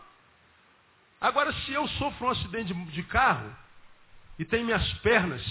Agora, 1.20 1.52
se 1.52 1.74
eu 1.74 1.88
sofro 1.90 2.28
um 2.28 2.30
acidente 2.30 2.74
de 2.74 3.04
carro 3.04 3.54
e 4.40 4.46
tenho 4.46 4.66
minhas 4.66 4.92
pernas 5.00 5.46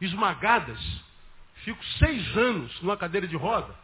esmagadas, 0.00 0.80
fico 1.64 1.84
seis 1.98 2.36
anos 2.36 2.80
numa 2.80 2.96
cadeira 2.96 3.26
de 3.26 3.36
roda, 3.36 3.74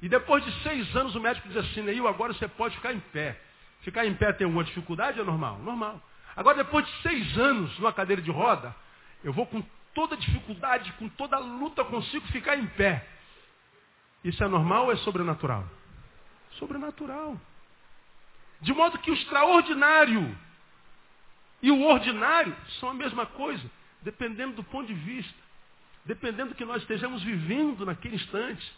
e 0.00 0.08
depois 0.08 0.44
de 0.44 0.52
seis 0.62 0.94
anos 0.96 1.14
o 1.14 1.20
médico 1.20 1.48
diz 1.48 1.56
assim, 1.56 1.82
Neil, 1.82 2.08
agora 2.08 2.32
você 2.32 2.48
pode 2.48 2.74
ficar 2.76 2.92
em 2.92 3.00
pé. 3.00 3.40
Ficar 3.80 4.04
em 4.04 4.14
pé 4.14 4.32
tem 4.32 4.44
alguma 4.44 4.64
dificuldade? 4.64 5.20
É 5.20 5.24
normal? 5.24 5.58
Normal. 5.58 6.02
Agora, 6.36 6.56
depois 6.56 6.84
de 6.86 6.92
seis 7.02 7.38
anos 7.38 7.78
numa 7.78 7.92
cadeira 7.92 8.20
de 8.20 8.30
roda, 8.30 8.74
eu 9.22 9.32
vou 9.32 9.46
com 9.46 9.62
toda 9.94 10.16
dificuldade, 10.16 10.92
com 10.98 11.08
toda 11.08 11.38
luta, 11.38 11.84
consigo 11.84 12.26
ficar 12.28 12.56
em 12.56 12.66
pé. 12.66 13.06
Isso 14.22 14.42
é 14.42 14.48
normal 14.48 14.86
ou 14.86 14.92
é 14.92 14.96
sobrenatural? 14.96 15.64
Sobrenatural. 16.58 17.40
De 18.60 18.72
modo 18.72 18.98
que 18.98 19.10
o 19.10 19.14
extraordinário 19.14 20.36
e 21.64 21.70
o 21.70 21.82
ordinário 21.82 22.54
são 22.78 22.90
a 22.90 22.94
mesma 22.94 23.24
coisa, 23.24 23.64
dependendo 24.02 24.52
do 24.52 24.62
ponto 24.62 24.86
de 24.86 24.92
vista, 24.92 25.32
dependendo 26.04 26.50
do 26.50 26.54
que 26.54 26.64
nós 26.64 26.82
estejamos 26.82 27.22
vivendo 27.22 27.86
naquele 27.86 28.16
instante. 28.16 28.70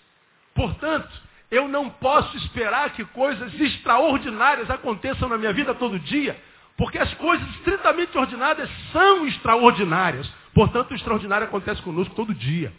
Portanto, 0.55 1.11
eu 1.51 1.67
não 1.67 1.91
posso 1.91 2.37
esperar 2.37 2.91
que 2.91 3.05
coisas 3.07 3.53
extraordinárias 3.61 4.71
aconteçam 4.71 5.29
na 5.29 5.37
minha 5.37 5.53
vida 5.53 5.75
todo 5.75 5.99
dia, 5.99 6.41
porque 6.77 6.97
as 6.97 7.13
coisas 7.15 7.45
estritamente 7.57 8.17
ordinárias 8.17 8.71
são 8.93 9.27
extraordinárias. 9.27 10.33
Portanto, 10.55 10.93
o 10.93 10.95
extraordinário 10.95 11.49
acontece 11.49 11.83
conosco 11.83 12.15
todo 12.15 12.33
dia. 12.33 12.73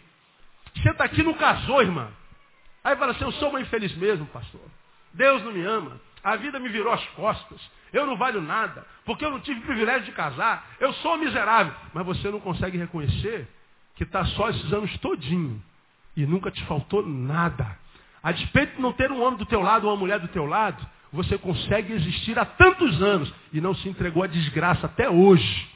Você 0.74 0.88
está 0.88 1.04
aqui, 1.04 1.22
não 1.22 1.34
casou, 1.34 1.82
irmã. 1.82 2.08
Aí 2.82 2.96
fala 2.96 3.12
assim, 3.12 3.24
eu 3.24 3.32
sou 3.32 3.50
uma 3.50 3.60
infeliz 3.60 3.94
mesmo, 3.94 4.24
pastor. 4.24 4.62
Deus 5.12 5.42
não 5.44 5.52
me 5.52 5.62
ama. 5.64 6.00
A 6.22 6.36
vida 6.36 6.58
me 6.58 6.68
virou 6.68 6.92
as 6.92 7.04
costas. 7.08 7.60
Eu 7.92 8.06
não 8.06 8.16
valho 8.16 8.40
nada, 8.40 8.86
porque 9.04 9.24
eu 9.24 9.30
não 9.30 9.40
tive 9.40 9.60
privilégio 9.60 10.04
de 10.04 10.12
casar. 10.12 10.66
Eu 10.78 10.92
sou 10.94 11.16
miserável. 11.16 11.72
Mas 11.94 12.04
você 12.04 12.30
não 12.30 12.40
consegue 12.40 12.76
reconhecer 12.76 13.48
que 13.94 14.04
está 14.04 14.24
só 14.24 14.50
esses 14.50 14.72
anos 14.72 14.96
todinho 14.98 15.62
e 16.16 16.26
nunca 16.26 16.50
te 16.50 16.64
faltou 16.64 17.06
nada. 17.06 17.78
A 18.22 18.32
despeito 18.32 18.76
de 18.76 18.82
não 18.82 18.92
ter 18.92 19.10
um 19.10 19.22
homem 19.22 19.38
do 19.38 19.46
teu 19.46 19.60
lado 19.60 19.86
uma 19.86 19.96
mulher 19.96 20.18
do 20.18 20.28
teu 20.28 20.44
lado, 20.44 20.84
você 21.12 21.38
consegue 21.38 21.92
existir 21.92 22.38
há 22.38 22.44
tantos 22.44 23.00
anos 23.02 23.32
e 23.52 23.60
não 23.60 23.74
se 23.74 23.88
entregou 23.88 24.22
à 24.22 24.26
desgraça 24.26 24.86
até 24.86 25.08
hoje. 25.08 25.68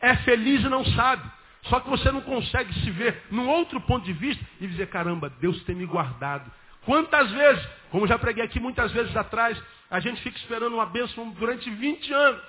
É 0.00 0.16
feliz 0.16 0.62
e 0.64 0.68
não 0.68 0.84
sabe. 0.84 1.22
Só 1.64 1.78
que 1.78 1.88
você 1.88 2.10
não 2.10 2.20
consegue 2.20 2.72
se 2.80 2.90
ver 2.90 3.22
num 3.30 3.48
outro 3.48 3.80
ponto 3.82 4.04
de 4.04 4.12
vista 4.12 4.44
e 4.60 4.66
dizer, 4.66 4.88
caramba, 4.88 5.30
Deus 5.40 5.62
tem 5.62 5.76
me 5.76 5.86
guardado. 5.86 6.50
Quantas 6.84 7.30
vezes, 7.30 7.64
como 7.90 8.06
já 8.06 8.18
preguei 8.18 8.42
aqui 8.42 8.58
muitas 8.58 8.90
vezes 8.90 9.16
atrás, 9.16 9.62
a 9.92 10.00
gente 10.00 10.22
fica 10.22 10.38
esperando 10.38 10.72
uma 10.72 10.86
bênção 10.86 11.28
durante 11.32 11.68
20 11.68 12.14
anos. 12.14 12.42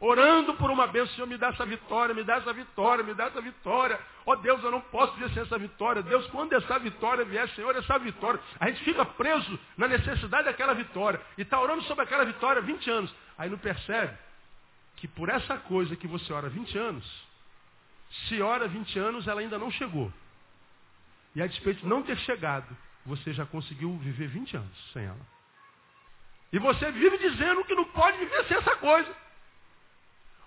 Orando 0.00 0.54
por 0.54 0.70
uma 0.70 0.86
bênção, 0.86 1.12
Senhor, 1.16 1.26
me 1.26 1.36
dá 1.36 1.48
essa 1.48 1.66
vitória, 1.66 2.14
me 2.14 2.22
dá 2.22 2.36
essa 2.36 2.52
vitória, 2.52 3.02
me 3.02 3.14
dá 3.14 3.24
essa 3.24 3.40
vitória. 3.40 3.98
Ó 4.24 4.30
oh, 4.32 4.36
Deus, 4.36 4.62
eu 4.62 4.70
não 4.70 4.80
posso 4.80 5.12
viver 5.14 5.34
sem 5.34 5.42
essa 5.42 5.58
vitória. 5.58 6.04
Deus, 6.04 6.24
quando 6.28 6.52
essa 6.52 6.78
vitória 6.78 7.24
vier, 7.24 7.48
Senhor, 7.48 7.74
essa 7.74 7.98
vitória. 7.98 8.38
A 8.60 8.68
gente 8.68 8.84
fica 8.84 9.04
preso 9.04 9.58
na 9.76 9.88
necessidade 9.88 10.44
daquela 10.44 10.72
vitória. 10.72 11.20
E 11.36 11.42
está 11.42 11.60
orando 11.60 11.82
sobre 11.82 12.04
aquela 12.04 12.24
vitória 12.24 12.62
20 12.62 12.88
anos. 12.88 13.12
Aí 13.36 13.50
não 13.50 13.58
percebe 13.58 14.16
que 14.98 15.08
por 15.08 15.28
essa 15.28 15.56
coisa 15.56 15.96
que 15.96 16.06
você 16.06 16.32
ora 16.32 16.48
20 16.48 16.78
anos, 16.78 17.26
se 18.28 18.40
ora 18.40 18.68
20 18.68 18.96
anos, 19.00 19.26
ela 19.26 19.40
ainda 19.40 19.58
não 19.58 19.72
chegou. 19.72 20.12
E 21.34 21.42
a 21.42 21.46
despeito 21.48 21.80
de 21.80 21.88
não 21.88 22.04
ter 22.04 22.16
chegado, 22.18 22.68
você 23.04 23.32
já 23.32 23.44
conseguiu 23.44 23.96
viver 23.96 24.28
20 24.28 24.56
anos 24.56 24.92
sem 24.92 25.04
ela. 25.04 25.37
E 26.52 26.58
você 26.58 26.90
vive 26.92 27.18
dizendo 27.18 27.64
que 27.64 27.74
não 27.74 27.84
pode 27.84 28.18
viver 28.18 28.44
sem 28.44 28.56
essa 28.56 28.76
coisa. 28.76 29.14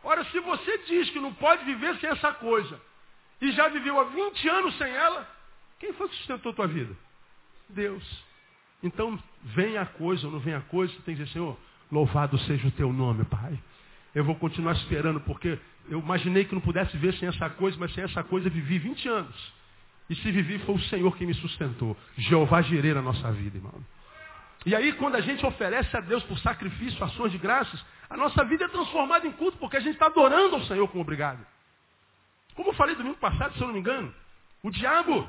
Ora, 0.04 0.24
se 0.26 0.40
você 0.40 0.78
diz 0.80 1.10
que 1.12 1.20
não 1.20 1.34
pode 1.34 1.64
viver 1.64 1.96
sem 1.98 2.10
essa 2.10 2.34
coisa, 2.34 2.80
e 3.40 3.52
já 3.52 3.68
viveu 3.70 4.00
há 4.00 4.06
20 4.06 4.50
anos 4.50 4.78
sem 4.78 4.92
ela, 4.92 5.28
quem 5.80 5.94
foi 5.94 6.10
que 6.10 6.16
sustentou 6.16 6.52
a 6.52 6.56
tua 6.56 6.68
vida? 6.68 6.96
Deus. 7.70 8.24
Então, 8.84 9.22
vem 9.44 9.78
a 9.78 9.86
coisa 9.86 10.26
ou 10.26 10.34
não 10.34 10.40
vem 10.40 10.56
a 10.56 10.62
coisa, 10.62 10.94
você 10.94 11.02
tem 11.02 11.16
que 11.16 11.22
dizer, 11.22 11.34
Senhor, 11.34 11.58
Louvado 11.92 12.38
seja 12.40 12.68
o 12.68 12.72
teu 12.72 12.92
nome, 12.94 13.26
Pai. 13.26 13.60
Eu 14.16 14.24
vou 14.24 14.36
continuar 14.36 14.74
esperando, 14.74 15.20
porque 15.22 15.60
eu 15.90 16.00
imaginei 16.00 16.46
que 16.46 16.54
não 16.54 16.62
pudesse 16.62 16.96
ver 16.98 17.14
sem 17.16 17.28
essa 17.28 17.50
coisa, 17.50 17.78
mas 17.78 17.94
sem 17.94 18.04
essa 18.04 18.24
coisa 18.24 18.50
vivi 18.50 18.80
20 18.80 19.08
anos. 19.10 19.54
E 20.10 20.16
se 20.16 20.32
vivi, 20.32 20.60
foi 20.60 20.76
o 20.76 20.80
Senhor 20.80 21.16
que 21.16 21.26
me 21.26 21.34
sustentou. 21.34 21.98
Jeová 22.18 22.62
girei 22.62 22.94
na 22.94 23.02
nossa 23.02 23.32
vida, 23.32 23.58
irmão. 23.58 23.74
E 24.66 24.76
aí, 24.76 24.94
quando 24.94 25.16
a 25.16 25.22
gente 25.22 25.46
oferece 25.46 25.96
a 25.96 26.02
Deus 26.02 26.24
por 26.24 26.38
sacrifício, 26.40 27.04
ações 27.04 27.32
de 27.32 27.38
graças, 27.38 27.84
a 28.10 28.16
nossa 28.16 28.44
vida 28.46 28.66
é 28.66 28.68
transformada 28.68 29.26
em 29.26 29.32
culto, 29.32 29.58
porque 29.58 29.78
a 29.78 29.80
gente 29.80 29.94
está 29.94 30.06
adorando 30.06 30.56
ao 30.56 30.64
Senhor 30.66 30.88
com 30.90 31.00
obrigado. 31.00 31.46
Como 32.56 32.70
eu 32.70 32.74
falei 32.74 32.96
domingo 32.96 33.18
passado, 33.18 33.54
se 33.56 33.62
eu 33.62 33.68
não 33.68 33.74
me 33.74 33.80
engano, 33.80 34.14
o 34.62 34.70
diabo, 34.70 35.28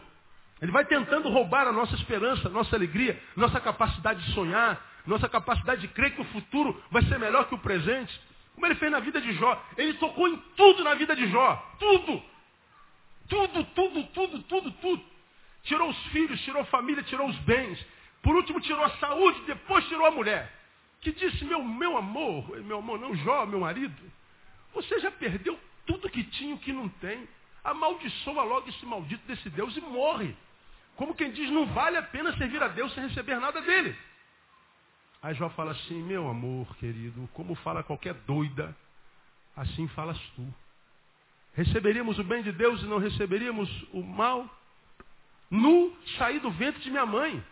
ele 0.61 0.71
vai 0.71 0.85
tentando 0.85 1.29
roubar 1.31 1.67
a 1.67 1.73
nossa 1.73 1.95
esperança, 1.95 2.49
a 2.49 2.51
nossa 2.51 2.77
alegria, 2.77 3.21
nossa 3.37 3.61
capacidade 3.61 4.23
de 4.25 4.33
sonhar, 4.33 4.81
nossa 5.07 5.29
capacidade 5.29 5.81
de 5.81 5.89
crer 5.89 6.15
que 6.15 6.21
o 6.21 6.27
futuro 6.27 6.81
vai 6.91 7.03
ser 7.05 7.19
melhor 7.19 7.49
que 7.49 7.55
o 7.55 7.59
presente. 7.59 8.21
Como 8.55 8.67
ele 8.67 8.75
fez 8.75 8.93
na 8.93 9.01
vida 9.01 9.21
de 9.21 9.33
Jó. 9.33 9.65
Ele 9.77 9.95
tocou 9.95 10.29
em 10.29 10.37
tudo 10.57 10.85
na 10.85 10.95
vida 10.95 11.17
de 11.17 11.27
Jó. 11.29 11.75
Tudo. 11.79 12.23
Tudo, 13.29 13.65
tudo, 13.65 14.05
tudo, 14.09 14.43
tudo, 14.43 14.71
tudo. 14.73 15.05
Tirou 15.65 15.89
os 15.89 15.99
filhos, 16.09 16.41
tirou 16.43 16.63
a 16.63 16.67
família, 16.67 17.03
tirou 17.03 17.29
os 17.29 17.37
bens. 17.39 17.85
Por 18.23 18.37
último, 18.37 18.61
tirou 18.61 18.85
a 18.85 18.97
saúde, 18.99 19.43
depois 19.47 19.87
tirou 19.89 20.07
a 20.07 20.11
mulher. 20.11 20.51
Que 21.01 21.13
disse, 21.13 21.45
meu, 21.45 21.63
meu 21.63 21.97
amor, 21.97 22.57
meu 22.63 22.79
amor, 22.79 22.99
não 22.99 23.15
Jó, 23.17 23.45
meu 23.45 23.61
marido, 23.61 24.01
você 24.73 25.01
já 25.01 25.11
perdeu 25.11 25.59
tudo 25.85 26.09
que 26.09 26.23
tinha 26.23 26.53
e 26.53 26.55
o 26.55 26.59
que 26.59 26.73
não 26.73 26.89
tem. 26.89 27.29
Amaldiçoa 27.65 28.43
logo 28.45 28.69
esse 28.69 28.87
maldito 28.87 29.27
desse 29.27 29.51
Deus 29.51 29.77
e 29.77 29.81
morre. 29.81 30.37
Como 30.97 31.15
quem 31.15 31.33
diz, 31.33 31.51
não 31.51 31.67
vale 31.67 31.97
a 31.97 32.03
pena 32.03 32.37
servir 32.37 32.63
a 32.63 32.69
Deus 32.69 32.93
sem 32.95 33.07
receber 33.09 33.39
nada 33.41 33.61
dele. 33.61 33.97
Aí 35.23 35.35
Jó 35.35 35.49
fala 35.51 35.73
assim, 35.73 36.03
meu 36.03 36.29
amor 36.29 36.67
querido, 36.77 37.29
como 37.33 37.55
fala 37.57 37.83
qualquer 37.83 38.15
doida, 38.15 38.77
assim 39.57 39.87
falas 39.89 40.19
tu. 40.35 40.55
Receberíamos 41.55 42.19
o 42.19 42.25
bem 42.25 42.43
de 42.43 42.51
Deus 42.51 42.83
e 42.83 42.87
não 42.87 42.99
receberíamos 42.99 43.69
o 43.93 44.03
mal? 44.03 44.49
Nu 45.51 45.97
saí 46.17 46.41
do 46.41 46.51
ventre 46.51 46.81
de 46.81 46.91
minha 46.91 47.05
mãe. 47.05 47.45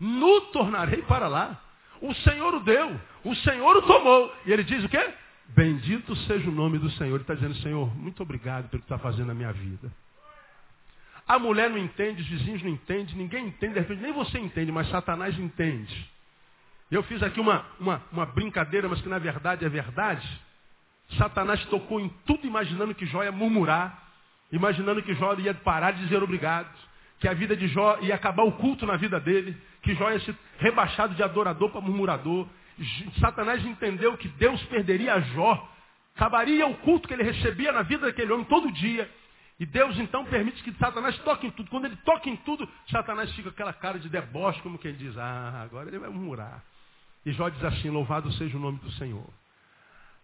Nu 0.00 0.40
tornarei 0.52 1.02
para 1.02 1.28
lá. 1.28 1.60
O 2.00 2.14
Senhor 2.14 2.54
o 2.54 2.60
deu, 2.60 2.98
o 3.22 3.34
Senhor 3.36 3.76
o 3.76 3.82
tomou. 3.82 4.34
E 4.46 4.52
ele 4.52 4.64
diz 4.64 4.82
o 4.82 4.88
quê? 4.88 5.12
Bendito 5.48 6.16
seja 6.16 6.48
o 6.48 6.52
nome 6.52 6.78
do 6.78 6.90
Senhor. 6.92 7.14
Ele 7.14 7.22
está 7.22 7.34
dizendo, 7.34 7.54
Senhor, 7.56 7.94
muito 7.94 8.22
obrigado 8.22 8.70
pelo 8.70 8.82
que 8.82 8.86
está 8.86 8.98
fazendo 8.98 9.26
na 9.26 9.34
minha 9.34 9.52
vida. 9.52 9.92
A 11.28 11.38
mulher 11.38 11.70
não 11.70 11.78
entende, 11.78 12.22
os 12.22 12.28
vizinhos 12.28 12.62
não 12.62 12.70
entendem, 12.70 13.14
ninguém 13.14 13.46
entende, 13.46 13.74
de 13.74 13.80
repente 13.80 14.02
nem 14.02 14.12
você 14.12 14.38
entende, 14.38 14.72
mas 14.72 14.88
Satanás 14.88 15.38
entende. 15.38 16.10
Eu 16.90 17.04
fiz 17.04 17.22
aqui 17.22 17.38
uma, 17.38 17.64
uma, 17.78 18.02
uma 18.10 18.26
brincadeira, 18.26 18.88
mas 18.88 19.00
que 19.00 19.08
na 19.08 19.18
verdade 19.18 19.64
é 19.64 19.68
verdade. 19.68 20.26
Satanás 21.16 21.64
tocou 21.66 22.00
em 22.00 22.08
tudo 22.26 22.46
imaginando 22.46 22.94
que 22.94 23.06
Jó 23.06 23.22
ia 23.22 23.30
murmurar, 23.30 23.96
imaginando 24.50 25.02
que 25.02 25.14
Jó 25.14 25.34
ia 25.34 25.54
parar 25.54 25.92
de 25.92 26.02
dizer 26.02 26.20
obrigado, 26.20 26.68
que 27.20 27.28
a 27.28 27.34
vida 27.34 27.54
de 27.54 27.68
Jó 27.68 27.98
ia 28.00 28.14
acabar 28.14 28.44
o 28.44 28.52
culto 28.52 28.86
na 28.86 28.96
vida 28.96 29.20
dele, 29.20 29.56
que 29.82 29.94
Jó 29.94 30.10
ia 30.10 30.18
ser 30.20 30.34
rebaixado 30.58 31.14
de 31.14 31.22
adorador 31.22 31.70
para 31.70 31.80
murmurador. 31.80 32.48
Satanás 33.20 33.64
entendeu 33.64 34.16
que 34.16 34.26
Deus 34.26 34.60
perderia 34.64 35.20
Jó, 35.20 35.70
acabaria 36.16 36.66
o 36.66 36.74
culto 36.78 37.06
que 37.06 37.12
ele 37.12 37.22
recebia 37.22 37.72
na 37.72 37.82
vida 37.82 38.06
daquele 38.06 38.32
homem 38.32 38.46
todo 38.46 38.72
dia. 38.72 39.08
E 39.58 39.66
Deus 39.66 39.98
então 39.98 40.24
permite 40.24 40.62
que 40.62 40.72
Satanás 40.78 41.18
toque 41.18 41.46
em 41.46 41.50
tudo. 41.50 41.68
Quando 41.68 41.84
ele 41.84 41.96
toca 41.96 42.30
em 42.30 42.36
tudo, 42.36 42.66
Satanás 42.90 43.30
fica 43.32 43.50
com 43.50 43.54
aquela 43.54 43.74
cara 43.74 43.98
de 43.98 44.08
deboche, 44.08 44.62
como 44.62 44.78
quem 44.78 44.94
diz, 44.94 45.14
ah, 45.18 45.60
agora 45.62 45.88
ele 45.88 45.98
vai 45.98 46.08
murmurar. 46.08 46.64
E 47.26 47.32
Jó 47.32 47.50
diz 47.50 47.62
assim, 47.62 47.90
louvado 47.90 48.32
seja 48.32 48.56
o 48.56 48.60
nome 48.60 48.78
do 48.78 48.90
Senhor. 48.92 49.28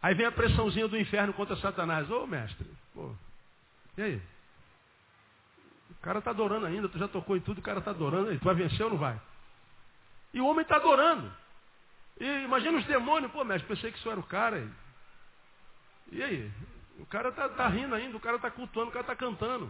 Aí 0.03 0.15
vem 0.15 0.25
a 0.25 0.33
pressãozinha 0.33 0.89
do 0.89 0.99
inferno 0.99 1.35
contra 1.35 1.55
Satanás. 1.57 2.11
Ô 2.11 2.27
mestre, 2.27 2.67
pô, 2.95 3.15
e 3.99 4.03
aí? 4.03 4.23
Cara 6.07 6.21
está 6.21 6.31
adorando 6.31 6.67
ainda, 6.67 6.89
tu 6.89 6.99
já 6.99 7.09
tocou 7.09 7.37
em 7.37 7.41
tudo, 7.41 7.59
o 7.59 7.63
cara 7.63 7.81
está 7.81 7.91
adorando. 7.91 8.31
Tu 8.39 8.45
vai 8.45 8.55
vencer 8.55 8.81
ou 8.85 8.91
não 8.91 8.97
vai? 8.97 9.21
E 10.33 10.41
o 10.41 10.47
homem 10.47 10.63
está 10.63 10.77
adorando. 10.77 11.35
E 12.21 12.45
imagina 12.45 12.79
os 12.79 12.85
demônios, 12.85 13.33
pô, 13.33 13.43
mestre, 13.43 13.67
pensei 13.67 13.91
que 13.91 13.99
isso 13.99 14.09
era 14.09 14.21
o 14.21 14.23
cara 14.23 14.55
aí. 14.55 14.71
E 16.13 16.23
aí? 16.23 16.53
O 17.01 17.07
cara 17.07 17.31
está 17.31 17.49
tá 17.49 17.67
rindo 17.67 17.93
ainda, 17.93 18.17
o 18.17 18.21
cara 18.21 18.37
está 18.37 18.49
cultuando, 18.53 18.91
o 18.91 18.93
cara 18.93 19.03
está 19.03 19.17
cantando. 19.17 19.65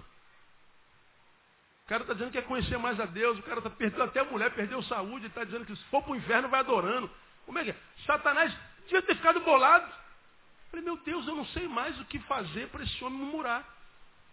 O 1.85 1.89
cara 1.89 2.03
está 2.03 2.13
dizendo 2.13 2.31
que 2.31 2.39
quer 2.43 2.47
conhecer 2.47 2.77
mais 2.77 3.01
a 3.01 3.07
Deus, 3.07 3.39
o 3.39 3.43
cara 3.43 3.61
está 3.61 3.71
perdendo 3.71 4.03
até 4.03 4.21
a 4.21 4.25
mulher, 4.25 4.53
perdeu 4.53 4.83
saúde, 4.83 5.29
está 5.29 5.43
dizendo 5.43 5.65
que 5.65 5.75
se 5.75 5.85
for 5.85 6.03
para 6.03 6.13
o 6.13 6.17
inferno 6.17 6.51
vai 6.51 6.61
adorando. 6.61 7.11
Como 7.47 7.59
é 7.59 7.65
que 7.65 7.71
é? 7.71 7.77
Satanás 8.05 8.55
devia 8.83 9.01
ter 9.01 9.17
ficado 9.17 9.41
bolado. 9.41 9.87
Eu 9.87 10.71
falei, 10.71 10.85
meu 10.85 10.99
Deus, 10.99 11.27
eu 11.27 11.35
não 11.35 11.47
sei 11.47 11.67
mais 11.67 11.99
o 11.99 12.05
que 12.05 12.19
fazer 12.19 12.69
para 12.69 12.85
esse 12.85 13.03
homem 13.03 13.21
murmurar. 13.21 13.76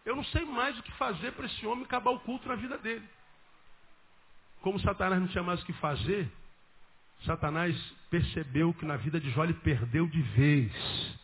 Eu 0.06 0.16
não 0.16 0.24
sei 0.26 0.44
mais 0.46 0.78
o 0.78 0.84
que 0.84 0.92
fazer 0.94 1.32
para 1.32 1.46
esse 1.46 1.66
homem 1.66 1.86
acabar 1.86 2.12
o 2.12 2.20
culto 2.20 2.48
na 2.48 2.56
vida 2.56 2.78
dele. 2.78 3.08
Como 4.62 4.80
Satanás 4.80 5.20
não 5.20 5.28
tinha 5.28 5.44
mais 5.44 5.62
o 5.62 5.66
que 5.66 5.74
fazer, 5.74 6.30
Satanás 7.26 7.76
percebeu 8.10 8.74
que 8.74 8.86
na 8.86 8.98
vida 8.98 9.20
de 9.20 9.30
Jó 9.32 9.44
ele 9.44 9.54
perdeu 9.54 10.08
de 10.08 10.22
vez. 10.22 11.20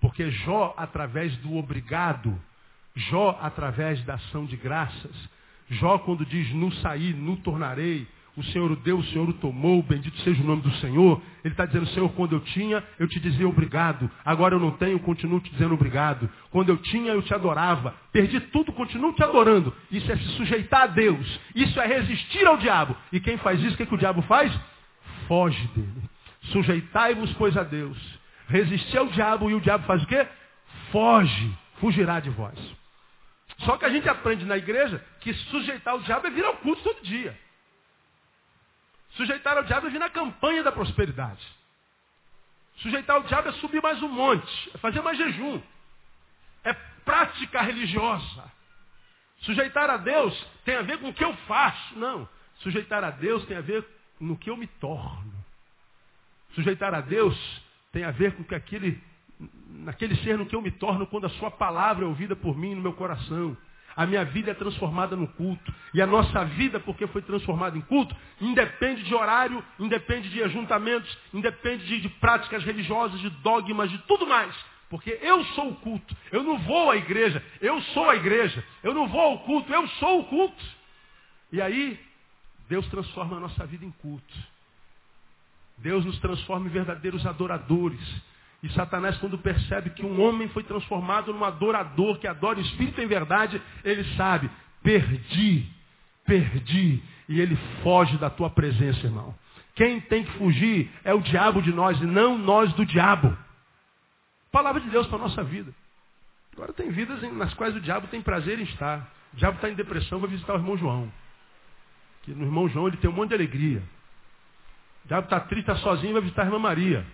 Porque 0.00 0.30
Jó, 0.30 0.74
através 0.76 1.36
do 1.38 1.56
obrigado, 1.56 2.40
Jó, 2.96 3.38
através 3.40 4.02
da 4.04 4.14
ação 4.14 4.44
de 4.44 4.56
graças, 4.56 5.28
Jó, 5.70 5.98
quando 5.98 6.26
diz, 6.26 6.52
no 6.52 6.72
saí, 6.74 7.12
no 7.14 7.36
tornarei, 7.38 8.06
o 8.36 8.42
Senhor 8.42 8.70
o 8.70 8.76
deu, 8.76 8.98
o 8.98 9.04
Senhor 9.04 9.28
o 9.28 9.32
tomou, 9.32 9.80
bendito 9.82 10.18
seja 10.22 10.42
o 10.42 10.46
nome 10.46 10.62
do 10.62 10.70
Senhor. 10.76 11.22
Ele 11.44 11.54
está 11.54 11.64
dizendo, 11.66 11.86
Senhor, 11.88 12.08
quando 12.14 12.34
eu 12.34 12.40
tinha, 12.40 12.82
eu 12.98 13.06
te 13.06 13.20
dizia 13.20 13.48
obrigado. 13.48 14.10
Agora 14.24 14.56
eu 14.56 14.60
não 14.60 14.72
tenho, 14.72 14.98
continuo 14.98 15.40
te 15.40 15.50
dizendo 15.52 15.74
obrigado. 15.74 16.28
Quando 16.50 16.68
eu 16.68 16.76
tinha, 16.78 17.12
eu 17.12 17.22
te 17.22 17.32
adorava. 17.32 17.94
Perdi 18.12 18.40
tudo, 18.40 18.72
continuo 18.72 19.12
te 19.12 19.22
adorando. 19.22 19.72
Isso 19.90 20.10
é 20.10 20.16
se 20.16 20.24
sujeitar 20.36 20.82
a 20.82 20.86
Deus. 20.88 21.40
Isso 21.54 21.80
é 21.80 21.86
resistir 21.86 22.44
ao 22.44 22.56
diabo. 22.56 22.96
E 23.12 23.20
quem 23.20 23.36
faz 23.36 23.60
isso, 23.60 23.74
o 23.74 23.76
que, 23.76 23.86
que 23.86 23.94
o 23.94 23.98
diabo 23.98 24.22
faz? 24.22 24.52
Foge 25.28 25.68
dele. 25.68 26.02
Sujeitai-vos, 26.52 27.32
pois, 27.34 27.56
a 27.56 27.62
Deus. 27.62 27.96
Resistir 28.48 28.98
ao 28.98 29.06
diabo 29.06 29.48
e 29.48 29.54
o 29.54 29.60
diabo 29.60 29.84
faz 29.86 30.02
o 30.02 30.06
quê? 30.06 30.26
Foge, 30.90 31.54
fugirá 31.78 32.18
de 32.18 32.30
vós. 32.30 32.58
Só 33.58 33.76
que 33.76 33.84
a 33.84 33.90
gente 33.90 34.08
aprende 34.08 34.44
na 34.44 34.56
igreja 34.56 35.02
que 35.20 35.32
sujeitar 35.32 35.94
o 35.94 36.02
diabo 36.02 36.26
é 36.26 36.30
vir 36.30 36.44
ao 36.44 36.56
culto 36.56 36.82
todo 36.82 37.02
dia. 37.02 37.43
Sujeitar 39.16 39.56
ao 39.56 39.64
diabo 39.64 39.86
é 39.86 39.90
vir 39.90 39.98
na 39.98 40.10
campanha 40.10 40.62
da 40.62 40.72
prosperidade. 40.72 41.44
Sujeitar 42.76 43.16
ao 43.16 43.22
diabo 43.22 43.48
é 43.48 43.52
subir 43.52 43.80
mais 43.82 44.02
um 44.02 44.08
monte, 44.08 44.70
é 44.74 44.78
fazer 44.78 45.00
mais 45.02 45.16
jejum. 45.16 45.62
É 46.64 46.72
prática 47.04 47.62
religiosa. 47.62 48.52
Sujeitar 49.40 49.90
a 49.90 49.96
Deus 49.98 50.34
tem 50.64 50.76
a 50.76 50.82
ver 50.82 50.98
com 50.98 51.08
o 51.08 51.14
que 51.14 51.24
eu 51.24 51.34
faço. 51.48 51.98
Não. 51.98 52.28
Sujeitar 52.56 53.04
a 53.04 53.10
Deus 53.10 53.44
tem 53.46 53.56
a 53.56 53.60
ver 53.60 53.86
no 54.18 54.36
que 54.36 54.50
eu 54.50 54.56
me 54.56 54.66
torno. 54.66 55.32
Sujeitar 56.54 56.94
a 56.94 57.00
Deus 57.00 57.36
tem 57.92 58.04
a 58.04 58.10
ver 58.10 58.34
com 58.34 58.42
que 58.42 58.54
aquele, 58.54 59.00
naquele 59.68 60.16
ser 60.16 60.38
no 60.38 60.46
que 60.46 60.56
eu 60.56 60.62
me 60.62 60.70
torno 60.70 61.06
quando 61.06 61.26
a 61.26 61.30
sua 61.30 61.50
palavra 61.50 62.04
é 62.04 62.08
ouvida 62.08 62.34
por 62.34 62.56
mim 62.56 62.74
no 62.74 62.82
meu 62.82 62.94
coração. 62.94 63.56
A 63.96 64.06
minha 64.06 64.24
vida 64.24 64.50
é 64.50 64.54
transformada 64.54 65.14
no 65.14 65.28
culto. 65.28 65.72
E 65.92 66.02
a 66.02 66.06
nossa 66.06 66.44
vida, 66.44 66.80
porque 66.80 67.06
foi 67.06 67.22
transformada 67.22 67.78
em 67.78 67.80
culto, 67.80 68.14
independe 68.40 69.02
de 69.04 69.14
horário, 69.14 69.64
independe 69.78 70.28
de 70.30 70.42
ajuntamentos, 70.42 71.16
independe 71.32 71.86
de, 71.86 72.00
de 72.00 72.08
práticas 72.08 72.64
religiosas, 72.64 73.20
de 73.20 73.30
dogmas, 73.30 73.90
de 73.90 73.98
tudo 73.98 74.26
mais. 74.26 74.54
Porque 74.90 75.18
eu 75.22 75.44
sou 75.46 75.70
o 75.70 75.76
culto. 75.76 76.16
Eu 76.30 76.42
não 76.42 76.58
vou 76.58 76.90
à 76.90 76.96
igreja, 76.96 77.44
eu 77.60 77.80
sou 77.82 78.10
a 78.10 78.16
igreja. 78.16 78.64
Eu 78.82 78.94
não 78.94 79.08
vou 79.08 79.20
ao 79.20 79.38
culto, 79.40 79.72
eu 79.72 79.86
sou 79.88 80.20
o 80.20 80.24
culto. 80.24 80.64
E 81.52 81.60
aí, 81.60 81.98
Deus 82.68 82.86
transforma 82.88 83.36
a 83.36 83.40
nossa 83.40 83.66
vida 83.66 83.84
em 83.84 83.90
culto. 83.90 84.34
Deus 85.78 86.04
nos 86.04 86.18
transforma 86.18 86.66
em 86.66 86.70
verdadeiros 86.70 87.26
adoradores. 87.26 88.00
E 88.64 88.72
Satanás, 88.72 89.18
quando 89.18 89.36
percebe 89.36 89.90
que 89.90 90.06
um 90.06 90.18
homem 90.22 90.48
foi 90.48 90.62
transformado 90.62 91.34
num 91.34 91.44
adorador 91.44 92.18
que 92.18 92.26
adora 92.26 92.58
o 92.58 92.62
Espírito 92.62 92.98
em 92.98 93.06
verdade, 93.06 93.60
ele 93.84 94.02
sabe, 94.16 94.50
perdi, 94.82 95.66
perdi. 96.24 97.02
E 97.28 97.42
ele 97.42 97.56
foge 97.82 98.16
da 98.16 98.30
tua 98.30 98.48
presença, 98.48 99.04
irmão. 99.04 99.34
Quem 99.74 100.00
tem 100.00 100.24
que 100.24 100.32
fugir 100.38 100.90
é 101.04 101.12
o 101.12 101.20
diabo 101.20 101.60
de 101.60 101.74
nós 101.74 102.00
e 102.00 102.06
não 102.06 102.38
nós 102.38 102.72
do 102.72 102.86
diabo. 102.86 103.36
Palavra 104.50 104.80
de 104.80 104.88
Deus 104.88 105.06
para 105.08 105.16
a 105.16 105.22
nossa 105.22 105.44
vida. 105.44 105.70
Agora 106.54 106.72
tem 106.72 106.90
vidas 106.90 107.20
nas 107.34 107.52
quais 107.52 107.76
o 107.76 107.80
diabo 107.82 108.06
tem 108.06 108.22
prazer 108.22 108.58
em 108.58 108.62
estar. 108.62 109.12
O 109.34 109.36
diabo 109.36 109.56
está 109.56 109.68
em 109.68 109.74
depressão, 109.74 110.20
vai 110.20 110.30
visitar 110.30 110.54
o 110.54 110.56
irmão 110.56 110.78
João. 110.78 111.12
Que 112.22 112.30
no 112.30 112.46
irmão 112.46 112.66
João 112.70 112.88
ele 112.88 112.96
tem 112.96 113.10
um 113.10 113.12
monte 113.12 113.28
de 113.28 113.34
alegria. 113.34 113.82
O 115.04 115.08
diabo 115.08 115.24
está 115.24 115.40
triste, 115.40 115.70
está 115.70 115.82
sozinho, 115.82 116.14
vai 116.14 116.22
visitar 116.22 116.44
a 116.44 116.46
irmã 116.46 116.58
Maria. 116.58 117.04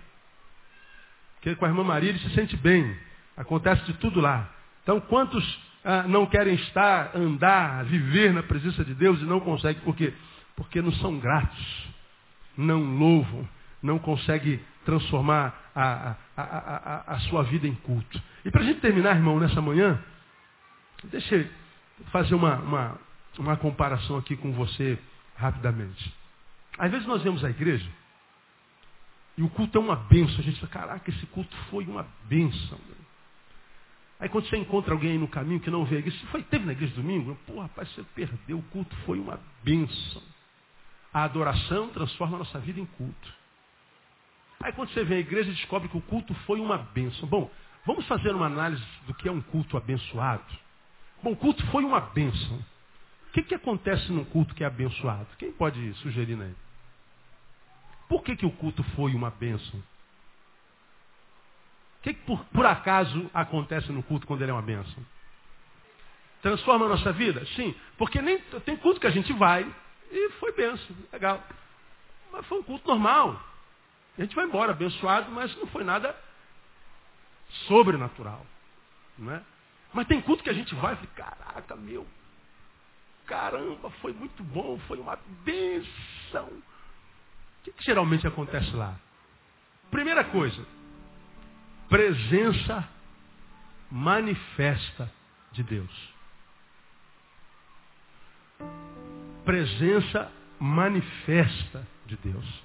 Porque 1.41 1.57
com 1.57 1.65
a 1.65 1.69
irmã 1.69 1.83
Maria 1.83 2.11
ele 2.11 2.19
se 2.19 2.31
sente 2.35 2.55
bem. 2.59 2.95
Acontece 3.35 3.83
de 3.87 3.95
tudo 3.95 4.21
lá. 4.21 4.49
Então, 4.83 5.01
quantos 5.01 5.59
ah, 5.83 6.03
não 6.03 6.27
querem 6.27 6.55
estar, 6.55 7.17
andar, 7.17 7.85
viver 7.87 8.33
na 8.35 8.43
presença 8.43 8.85
de 8.85 8.95
Deus 8.95 9.21
e 9.23 9.25
não 9.25 9.41
conseguem? 9.41 9.83
Por 9.83 9.97
quê? 9.97 10.13
Porque 10.55 10.83
não 10.83 10.93
são 10.93 11.19
gratos, 11.19 11.89
não 12.57 12.83
louvam, 12.99 13.49
não 13.83 13.99
consegue 13.99 14.63
transformar 14.85 15.71
a, 15.75 16.17
a, 16.37 16.43
a, 16.43 17.15
a 17.15 17.19
sua 17.21 17.43
vida 17.45 17.67
em 17.67 17.75
culto. 17.75 18.23
E 18.45 18.51
para 18.51 18.61
a 18.61 18.65
gente 18.65 18.81
terminar, 18.81 19.17
irmão, 19.17 19.41
nessa 19.41 19.63
manhã, 19.63 19.99
deixa 21.05 21.37
eu 21.37 21.47
fazer 22.13 22.35
uma, 22.35 22.57
uma, 22.57 22.99
uma 23.39 23.57
comparação 23.57 24.19
aqui 24.19 24.37
com 24.37 24.53
você 24.53 24.99
rapidamente. 25.37 26.15
Às 26.79 26.91
vezes 26.91 27.07
nós 27.07 27.23
vemos 27.23 27.43
a 27.43 27.49
igreja 27.49 27.89
e 29.41 29.43
o 29.43 29.49
culto 29.49 29.79
é 29.79 29.81
uma 29.81 29.97
benção. 29.97 30.39
A 30.39 30.43
gente 30.43 30.61
fala, 30.61 30.71
caraca, 30.71 31.09
esse 31.11 31.25
culto 31.29 31.57
foi 31.71 31.87
uma 31.87 32.07
benção. 32.29 32.79
Aí 34.19 34.29
quando 34.29 34.47
você 34.47 34.59
encontra 34.59 34.93
alguém 34.93 35.13
aí 35.13 35.19
no 35.19 35.27
caminho 35.27 35.59
que 35.61 35.71
não 35.71 35.83
vê 35.87 35.97
a 35.97 35.99
igreja, 36.01 36.27
foi, 36.27 36.43
teve 36.43 36.67
na 36.67 36.73
igreja 36.73 36.95
domingo? 36.95 37.35
Pô, 37.47 37.59
rapaz, 37.59 37.91
você 37.91 38.05
perdeu, 38.15 38.59
o 38.59 38.63
culto 38.65 38.95
foi 39.07 39.19
uma 39.19 39.41
benção. 39.65 40.23
A 41.11 41.25
adoração 41.25 41.89
transforma 41.89 42.37
a 42.37 42.41
nossa 42.41 42.59
vida 42.59 42.79
em 42.81 42.85
culto. 42.85 43.35
Aí 44.63 44.75
quando 44.75 44.91
você 44.91 45.05
vem 45.05 45.17
à 45.17 45.21
igreja, 45.21 45.51
descobre 45.51 45.89
que 45.89 45.97
o 45.97 46.03
culto 46.03 46.35
foi 46.45 46.61
uma 46.61 46.77
benção. 46.77 47.27
Bom, 47.27 47.51
vamos 47.87 48.07
fazer 48.07 48.35
uma 48.35 48.45
análise 48.45 48.85
do 49.07 49.15
que 49.15 49.27
é 49.27 49.33
um 49.33 49.41
culto 49.41 49.75
abençoado. 49.75 50.45
Bom, 51.23 51.33
o 51.33 51.37
culto 51.37 51.67
foi 51.69 51.83
uma 51.83 52.01
benção. 52.01 52.59
O 53.29 53.33
que, 53.33 53.43
que 53.43 53.55
acontece 53.55 54.13
num 54.13 54.25
culto 54.27 54.55
que 54.55 54.63
é 54.63 54.67
abençoado? 54.67 55.29
Quem 55.39 55.51
pode 55.51 55.95
sugerir 55.95 56.39
aí? 56.43 56.55
Por 58.11 58.25
que, 58.25 58.35
que 58.35 58.45
o 58.45 58.51
culto 58.51 58.83
foi 58.97 59.15
uma 59.15 59.31
bênção? 59.31 59.79
O 61.99 62.03
que, 62.03 62.13
que 62.13 62.23
por, 62.25 62.45
por, 62.47 62.67
acaso 62.67 63.31
acontece 63.33 63.93
no 63.93 64.03
culto 64.03 64.27
quando 64.27 64.43
ele 64.43 64.51
é 64.51 64.55
uma 64.55 64.61
bênção? 64.61 65.07
Transforma 66.43 66.87
a 66.87 66.89
nossa 66.89 67.13
vida? 67.13 67.47
Sim, 67.55 67.73
porque 67.97 68.21
nem, 68.21 68.41
tem 68.65 68.77
culto 68.79 68.99
que 68.99 69.07
a 69.07 69.13
gente 69.13 69.33
vai 69.35 69.63
e 70.11 70.31
foi 70.41 70.51
bênção, 70.51 70.97
legal. 71.13 71.41
Mas 72.33 72.45
foi 72.47 72.59
um 72.59 72.65
culto 72.65 72.89
normal. 72.89 73.41
A 74.19 74.23
gente 74.23 74.35
vai 74.35 74.45
embora 74.45 74.73
abençoado, 74.73 75.31
mas 75.31 75.57
não 75.59 75.69
foi 75.69 75.85
nada 75.85 76.13
sobrenatural. 77.69 78.45
Não 79.17 79.33
é? 79.33 79.41
Mas 79.93 80.09
tem 80.09 80.21
culto 80.21 80.43
que 80.43 80.51
a 80.51 80.55
gente 80.55 80.75
vai 80.75 80.95
e 80.95 80.97
fala, 80.97 81.09
caraca, 81.15 81.77
meu, 81.77 82.05
caramba, 83.25 83.89
foi 84.03 84.13
muito 84.13 84.43
bom, 84.43 84.81
foi 84.89 84.99
uma 84.99 85.17
bênção. 85.45 86.61
O 87.61 87.63
que, 87.63 87.73
que 87.73 87.85
geralmente 87.85 88.27
acontece 88.27 88.75
lá? 88.75 88.99
Primeira 89.91 90.25
coisa, 90.25 90.65
presença 91.89 92.89
manifesta 93.91 95.13
de 95.53 95.63
Deus. 95.63 96.15
Presença 99.45 100.31
manifesta 100.59 101.87
de 102.07 102.17
Deus. 102.17 102.63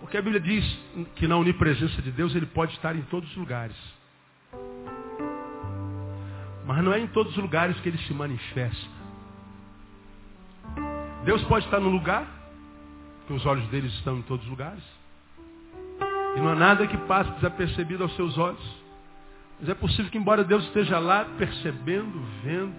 Porque 0.00 0.16
a 0.16 0.22
Bíblia 0.22 0.40
diz 0.40 0.64
que 1.16 1.28
na 1.28 1.36
onipresença 1.36 2.00
de 2.00 2.10
Deus 2.10 2.34
ele 2.34 2.46
pode 2.46 2.72
estar 2.72 2.96
em 2.96 3.02
todos 3.02 3.30
os 3.30 3.36
lugares. 3.36 3.76
Mas 6.66 6.82
não 6.82 6.92
é 6.92 7.00
em 7.00 7.06
todos 7.08 7.36
os 7.36 7.42
lugares 7.42 7.78
que 7.80 7.88
ele 7.88 7.98
se 7.98 8.14
manifesta. 8.14 9.03
Deus 11.24 11.42
pode 11.44 11.64
estar 11.64 11.80
no 11.80 11.88
lugar, 11.88 12.26
porque 13.20 13.32
os 13.32 13.46
olhos 13.46 13.66
deles 13.68 13.92
estão 13.94 14.18
em 14.18 14.22
todos 14.22 14.44
os 14.44 14.50
lugares. 14.50 14.82
E 16.36 16.40
não 16.40 16.50
há 16.50 16.54
nada 16.54 16.86
que 16.86 16.96
passe 16.98 17.30
desapercebido 17.32 18.02
aos 18.02 18.14
seus 18.16 18.36
olhos. 18.36 18.84
Mas 19.58 19.68
é 19.68 19.74
possível 19.74 20.10
que, 20.10 20.18
embora 20.18 20.44
Deus 20.44 20.64
esteja 20.64 20.98
lá 20.98 21.24
percebendo, 21.38 22.20
vendo, 22.42 22.74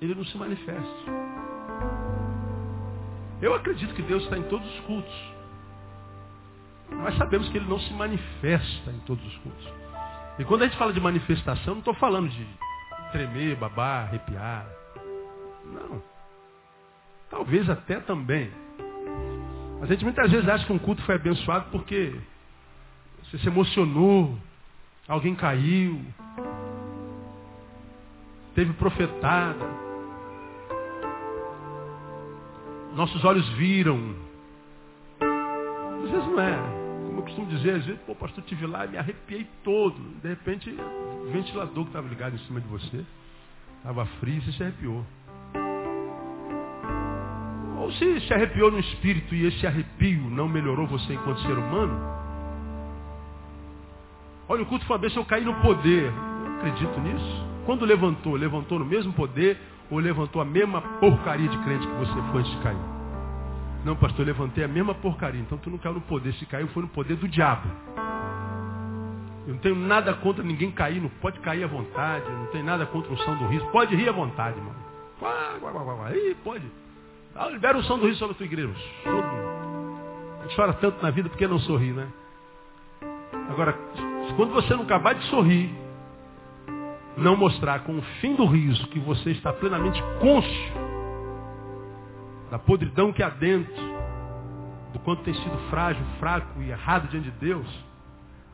ele 0.00 0.14
não 0.14 0.24
se 0.24 0.36
manifeste. 0.36 1.04
Eu 3.40 3.54
acredito 3.54 3.94
que 3.94 4.02
Deus 4.02 4.22
está 4.22 4.38
em 4.38 4.42
todos 4.44 4.68
os 4.72 4.80
cultos. 4.80 5.32
Mas 6.90 7.16
sabemos 7.16 7.48
que 7.48 7.56
ele 7.56 7.66
não 7.66 7.80
se 7.80 7.92
manifesta 7.94 8.90
em 8.90 8.98
todos 9.00 9.26
os 9.26 9.36
cultos. 9.38 9.66
E 10.38 10.44
quando 10.44 10.62
a 10.62 10.66
gente 10.66 10.78
fala 10.78 10.92
de 10.92 11.00
manifestação, 11.00 11.74
não 11.74 11.80
estou 11.80 11.94
falando 11.94 12.28
de 12.28 12.46
tremer, 13.10 13.56
babar, 13.56 14.06
arrepiar. 14.06 14.66
Não. 15.64 16.11
Talvez 17.32 17.68
até 17.70 17.98
também. 17.98 18.50
A 19.80 19.86
gente 19.86 20.04
muitas 20.04 20.30
vezes 20.30 20.46
acha 20.46 20.66
que 20.66 20.72
um 20.72 20.78
culto 20.78 21.02
foi 21.02 21.14
abençoado 21.14 21.70
porque 21.72 22.14
você 23.24 23.38
se 23.38 23.48
emocionou, 23.48 24.38
alguém 25.08 25.34
caiu, 25.34 25.98
teve 28.54 28.74
profetada, 28.74 29.66
nossos 32.94 33.24
olhos 33.24 33.48
viram. 33.54 34.14
Às 36.04 36.10
vezes 36.10 36.26
não 36.28 36.40
é. 36.40 36.56
Como 37.06 37.18
eu 37.18 37.22
costumo 37.22 37.46
dizer, 37.46 37.76
às 37.76 37.86
vezes, 37.86 38.00
pô, 38.02 38.14
pastor, 38.14 38.44
tive 38.44 38.66
lá 38.66 38.84
e 38.84 38.90
me 38.90 38.98
arrepiei 38.98 39.48
todo. 39.64 39.98
De 40.20 40.28
repente, 40.28 40.70
o 40.70 41.32
ventilador 41.32 41.84
que 41.84 41.90
estava 41.90 42.06
ligado 42.08 42.34
em 42.34 42.38
cima 42.40 42.60
de 42.60 42.68
você 42.68 43.04
estava 43.78 44.04
frio 44.20 44.36
e 44.36 44.40
você 44.42 44.52
se 44.52 44.62
arrepiou. 44.62 45.02
Ou 47.82 47.90
se 47.90 48.20
se 48.20 48.32
arrepiou 48.32 48.70
no 48.70 48.78
espírito 48.78 49.34
e 49.34 49.44
esse 49.44 49.66
arrepio 49.66 50.30
não 50.30 50.48
melhorou 50.48 50.86
você 50.86 51.14
enquanto 51.14 51.40
ser 51.40 51.58
humano. 51.58 51.98
Olha, 54.48 54.62
o 54.62 54.66
culto 54.66 54.84
foi 54.86 54.94
uma 54.94 55.02
bênção, 55.02 55.22
eu 55.22 55.26
caí 55.26 55.44
no 55.44 55.54
poder. 55.54 56.04
Eu 56.04 56.54
acredito 56.58 57.00
nisso. 57.00 57.46
Quando 57.66 57.84
levantou, 57.84 58.36
levantou 58.36 58.78
no 58.78 58.84
mesmo 58.84 59.12
poder 59.12 59.58
ou 59.90 59.98
levantou 59.98 60.40
a 60.40 60.44
mesma 60.44 60.80
porcaria 61.00 61.48
de 61.48 61.58
crente 61.58 61.84
que 61.84 61.94
você 61.94 62.12
foi 62.30 62.40
antes 62.42 62.52
de 62.52 62.58
cair? 62.58 62.78
Não, 63.84 63.96
pastor, 63.96 64.20
eu 64.20 64.26
levantei 64.26 64.62
a 64.62 64.68
mesma 64.68 64.94
porcaria. 64.94 65.40
Então 65.40 65.58
tu 65.58 65.68
não 65.68 65.78
caiu 65.78 65.94
no 65.94 66.02
poder. 66.02 66.32
Se 66.34 66.46
caiu, 66.46 66.68
foi 66.68 66.84
no 66.84 66.88
poder 66.88 67.16
do 67.16 67.26
diabo. 67.26 67.68
Eu 69.44 69.54
não 69.54 69.60
tenho 69.60 69.74
nada 69.74 70.14
contra 70.14 70.44
ninguém 70.44 70.70
cair. 70.70 71.02
Não 71.02 71.08
pode 71.20 71.40
cair 71.40 71.64
à 71.64 71.66
vontade. 71.66 72.30
Não 72.30 72.46
tem 72.46 72.62
nada 72.62 72.86
contra 72.86 73.12
o 73.12 73.18
som 73.18 73.34
do 73.34 73.48
riso. 73.48 73.66
Pode 73.72 73.96
rir 73.96 74.08
à 74.08 74.12
vontade, 74.12 74.56
mano. 74.60 74.76
Quá, 75.18 75.56
quá, 75.60 75.72
quá, 75.72 75.94
quá. 75.96 76.16
Ih, 76.16 76.36
pode. 76.44 76.64
Ah, 77.34 77.48
libera 77.48 77.78
o 77.78 77.82
som 77.84 77.98
do 77.98 78.06
riso 78.06 78.18
sobre 78.18 78.34
a 78.34 78.36
tua 78.36 78.46
igreja. 78.46 78.74
A 79.06 80.42
gente 80.42 80.56
chora 80.56 80.72
tanto 80.74 81.02
na 81.02 81.10
vida 81.10 81.28
porque 81.28 81.46
não 81.46 81.58
sorri, 81.60 81.92
né? 81.92 82.08
Agora, 83.48 83.72
quando 84.36 84.52
você 84.52 84.74
não 84.74 84.82
acabar 84.82 85.14
de 85.14 85.24
sorrir, 85.26 85.70
não 87.16 87.36
mostrar 87.36 87.80
com 87.80 87.98
o 87.98 88.02
fim 88.20 88.34
do 88.34 88.44
riso 88.46 88.86
que 88.88 88.98
você 88.98 89.30
está 89.30 89.52
plenamente 89.52 90.02
cônscio 90.20 90.72
da 92.50 92.58
podridão 92.58 93.12
que 93.14 93.22
há 93.22 93.30
dentro, 93.30 93.72
do 94.92 94.98
quanto 94.98 95.22
tem 95.22 95.32
sido 95.32 95.56
frágil, 95.70 96.04
fraco 96.20 96.60
e 96.60 96.68
errado 96.70 97.08
diante 97.08 97.30
de 97.30 97.38
Deus, 97.38 97.66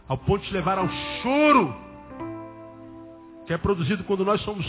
ao 0.07 0.17
ponto 0.17 0.45
de 0.45 0.53
levar 0.53 0.79
ao 0.79 0.89
choro, 1.21 1.75
que 3.45 3.53
é 3.53 3.59
produzido 3.59 4.05
quando 4.05 4.25
nós 4.25 4.41
somos 4.43 4.65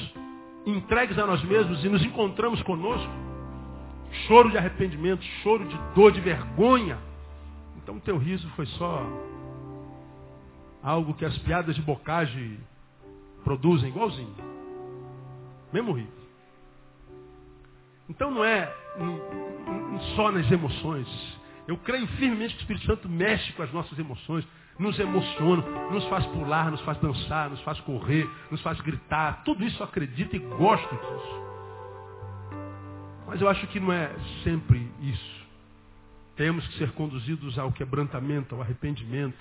entregues 0.66 1.18
a 1.20 1.28
nós 1.28 1.44
mesmos 1.44 1.86
e 1.86 1.90
nos 1.90 2.04
encontramos 2.04 2.60
conosco, 2.64 3.12
choro 4.28 4.50
de 4.50 4.58
arrependimento, 4.58 5.24
choro 5.44 5.66
de 5.66 5.78
dor, 5.94 6.12
de 6.12 6.22
vergonha. 6.22 6.98
Então 7.78 7.98
o 7.98 8.02
teu 8.02 8.18
riso 8.18 8.48
foi 8.56 8.66
só 8.66 9.06
algo 10.84 11.14
que 11.14 11.26
as 11.26 11.38
piadas 11.40 11.76
de 11.76 11.82
bocagem 11.82 12.60
produzem 13.44 13.90
igualzinho. 13.90 14.36
Mesmo 15.72 15.94
riso. 15.94 16.20
Então 18.10 18.32
não 18.32 18.44
é 18.44 18.74
só 20.16 20.32
nas 20.32 20.50
emoções. 20.52 21.08
Eu 21.68 21.78
creio 21.78 22.08
firmemente 22.08 22.56
que 22.56 22.62
o 22.62 22.64
Espírito 22.64 22.86
Santo 22.86 23.08
mexe 23.08 23.54
com 23.54 23.62
as 23.62 23.72
nossas 23.72 23.98
emoções, 24.00 24.48
nos 24.80 24.98
emociona, 24.98 25.62
nos 25.92 26.04
faz 26.06 26.26
pular, 26.28 26.72
nos 26.72 26.82
faz 26.82 26.98
dançar, 27.00 27.50
nos 27.50 27.62
faz 27.62 27.80
correr, 27.82 28.28
nos 28.50 28.62
faz 28.62 28.80
gritar. 28.82 29.44
Tudo 29.44 29.64
isso 29.64 29.82
eu 29.82 29.86
acredito 29.86 30.36
e 30.36 30.40
gosto 30.40 30.90
disso. 30.90 31.49
Mas 33.30 33.40
eu 33.40 33.48
acho 33.48 33.68
que 33.68 33.80
não 33.80 33.94
é 33.94 34.12
sempre 34.44 34.92
isso. 35.02 35.40
Temos 36.36 36.68
que 36.68 36.80
ser 36.80 36.92
conduzidos 36.94 37.60
ao 37.60 37.72
quebrantamento, 37.72 38.56
ao 38.56 38.62
arrependimento, 38.62 39.38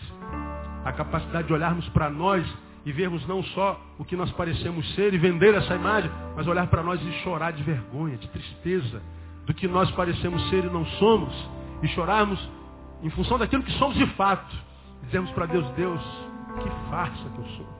à 0.84 0.92
capacidade 0.92 1.46
de 1.46 1.54
olharmos 1.54 1.88
para 1.88 2.10
nós 2.10 2.46
e 2.84 2.92
vermos 2.92 3.26
não 3.26 3.42
só 3.42 3.80
o 3.98 4.04
que 4.04 4.14
nós 4.14 4.30
parecemos 4.32 4.94
ser 4.94 5.14
e 5.14 5.18
vender 5.18 5.54
essa 5.54 5.74
imagem, 5.74 6.10
mas 6.36 6.46
olhar 6.46 6.66
para 6.66 6.82
nós 6.82 7.00
e 7.00 7.12
chorar 7.22 7.52
de 7.52 7.62
vergonha, 7.62 8.18
de 8.18 8.28
tristeza, 8.28 9.02
do 9.46 9.54
que 9.54 9.66
nós 9.66 9.90
parecemos 9.92 10.46
ser 10.50 10.64
e 10.64 10.70
não 10.70 10.84
somos, 10.84 11.34
e 11.82 11.88
chorarmos 11.88 12.38
em 13.02 13.08
função 13.10 13.38
daquilo 13.38 13.62
que 13.62 13.72
somos 13.72 13.96
de 13.96 14.06
fato. 14.16 14.54
Dizemos 15.04 15.30
para 15.30 15.46
Deus, 15.46 15.66
Deus, 15.70 16.02
que 16.62 16.90
farsa 16.90 17.24
que 17.30 17.38
eu 17.38 17.46
sou. 17.56 17.78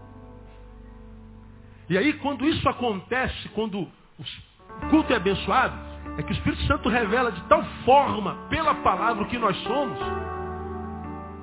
E 1.91 1.99
aí, 1.99 2.15
quando 2.15 2.47
isso 2.47 2.67
acontece, 2.67 3.49
quando 3.51 3.81
o 3.81 4.89
culto 4.89 5.13
é 5.13 5.17
abençoado, 5.17 5.88
é 6.17 6.23
que 6.23 6.33
o 6.33 6.35
Espírito 6.35 6.63
Santo 6.63 6.89
revela 6.89 7.31
de 7.31 7.41
tal 7.43 7.63
forma, 7.85 8.35
pela 8.49 8.75
palavra, 8.77 9.23
o 9.23 9.29
que 9.29 9.39
nós 9.39 9.57
somos, 9.63 9.99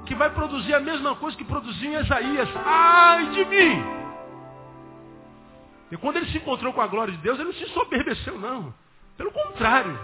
que 0.06 0.16
vai 0.16 0.30
produzir 0.30 0.74
a 0.74 0.80
mesma 0.80 1.16
coisa 1.16 1.38
que 1.38 1.44
produziu 1.44 1.92
em 1.92 2.04
Isaías. 2.04 2.50
Ai 2.66 3.30
de 3.32 3.46
mim! 3.46 3.84
E 5.92 5.98
quando 5.98 6.18
ele 6.18 6.28
se 6.28 6.38
encontrou 6.38 6.74
com 6.74 6.82
a 6.82 6.88
glória 6.88 7.14
de 7.14 7.20
Deus, 7.20 7.38
ele 7.40 7.50
não 7.50 7.54
se 7.54 7.70
soberbeceu, 7.70 8.38
não. 8.40 8.74
Pelo 9.18 9.32
contrário, 9.32 9.98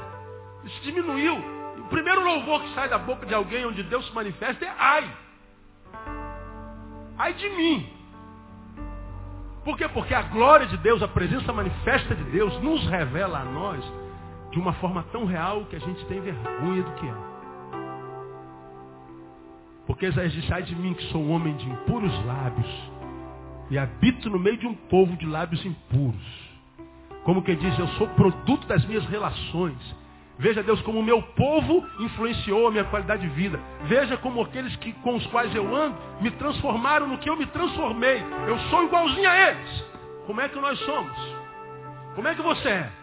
ele 0.61 0.73
se 0.73 0.81
diminuiu. 0.81 1.35
O 1.79 1.83
primeiro 1.89 2.23
louvor 2.23 2.61
que 2.61 2.73
sai 2.73 2.87
da 2.87 2.97
boca 2.97 3.25
de 3.25 3.33
alguém 3.33 3.65
onde 3.65 3.83
Deus 3.83 4.05
se 4.05 4.13
manifesta 4.13 4.65
é 4.65 4.73
ai. 4.77 5.11
Ai 7.17 7.33
de 7.33 7.49
mim. 7.49 7.89
Por 9.63 9.77
quê? 9.77 9.87
Porque 9.87 10.13
a 10.13 10.23
glória 10.23 10.65
de 10.65 10.77
Deus, 10.77 11.03
a 11.03 11.07
presença 11.07 11.51
manifesta 11.51 12.15
de 12.15 12.23
Deus, 12.25 12.57
nos 12.61 12.87
revela 12.87 13.39
a 13.39 13.45
nós 13.45 13.83
de 14.51 14.59
uma 14.59 14.73
forma 14.73 15.03
tão 15.11 15.25
real 15.25 15.65
que 15.65 15.75
a 15.75 15.79
gente 15.79 16.05
tem 16.05 16.19
vergonha 16.19 16.83
do 16.83 16.91
que 16.93 17.07
é. 17.07 17.31
Porque 19.87 20.07
Isaías 20.07 20.31
disse, 20.33 20.53
ai 20.53 20.63
de 20.63 20.75
mim 20.75 20.93
que 20.93 21.03
sou 21.05 21.21
um 21.21 21.31
homem 21.31 21.55
de 21.55 21.69
impuros 21.69 22.13
lábios 22.25 22.91
e 23.69 23.77
habito 23.77 24.29
no 24.29 24.37
meio 24.37 24.57
de 24.57 24.67
um 24.67 24.73
povo 24.73 25.15
de 25.17 25.25
lábios 25.25 25.65
impuros. 25.65 26.51
Como 27.23 27.41
quem 27.41 27.55
diz, 27.55 27.77
eu 27.79 27.87
sou 27.89 28.07
produto 28.09 28.67
das 28.67 28.83
minhas 28.85 29.05
relações. 29.05 29.77
Veja 30.37 30.63
Deus 30.63 30.81
como 30.81 30.99
o 30.99 31.03
meu 31.03 31.21
povo 31.21 31.85
influenciou 31.99 32.67
a 32.67 32.71
minha 32.71 32.83
qualidade 32.85 33.21
de 33.21 33.29
vida. 33.29 33.59
Veja 33.83 34.17
como 34.17 34.41
aqueles 34.41 34.75
que, 34.77 34.91
com 34.93 35.15
os 35.15 35.25
quais 35.27 35.53
eu 35.55 35.75
ando 35.75 35.95
me 36.19 36.31
transformaram 36.31 37.07
no 37.07 37.17
que 37.17 37.29
eu 37.29 37.37
me 37.37 37.45
transformei. 37.45 38.23
Eu 38.47 38.57
sou 38.69 38.83
igualzinho 38.85 39.29
a 39.29 39.49
eles. 39.49 39.85
Como 40.25 40.41
é 40.41 40.49
que 40.49 40.59
nós 40.59 40.79
somos? 40.79 41.35
Como 42.15 42.27
é 42.27 42.35
que 42.35 42.41
você 42.41 42.69
é? 42.69 43.00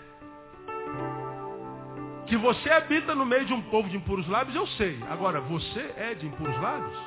Que 2.29 2.37
você 2.37 2.71
habita 2.71 3.15
no 3.15 3.25
meio 3.25 3.47
de 3.47 3.55
um 3.55 3.63
povo 3.63 3.89
de 3.89 3.97
impuros 3.97 4.29
lábios, 4.29 4.55
eu 4.55 4.67
sei. 4.67 5.03
Agora, 5.09 5.41
você 5.41 5.95
é 5.97 6.13
de 6.13 6.27
impuros 6.27 6.61
lábios? 6.61 6.99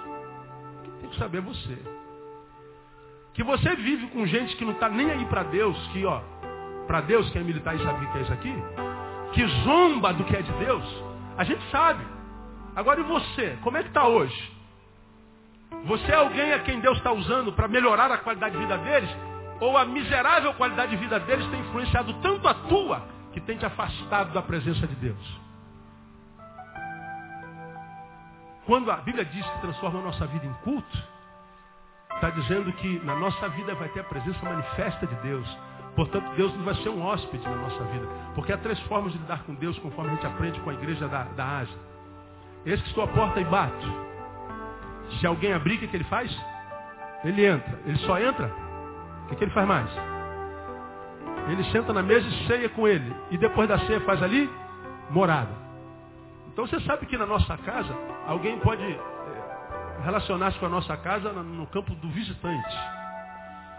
Tem 0.99 1.09
que 1.11 1.17
saber 1.17 1.41
você. 1.41 1.77
Que 3.33 3.43
você 3.43 3.75
vive 3.75 4.07
com 4.07 4.25
gente 4.25 4.55
que 4.55 4.65
não 4.65 4.71
está 4.73 4.89
nem 4.89 5.11
aí 5.11 5.23
para 5.25 5.43
Deus, 5.43 5.77
que 5.89 6.03
ó, 6.05 6.21
para 6.87 7.01
Deus, 7.01 7.29
quem 7.29 7.41
é 7.41 7.45
militar 7.45 7.75
e 7.75 7.83
sabe 7.83 8.03
o 8.03 8.11
que 8.11 8.17
é 8.17 8.21
isso 8.21 8.33
aqui, 8.33 8.53
que 9.33 9.45
zomba 9.63 10.11
do 10.11 10.23
que 10.23 10.35
é 10.35 10.41
de 10.41 10.51
Deus, 10.53 10.83
a 11.37 11.43
gente 11.43 11.63
sabe. 11.69 12.03
Agora 12.75 12.99
e 12.99 13.03
você? 13.03 13.57
Como 13.61 13.77
é 13.77 13.83
que 13.83 13.89
está 13.89 14.07
hoje? 14.07 14.51
Você 15.85 16.11
é 16.11 16.15
alguém 16.15 16.51
a 16.51 16.59
quem 16.59 16.79
Deus 16.79 16.97
está 16.97 17.11
usando 17.11 17.53
para 17.53 17.67
melhorar 17.67 18.11
a 18.11 18.17
qualidade 18.17 18.55
de 18.55 18.61
vida 18.61 18.77
deles? 18.79 19.09
Ou 19.59 19.77
a 19.77 19.85
miserável 19.85 20.53
qualidade 20.55 20.91
de 20.91 20.97
vida 20.97 21.19
deles 21.19 21.45
tem 21.51 21.59
influenciado 21.59 22.11
tanto 22.21 22.47
a 22.47 22.53
tua 22.55 23.20
que 23.31 23.41
tem 23.41 23.57
te 23.57 23.65
afastado 23.65 24.33
da 24.33 24.41
presença 24.41 24.85
de 24.87 24.95
Deus? 24.95 25.41
Quando 28.65 28.91
a 28.91 28.97
Bíblia 28.97 29.25
diz 29.25 29.45
que 29.45 29.61
transforma 29.61 29.99
a 29.99 30.03
nossa 30.03 30.27
vida 30.27 30.45
em 30.45 30.53
culto, 30.63 31.03
está 32.15 32.29
dizendo 32.29 32.71
que 32.73 32.99
na 33.03 33.15
nossa 33.15 33.49
vida 33.49 33.73
vai 33.75 33.89
ter 33.89 34.01
a 34.01 34.03
presença 34.03 34.39
manifesta 34.45 35.07
de 35.07 35.15
Deus. 35.15 35.57
Portanto, 35.95 36.35
Deus 36.35 36.53
não 36.55 36.63
vai 36.63 36.75
ser 36.75 36.89
um 36.89 37.01
hóspede 37.01 37.43
na 37.43 37.55
nossa 37.55 37.83
vida. 37.85 38.07
Porque 38.35 38.53
há 38.53 38.57
três 38.57 38.79
formas 38.81 39.11
de 39.11 39.17
lidar 39.17 39.43
com 39.43 39.55
Deus, 39.55 39.77
conforme 39.79 40.11
a 40.11 40.13
gente 40.15 40.27
aprende 40.27 40.59
com 40.61 40.69
a 40.69 40.73
igreja 40.73 41.07
da, 41.07 41.23
da 41.23 41.59
Ásia. 41.59 41.77
Esse 42.65 42.83
que 42.83 42.89
estou 42.89 43.03
à 43.03 43.07
porta 43.07 43.41
e 43.41 43.45
bate. 43.45 43.87
Se 45.19 45.25
alguém 45.25 45.51
abrir, 45.51 45.75
o 45.75 45.79
que, 45.79 45.87
que 45.87 45.97
ele 45.97 46.03
faz? 46.05 46.31
Ele 47.23 47.45
entra. 47.45 47.79
Ele 47.85 47.97
só 47.99 48.19
entra? 48.19 48.51
O 49.25 49.29
que, 49.29 49.35
que 49.35 49.43
ele 49.43 49.51
faz 49.51 49.67
mais? 49.67 49.89
Ele 51.51 51.63
senta 51.65 51.91
na 51.91 52.01
mesa 52.01 52.25
e 52.25 52.47
ceia 52.47 52.69
com 52.69 52.87
ele. 52.87 53.13
E 53.29 53.37
depois 53.37 53.67
da 53.67 53.77
ceia 53.79 53.99
faz 54.01 54.23
ali 54.23 54.49
morada. 55.09 55.51
Então 56.47 56.65
você 56.65 56.79
sabe 56.81 57.05
que 57.05 57.17
na 57.17 57.25
nossa 57.25 57.57
casa, 57.57 57.93
alguém 58.25 58.57
pode 58.59 58.83
eh, 58.83 60.01
relacionar-se 60.03 60.57
com 60.59 60.65
a 60.65 60.69
nossa 60.69 60.95
casa 60.95 61.31
no 61.33 61.67
campo 61.67 61.93
do 61.95 62.09
visitante. 62.09 62.77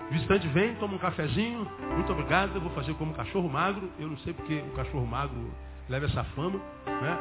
O 0.09 0.13
visitante 0.13 0.47
vem, 0.49 0.75
toma 0.75 0.95
um 0.95 0.99
cafezinho, 0.99 1.67
muito 1.95 2.13
obrigado, 2.13 2.55
eu 2.55 2.61
vou 2.61 2.71
fazer 2.73 2.93
como 2.95 3.15
cachorro 3.15 3.49
magro. 3.49 3.91
Eu 3.99 4.09
não 4.09 4.19
sei 4.19 4.35
porque 4.35 4.63
o 4.73 4.77
cachorro 4.77 5.07
magro 5.07 5.51
leva 5.89 6.05
essa 6.05 6.25
fama. 6.25 6.61
Né? 6.87 7.19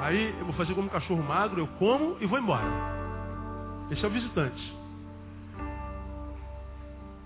Aí 0.00 0.34
eu 0.38 0.44
vou 0.44 0.54
fazer 0.54 0.72
como 0.74 0.88
cachorro 0.88 1.22
magro, 1.22 1.60
eu 1.60 1.66
como 1.78 2.16
e 2.20 2.26
vou 2.26 2.38
embora. 2.38 2.66
Esse 3.90 4.04
é 4.04 4.08
o 4.08 4.10
visitante. 4.10 4.79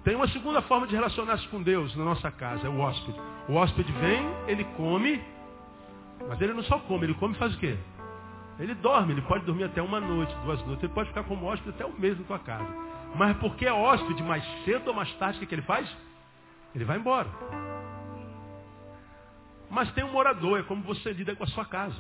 Tem 0.05 0.15
uma 0.15 0.29
segunda 0.29 0.61
forma 0.63 0.87
de 0.87 0.95
relacionar-se 0.95 1.49
com 1.49 1.63
Deus 1.63 1.97
na 1.97 2.05
nossa 2.05 2.31
casa, 2.31 2.67
é 2.67 2.71
o 2.71 2.79
hóspede. 2.79 3.19
O 3.49 3.55
hóspede 3.55 3.91
vem, 3.93 4.23
ele 4.47 4.63
come, 4.77 5.21
mas 6.29 6.39
ele 6.43 6.53
não 6.53 6.63
só 6.65 6.79
come, 6.81 7.07
ele 7.07 7.15
come 7.15 7.35
e 7.35 7.39
faz 7.39 7.55
o 7.55 7.59
quê? 7.59 7.79
Ele 8.59 8.75
dorme, 8.75 9.15
ele 9.15 9.23
pode 9.23 9.47
dormir 9.47 9.65
até 9.65 9.81
uma 9.81 9.99
noite, 9.99 10.35
duas 10.45 10.63
noites, 10.67 10.85
ele 10.85 10.93
pode 10.93 11.09
ficar 11.09 11.25
como 11.25 11.47
hóspede 11.47 11.71
até 11.71 11.87
um 11.87 11.99
mês 11.99 12.19
na 12.19 12.25
tua 12.27 12.39
casa. 12.39 12.69
Mas 13.15 13.35
porque 13.39 13.67
é 13.67 13.73
hóspede, 13.73 14.23
mais 14.23 14.45
cedo 14.65 14.89
ou 14.89 14.95
mais 14.95 15.11
tarde, 15.15 15.39
o 15.39 15.41
que, 15.41 15.47
que 15.47 15.55
ele 15.55 15.63
faz? 15.63 15.89
Ele 16.75 16.85
vai 16.85 16.99
embora. 16.99 17.29
Mas 19.71 19.91
tem 19.93 20.05
um 20.05 20.13
morador, 20.13 20.61
é 20.61 20.63
como 20.65 20.83
você 20.83 21.13
lida 21.13 21.35
com 21.35 21.45
a 21.45 21.49
sua 21.49 21.65
casa. 21.65 21.97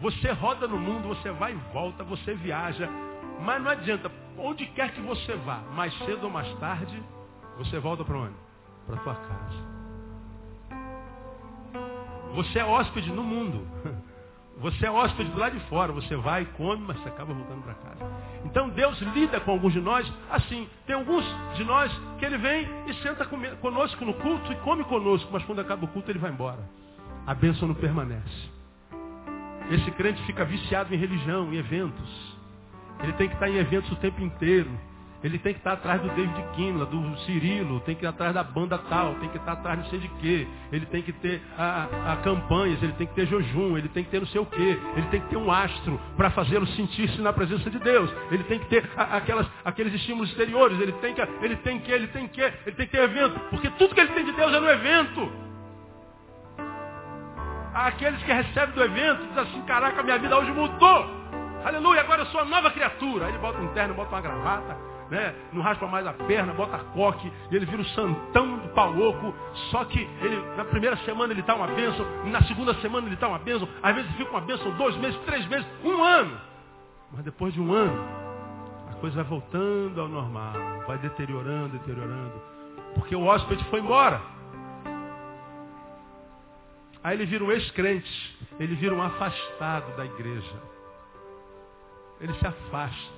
Você 0.00 0.30
roda 0.30 0.68
no 0.68 0.78
mundo, 0.78 1.08
você 1.08 1.30
vai 1.32 1.52
e 1.52 1.72
volta, 1.72 2.04
você 2.04 2.34
viaja. 2.34 2.88
Mas 3.40 3.62
não 3.62 3.70
adianta, 3.70 4.10
onde 4.38 4.66
quer 4.66 4.92
que 4.92 5.00
você 5.00 5.34
vá, 5.36 5.58
mais 5.74 5.96
cedo 5.98 6.24
ou 6.24 6.30
mais 6.30 6.52
tarde, 6.58 7.02
você 7.58 7.78
volta 7.78 8.04
para 8.04 8.18
onde? 8.18 8.34
Para 8.86 8.96
tua 8.98 9.14
casa. 9.14 9.74
Você 12.34 12.58
é 12.58 12.64
hóspede 12.64 13.12
no 13.12 13.22
mundo. 13.22 13.66
Você 14.58 14.86
é 14.86 14.90
hóspede 14.90 15.30
do 15.30 15.38
lado 15.38 15.58
de 15.58 15.64
fora, 15.66 15.92
você 15.92 16.14
vai 16.14 16.44
come, 16.56 16.84
mas 16.86 16.96
você 17.00 17.08
acaba 17.08 17.34
voltando 17.34 17.62
para 17.62 17.74
casa. 17.74 18.10
Então 18.44 18.68
Deus 18.68 19.00
lida 19.00 19.40
com 19.40 19.50
alguns 19.50 19.72
de 19.72 19.80
nós 19.80 20.10
assim. 20.30 20.68
Tem 20.86 20.94
alguns 20.94 21.24
de 21.56 21.64
nós 21.64 21.90
que 22.18 22.24
ele 22.24 22.38
vem 22.38 22.68
e 22.86 22.94
senta 23.02 23.26
conosco 23.60 24.04
no 24.04 24.14
culto 24.14 24.52
e 24.52 24.56
come 24.56 24.84
conosco, 24.84 25.28
mas 25.32 25.44
quando 25.44 25.60
acaba 25.60 25.84
o 25.84 25.88
culto 25.88 26.10
ele 26.10 26.20
vai 26.20 26.30
embora. 26.30 26.60
A 27.26 27.34
bênção 27.34 27.66
não 27.66 27.74
permanece. 27.74 28.50
Esse 29.70 29.90
crente 29.92 30.22
fica 30.24 30.44
viciado 30.44 30.94
em 30.94 30.98
religião, 30.98 31.52
em 31.52 31.56
eventos. 31.56 32.33
Ele 33.02 33.12
tem 33.14 33.28
que 33.28 33.34
estar 33.34 33.48
em 33.48 33.56
eventos 33.56 33.90
o 33.90 33.96
tempo 33.96 34.22
inteiro. 34.22 34.70
Ele 35.24 35.38
tem 35.38 35.54
que 35.54 35.60
estar 35.60 35.72
atrás 35.72 36.02
do 36.02 36.08
David 36.08 36.34
Kinla, 36.54 36.84
do 36.84 37.16
Cirilo, 37.20 37.80
tem 37.80 37.94
que 37.94 38.04
ir 38.04 38.06
atrás 38.06 38.34
da 38.34 38.44
banda 38.44 38.76
tal, 38.76 39.14
tem 39.14 39.30
que 39.30 39.38
estar 39.38 39.52
atrás 39.52 39.78
não 39.78 39.86
sei 39.86 39.98
de 39.98 40.08
quê. 40.20 40.46
Ele 40.70 40.84
tem 40.84 41.00
que 41.00 41.14
ter 41.14 41.40
a, 41.56 42.12
a 42.12 42.16
campanhas, 42.18 42.82
ele 42.82 42.92
tem 42.92 43.06
que 43.06 43.14
ter 43.14 43.26
jejum, 43.26 43.78
ele 43.78 43.88
tem 43.88 44.04
que 44.04 44.10
ter 44.10 44.20
não 44.20 44.26
sei 44.26 44.42
o 44.42 44.44
quê. 44.44 44.78
Ele 44.94 45.06
tem 45.06 45.22
que 45.22 45.28
ter 45.28 45.38
um 45.38 45.50
astro 45.50 45.98
para 46.14 46.28
fazê-lo 46.28 46.66
sentir-se 46.66 47.22
na 47.22 47.32
presença 47.32 47.70
de 47.70 47.78
Deus. 47.78 48.14
Ele 48.30 48.44
tem 48.44 48.58
que 48.58 48.66
ter 48.66 48.86
a, 48.94 49.16
aquelas, 49.16 49.50
aqueles 49.64 49.94
estímulos 49.94 50.28
exteriores. 50.28 50.78
Ele 50.78 50.92
tem 50.92 51.14
que, 51.14 51.22
ele 51.22 51.56
tem 51.56 51.78
que, 51.78 51.90
ele 51.90 52.06
tem 52.08 52.28
que, 52.28 52.40
ele 52.42 52.76
tem 52.76 52.86
que 52.86 52.92
ter 52.92 53.02
evento. 53.02 53.40
Porque 53.48 53.70
tudo 53.70 53.94
que 53.94 54.00
ele 54.02 54.12
tem 54.12 54.26
de 54.26 54.32
Deus 54.32 54.52
é 54.52 54.60
no 54.60 54.68
evento. 54.68 55.32
Aqueles 57.72 58.22
que 58.22 58.30
recebem 58.30 58.74
do 58.74 58.84
evento 58.84 59.26
dizem 59.26 59.42
assim, 59.42 59.62
caraca, 59.62 60.02
minha 60.02 60.18
vida 60.18 60.38
hoje 60.38 60.52
mudou. 60.52 61.23
Aleluia, 61.64 62.02
agora 62.02 62.20
eu 62.20 62.26
sou 62.26 62.42
uma 62.42 62.50
nova 62.50 62.70
criatura. 62.70 63.24
Aí 63.24 63.32
ele 63.32 63.38
bota 63.38 63.58
um 63.58 63.68
terno, 63.68 63.94
bota 63.94 64.14
uma 64.14 64.20
gravata, 64.20 64.76
né? 65.10 65.34
não 65.50 65.62
raspa 65.62 65.86
mais 65.86 66.06
a 66.06 66.12
perna, 66.12 66.52
bota 66.52 66.76
coque, 66.92 67.32
e 67.50 67.56
ele 67.56 67.64
vira 67.64 67.80
o 67.80 67.84
santão 67.86 68.58
do 68.58 68.68
pau 68.68 68.94
oco. 68.98 69.34
Só 69.70 69.82
que 69.86 70.00
ele, 70.20 70.36
na 70.56 70.64
primeira 70.66 70.96
semana 70.98 71.32
ele 71.32 71.40
está 71.40 71.54
uma 71.54 71.68
bênção, 71.68 72.04
na 72.26 72.42
segunda 72.42 72.74
semana 72.82 73.06
ele 73.06 73.14
está 73.14 73.28
uma 73.28 73.38
bênção, 73.38 73.66
às 73.82 73.94
vezes 73.94 74.10
fica 74.12 74.30
uma 74.30 74.42
bênção 74.42 74.70
dois 74.72 74.94
meses, 74.98 75.18
três 75.24 75.46
meses, 75.46 75.66
um 75.82 76.02
ano. 76.02 76.38
Mas 77.10 77.24
depois 77.24 77.54
de 77.54 77.60
um 77.60 77.72
ano, 77.72 77.98
a 78.90 78.94
coisa 78.96 79.16
vai 79.16 79.24
voltando 79.24 80.02
ao 80.02 80.08
normal, 80.08 80.52
vai 80.86 80.98
deteriorando, 80.98 81.78
deteriorando. 81.78 82.42
Porque 82.94 83.16
o 83.16 83.24
hóspede 83.24 83.64
foi 83.70 83.80
embora. 83.80 84.20
Aí 87.02 87.16
ele 87.16 87.24
vira 87.24 87.42
um 87.42 87.50
ex-crente, 87.50 88.38
ele 88.60 88.74
vira 88.74 88.94
um 88.94 89.02
afastado 89.02 89.96
da 89.96 90.04
igreja. 90.04 90.73
Ele 92.24 92.32
se 92.38 92.46
afasta. 92.46 93.12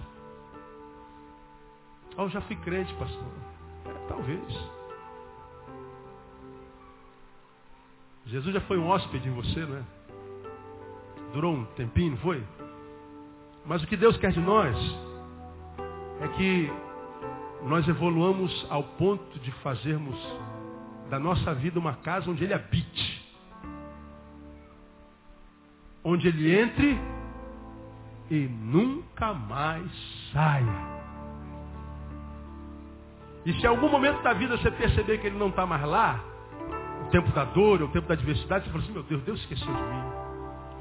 Oh, 2.16 2.22
eu 2.22 2.28
já 2.28 2.40
fui 2.40 2.56
crente, 2.56 2.92
pastor. 2.94 3.22
É, 3.84 4.08
talvez. 4.08 4.70
Jesus 8.26 8.52
já 8.52 8.60
foi 8.62 8.76
um 8.78 8.88
hóspede 8.88 9.28
em 9.28 9.32
você, 9.32 9.60
não 9.60 9.76
é? 9.76 9.84
Durou 11.32 11.54
um 11.54 11.64
tempinho, 11.76 12.10
não 12.10 12.18
foi? 12.18 12.42
Mas 13.64 13.80
o 13.80 13.86
que 13.86 13.96
Deus 13.96 14.16
quer 14.16 14.32
de 14.32 14.40
nós 14.40 14.76
é 16.20 16.28
que 16.36 16.68
nós 17.62 17.86
evoluamos 17.86 18.66
ao 18.68 18.82
ponto 18.82 19.38
de 19.38 19.52
fazermos 19.62 20.18
da 21.08 21.20
nossa 21.20 21.54
vida 21.54 21.78
uma 21.78 21.94
casa 21.94 22.28
onde 22.28 22.42
Ele 22.42 22.54
habite. 22.54 23.24
Onde 26.02 26.26
Ele 26.26 26.58
entre 26.58 27.15
e 28.30 28.48
nunca 28.48 29.32
mais 29.32 29.90
saia. 30.32 30.96
E 33.44 33.52
se 33.54 33.62
em 33.62 33.66
algum 33.66 33.88
momento 33.88 34.22
da 34.22 34.32
vida 34.32 34.56
você 34.56 34.70
perceber 34.70 35.18
que 35.18 35.28
ele 35.28 35.38
não 35.38 35.48
está 35.48 35.64
mais 35.64 35.84
lá, 35.84 36.20
o 37.06 37.10
tempo 37.10 37.30
da 37.30 37.44
dor, 37.44 37.82
o 37.82 37.88
tempo 37.88 38.08
da 38.08 38.14
adversidade, 38.14 38.64
você 38.64 38.70
fala 38.70 38.82
assim, 38.82 38.92
meu 38.92 39.02
Deus, 39.04 39.22
Deus 39.22 39.40
esqueceu 39.40 39.72
de 39.72 39.82
mim. 39.82 40.25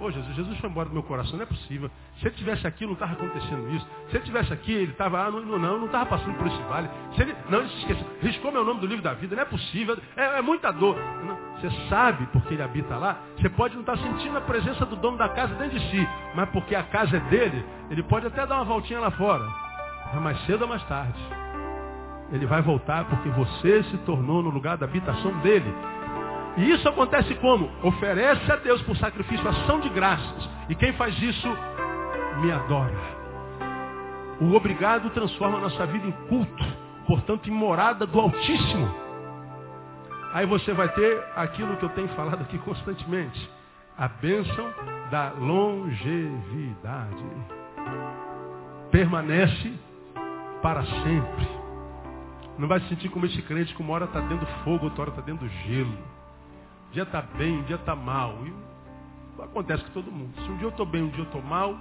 Ô 0.06 0.12
Jesus, 0.12 0.36
Jesus 0.36 0.60
foi 0.60 0.70
embora 0.70 0.88
do 0.88 0.93
meu 0.93 1.01
coração, 1.01 1.36
não 1.36 1.41
é 1.41 1.47
possível. 1.47 1.89
Se 2.20 2.28
ele 2.28 2.36
tivesse 2.36 2.68
aqui, 2.68 2.86
não 2.86 2.93
estava 2.93 3.14
acontecendo 3.14 3.68
isso. 3.76 3.88
Se 4.12 4.18
ele 4.18 4.24
tivesse 4.24 4.53
aqui, 4.53 4.72
ele 4.72 4.91
estava, 4.91 5.26
ah, 5.26 5.32
não, 5.32 5.41
não, 5.43 5.80
não 5.80 5.86
estava 5.88 6.06
passando 6.06 6.38
por 6.38 6.45
esse 6.45 6.62
vale. 6.64 6.88
Se 7.16 7.24
ele, 7.24 7.36
não, 7.49 7.60
ele 7.60 7.70
se 7.70 7.78
esqueceu. 7.80 8.06
Riscou 8.22 8.51
meu 8.51 8.64
nome 8.64 8.82
do 8.82 8.86
livro 8.86 9.01
da 9.01 9.14
vida, 9.14 9.36
não 9.36 9.41
é 9.41 9.45
possível. 9.45 9.97
É, 10.16 10.38
é 10.38 10.41
muita 10.43 10.72
dor. 10.72 10.95
Você 11.56 11.72
sabe 11.89 12.28
porque 12.28 12.53
ele 12.53 12.62
habita 12.62 12.95
lá. 12.97 13.18
Você 13.36 13.49
pode 13.49 13.74
não 13.74 13.82
estar 13.82 13.97
sentindo 13.97 14.38
a 14.38 14.41
presença 14.41 14.86
do 14.86 14.95
dono 14.95 15.18
da 15.18 15.28
casa 15.30 15.56
dentro 15.56 15.80
de 15.80 15.89
si. 15.89 16.08
Mas 16.36 16.49
porque 16.49 16.76
a 16.76 16.84
casa 16.84 17.18
é 17.18 17.20
dele, 17.22 17.66
ele 17.89 18.03
pode 18.03 18.28
até 18.28 18.45
dar 18.45 18.58
uma 18.58 18.66
voltinha 18.66 18.99
lá 18.99 19.10
fora. 19.10 19.43
Mas 20.14 20.22
mais 20.22 20.45
cedo 20.45 20.62
ou 20.62 20.68
mais 20.68 20.84
tarde. 20.84 21.20
Ele 22.32 22.45
vai 22.45 22.62
voltar 22.62 23.06
porque 23.06 23.30
você 23.30 23.84
se 23.86 23.97
tornou 23.99 24.43
no 24.43 24.51
lugar 24.51 24.78
da 24.78 24.86
habitação 24.86 25.32
dele. 25.39 25.74
E 26.58 26.72
isso 26.72 26.88
acontece 26.88 27.36
como? 27.36 27.70
Oferece 27.84 28.49
a 28.51 28.56
Deus 28.56 28.82
por 28.84 28.95
sacrifício 28.97 29.47
ação 29.47 29.82
de 29.82 29.89
graças. 29.89 30.49
E 30.70 30.76
quem 30.76 30.93
faz 30.93 31.18
isso, 31.22 31.47
me 32.38 32.51
adora. 32.51 33.16
O 34.39 34.53
obrigado 34.53 35.10
transforma 35.10 35.58
a 35.58 35.62
nossa 35.62 35.86
vida 35.86 36.08
em 36.08 36.12
culto, 36.28 36.66
portanto, 37.08 37.49
em 37.49 37.53
morada 37.53 38.06
do 38.06 38.20
Altíssimo. 38.20 39.06
Aí 40.34 40.45
você 40.45 40.74
vai 40.74 40.89
ter 40.89 41.24
aquilo 41.36 41.78
que 41.78 41.84
eu 41.84 41.89
tenho 41.89 42.08
falado 42.10 42.41
aqui 42.41 42.58
constantemente. 42.60 43.49
A 43.97 44.08
bênção 44.08 44.74
da 45.10 45.32
longevidade. 45.32 47.24
Permanece 48.91 49.74
para 50.62 50.84
sempre. 50.84 51.47
Não 52.58 52.68
vai 52.68 52.80
se 52.82 52.89
sentir 52.89 53.10
como 53.10 53.26
esse 53.26 53.41
crente 53.41 53.74
que 53.74 53.82
uma 53.82 53.93
hora 53.93 54.06
está 54.06 54.22
dentro 54.22 54.45
do 54.45 54.64
fogo, 54.64 54.86
outra 54.86 55.01
hora 55.03 55.10
está 55.12 55.22
dentro 55.22 55.45
do 55.45 55.53
gelo 55.68 56.14
dia 56.92 57.04
está 57.04 57.22
bem, 57.22 57.64
dia 57.64 57.76
está 57.76 57.96
mal. 57.96 58.36
E 58.46 59.44
acontece 59.44 59.84
com 59.86 59.92
todo 59.92 60.12
mundo. 60.12 60.34
Se 60.42 60.50
um 60.50 60.58
dia 60.58 60.66
eu 60.66 60.70
estou 60.70 60.86
bem, 60.86 61.04
um 61.04 61.10
dia 61.10 61.22
eu 61.22 61.26
estou 61.26 61.42
mal, 61.42 61.78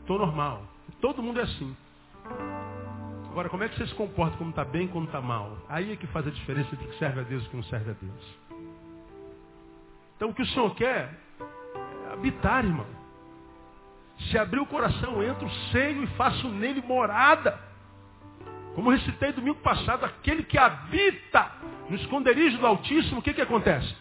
estou 0.00 0.18
normal. 0.18 0.62
Todo 1.00 1.22
mundo 1.22 1.40
é 1.40 1.44
assim. 1.44 1.76
Agora, 3.30 3.48
como 3.48 3.62
é 3.62 3.68
que 3.68 3.76
você 3.76 3.86
se 3.86 3.94
comporta 3.94 4.36
quando 4.36 4.50
está 4.50 4.64
bem 4.64 4.86
e 4.86 4.88
quando 4.88 5.06
está 5.06 5.20
mal? 5.20 5.56
Aí 5.68 5.92
é 5.92 5.96
que 5.96 6.06
faz 6.08 6.26
a 6.26 6.30
diferença 6.30 6.74
entre 6.74 6.84
o 6.84 6.90
que 6.90 6.98
serve 6.98 7.20
a 7.20 7.22
Deus 7.22 7.44
e 7.44 7.46
o 7.46 7.50
que 7.50 7.56
não 7.56 7.62
serve 7.64 7.90
a 7.90 7.94
Deus. 7.94 8.38
Então, 10.16 10.30
o 10.30 10.34
que 10.34 10.42
o 10.42 10.46
Senhor 10.46 10.74
quer 10.74 11.18
é 12.08 12.12
habitar, 12.12 12.64
irmão. 12.64 12.86
Se 14.28 14.36
abrir 14.36 14.60
o 14.60 14.66
coração, 14.66 15.22
entra 15.22 15.46
o 15.46 15.50
seio 15.72 16.02
e 16.02 16.06
faço 16.08 16.48
nele 16.48 16.82
morada. 16.82 17.58
Como 18.74 18.90
recitei 18.90 19.32
domingo 19.32 19.60
passado, 19.60 20.04
aquele 20.04 20.42
que 20.42 20.58
habita 20.58 21.50
no 21.88 21.96
esconderijo 21.96 22.58
do 22.58 22.66
Altíssimo, 22.66 23.20
o 23.20 23.22
que, 23.22 23.32
que 23.32 23.40
acontece? 23.40 23.94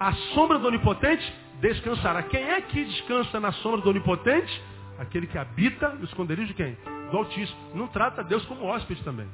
A 0.00 0.14
sombra 0.34 0.58
do 0.58 0.66
Onipotente 0.66 1.30
descansará. 1.60 2.22
Quem 2.22 2.42
é 2.42 2.62
que 2.62 2.82
descansa 2.86 3.38
na 3.38 3.52
sombra 3.52 3.82
do 3.82 3.90
Onipotente? 3.90 4.50
Aquele 4.98 5.26
que 5.26 5.36
habita 5.36 5.90
no 5.90 6.06
esconderijo 6.06 6.48
de 6.48 6.54
quem? 6.54 6.76
Do 7.10 7.18
Altíssimo. 7.18 7.58
Não 7.74 7.86
trata 7.86 8.24
Deus 8.24 8.42
como 8.46 8.64
hóspede 8.64 9.04
também. 9.04 9.28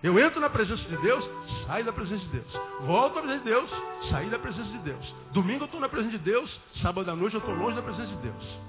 Eu 0.00 0.18
entro 0.18 0.40
na 0.40 0.48
presença 0.48 0.82
de 0.82 0.96
Deus, 0.96 1.28
saio 1.66 1.84
da 1.84 1.92
presença 1.92 2.24
de 2.24 2.30
Deus. 2.30 2.60
Volto 2.82 3.18
à 3.18 3.22
presença 3.22 3.44
de 3.44 3.50
Deus, 3.50 3.70
saio 4.10 4.30
da 4.30 4.38
presença 4.38 4.70
de 4.70 4.78
Deus. 4.78 5.14
Domingo 5.32 5.62
eu 5.62 5.66
estou 5.66 5.80
na 5.80 5.88
presença 5.88 6.18
de 6.18 6.24
Deus, 6.24 6.60
sábado 6.80 7.10
à 7.10 7.16
noite 7.16 7.34
eu 7.34 7.40
estou 7.40 7.54
longe 7.54 7.76
da 7.76 7.82
presença 7.82 8.08
de 8.08 8.16
Deus. 8.16 8.60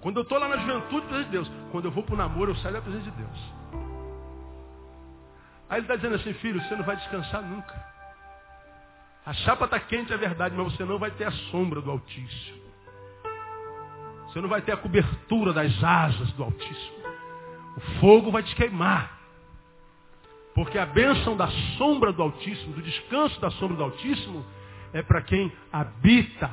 Quando 0.00 0.16
eu 0.16 0.22
estou 0.22 0.38
lá 0.38 0.48
na 0.48 0.56
juventude, 0.56 1.06
presença 1.06 1.24
de 1.24 1.30
Deus. 1.30 1.50
Quando 1.72 1.84
eu 1.84 1.90
vou 1.90 2.02
para 2.02 2.14
o 2.14 2.18
namoro, 2.18 2.52
eu 2.52 2.56
saio 2.56 2.74
da 2.74 2.80
presença 2.80 3.10
de 3.10 3.16
Deus. 3.16 3.52
Aí 5.68 5.78
ele 5.78 5.82
está 5.82 5.96
dizendo 5.96 6.14
assim, 6.16 6.32
filho, 6.34 6.60
você 6.62 6.74
não 6.74 6.84
vai 6.84 6.96
descansar 6.96 7.42
nunca. 7.42 7.89
A 9.24 9.32
chapa 9.32 9.66
está 9.66 9.78
quente, 9.78 10.12
é 10.12 10.16
verdade, 10.16 10.54
mas 10.56 10.72
você 10.72 10.84
não 10.84 10.98
vai 10.98 11.10
ter 11.10 11.24
a 11.24 11.32
sombra 11.50 11.80
do 11.80 11.90
Altíssimo. 11.90 12.60
Você 14.26 14.40
não 14.40 14.48
vai 14.48 14.62
ter 14.62 14.72
a 14.72 14.76
cobertura 14.76 15.52
das 15.52 15.82
asas 15.82 16.32
do 16.32 16.44
Altíssimo. 16.44 17.00
O 17.76 17.80
fogo 18.00 18.30
vai 18.30 18.42
te 18.42 18.54
queimar. 18.54 19.18
Porque 20.54 20.78
a 20.78 20.86
bênção 20.86 21.36
da 21.36 21.48
sombra 21.76 22.12
do 22.12 22.22
Altíssimo, 22.22 22.74
do 22.74 22.82
descanso 22.82 23.40
da 23.40 23.50
sombra 23.50 23.76
do 23.76 23.84
Altíssimo, 23.84 24.44
é 24.92 25.02
para 25.02 25.22
quem 25.22 25.52
habita 25.72 26.50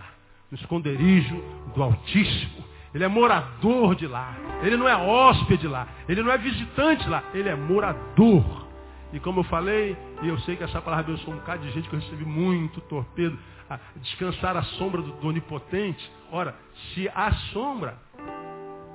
no 0.52 0.58
esconderijo 0.58 1.36
do 1.76 1.84
Altíssimo. 1.84 2.66
Ele 2.94 3.04
é 3.04 3.08
morador 3.08 3.96
de 3.96 4.08
lá. 4.08 4.36
Ele 4.62 4.78
não 4.78 4.88
é 4.88 4.96
hóspede 4.96 5.68
lá. 5.68 5.88
Ele 6.08 6.24
não 6.24 6.32
é 6.32 6.38
visitante 6.38 7.08
lá. 7.08 7.24
Ele 7.34 7.50
é 7.50 7.56
morador. 7.56 8.68
E 9.14 9.20
como 9.20 9.42
eu 9.42 9.44
falei, 9.44 9.96
e 10.22 10.28
eu 10.28 10.40
sei 10.40 10.56
que 10.56 10.64
essa 10.64 10.82
palavra 10.82 11.12
abençoou 11.12 11.36
um 11.36 11.40
bocado 11.40 11.64
de 11.64 11.72
gente 11.72 11.88
que 11.88 11.96
eu 11.96 12.00
recebi 12.00 12.26
muito 12.26 12.82
torpedo, 12.82 13.38
a 13.70 13.80
descansar 13.98 14.56
a 14.58 14.64
sombra 14.64 15.02
do, 15.02 15.12
do 15.14 15.28
onipotente. 15.28 16.12
Ora, 16.32 16.56
se 16.94 17.10
há 17.14 17.32
sombra, 17.54 17.98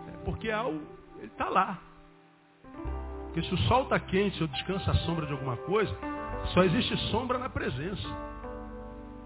é 0.09 0.17
porque 0.25 0.51
há 0.51 0.67
o, 0.67 0.81
ele 1.19 1.27
está 1.27 1.49
lá. 1.49 1.79
Porque 3.27 3.43
se 3.43 3.55
o 3.55 3.59
sol 3.59 3.85
está 3.85 3.99
quente, 3.99 4.41
eu 4.41 4.49
descanso 4.49 4.91
a 4.91 4.95
sombra 4.95 5.27
de 5.27 5.33
alguma 5.33 5.57
coisa, 5.59 5.95
só 6.53 6.65
existe 6.65 6.97
sombra 7.11 7.39
na 7.39 7.49
presença. 7.49 8.07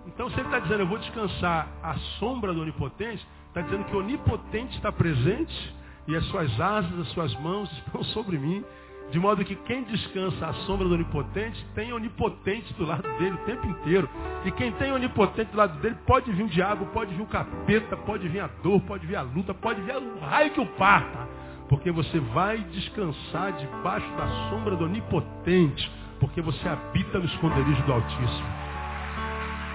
Então, 0.07 0.31
se 0.31 0.37
ele 0.37 0.47
está 0.47 0.61
dizendo, 0.61 0.81
eu 0.81 0.87
vou 0.87 0.99
descansar 0.99 1.69
a 1.83 1.95
sombra 2.19 2.53
do 2.53 2.63
onipotente, 2.63 3.27
está 3.49 3.63
dizendo 3.63 3.85
que 3.85 3.97
o 3.97 4.01
onipotente 4.01 4.77
está 4.77 4.93
presente 4.93 5.75
e 6.07 6.15
as 6.15 6.25
suas 6.27 6.61
asas, 6.61 7.01
as 7.01 7.09
suas 7.09 7.35
mãos 7.41 7.71
estão 7.87 8.05
sobre 8.05 8.39
mim 8.39 8.65
de 9.11 9.19
modo 9.21 9.45
que 9.45 9.55
quem 9.55 9.85
descansa 9.85 10.47
à 10.47 10.53
sombra 10.67 10.89
do 10.89 10.95
onipotente 10.95 11.65
tem 11.75 11.93
onipotente 11.93 12.73
do 12.75 12.85
lado 12.85 13.03
dele 13.19 13.35
o 13.35 13.45
tempo 13.45 13.67
inteiro. 13.67 14.09
E 14.45 14.51
quem 14.51 14.73
tem 14.73 14.93
onipotente 14.93 15.53
do 15.53 15.57
lado 15.57 15.79
dele 15.81 15.97
pode 16.07 16.31
vir 16.33 16.43
o 16.43 16.49
diabo, 16.49 16.87
pode 16.87 17.15
vir 17.15 17.23
o 17.23 17.27
capeta, 17.27 17.97
pode 17.97 18.29
vir 18.29 18.41
a 18.41 18.49
dor, 18.63 18.81
pode 18.83 19.07
vir 19.07 19.17
a 19.17 19.23
luta, 19.23 19.55
pode 19.55 19.81
vir 19.81 19.97
o 19.97 20.19
raio 20.19 20.51
que 20.51 20.61
o 20.61 20.67
parta. 20.67 21.29
Porque 21.69 21.91
você 21.91 22.19
vai 22.19 22.59
descansar 22.59 23.53
debaixo 23.53 24.09
da 24.17 24.27
sombra 24.51 24.77
do 24.77 24.85
onipotente. 24.85 25.91
Porque 26.19 26.41
você 26.41 26.69
habita 26.69 27.19
no 27.19 27.27
esconderijo 27.27 27.83
do 27.83 27.93
Altíssimo. 27.93 28.49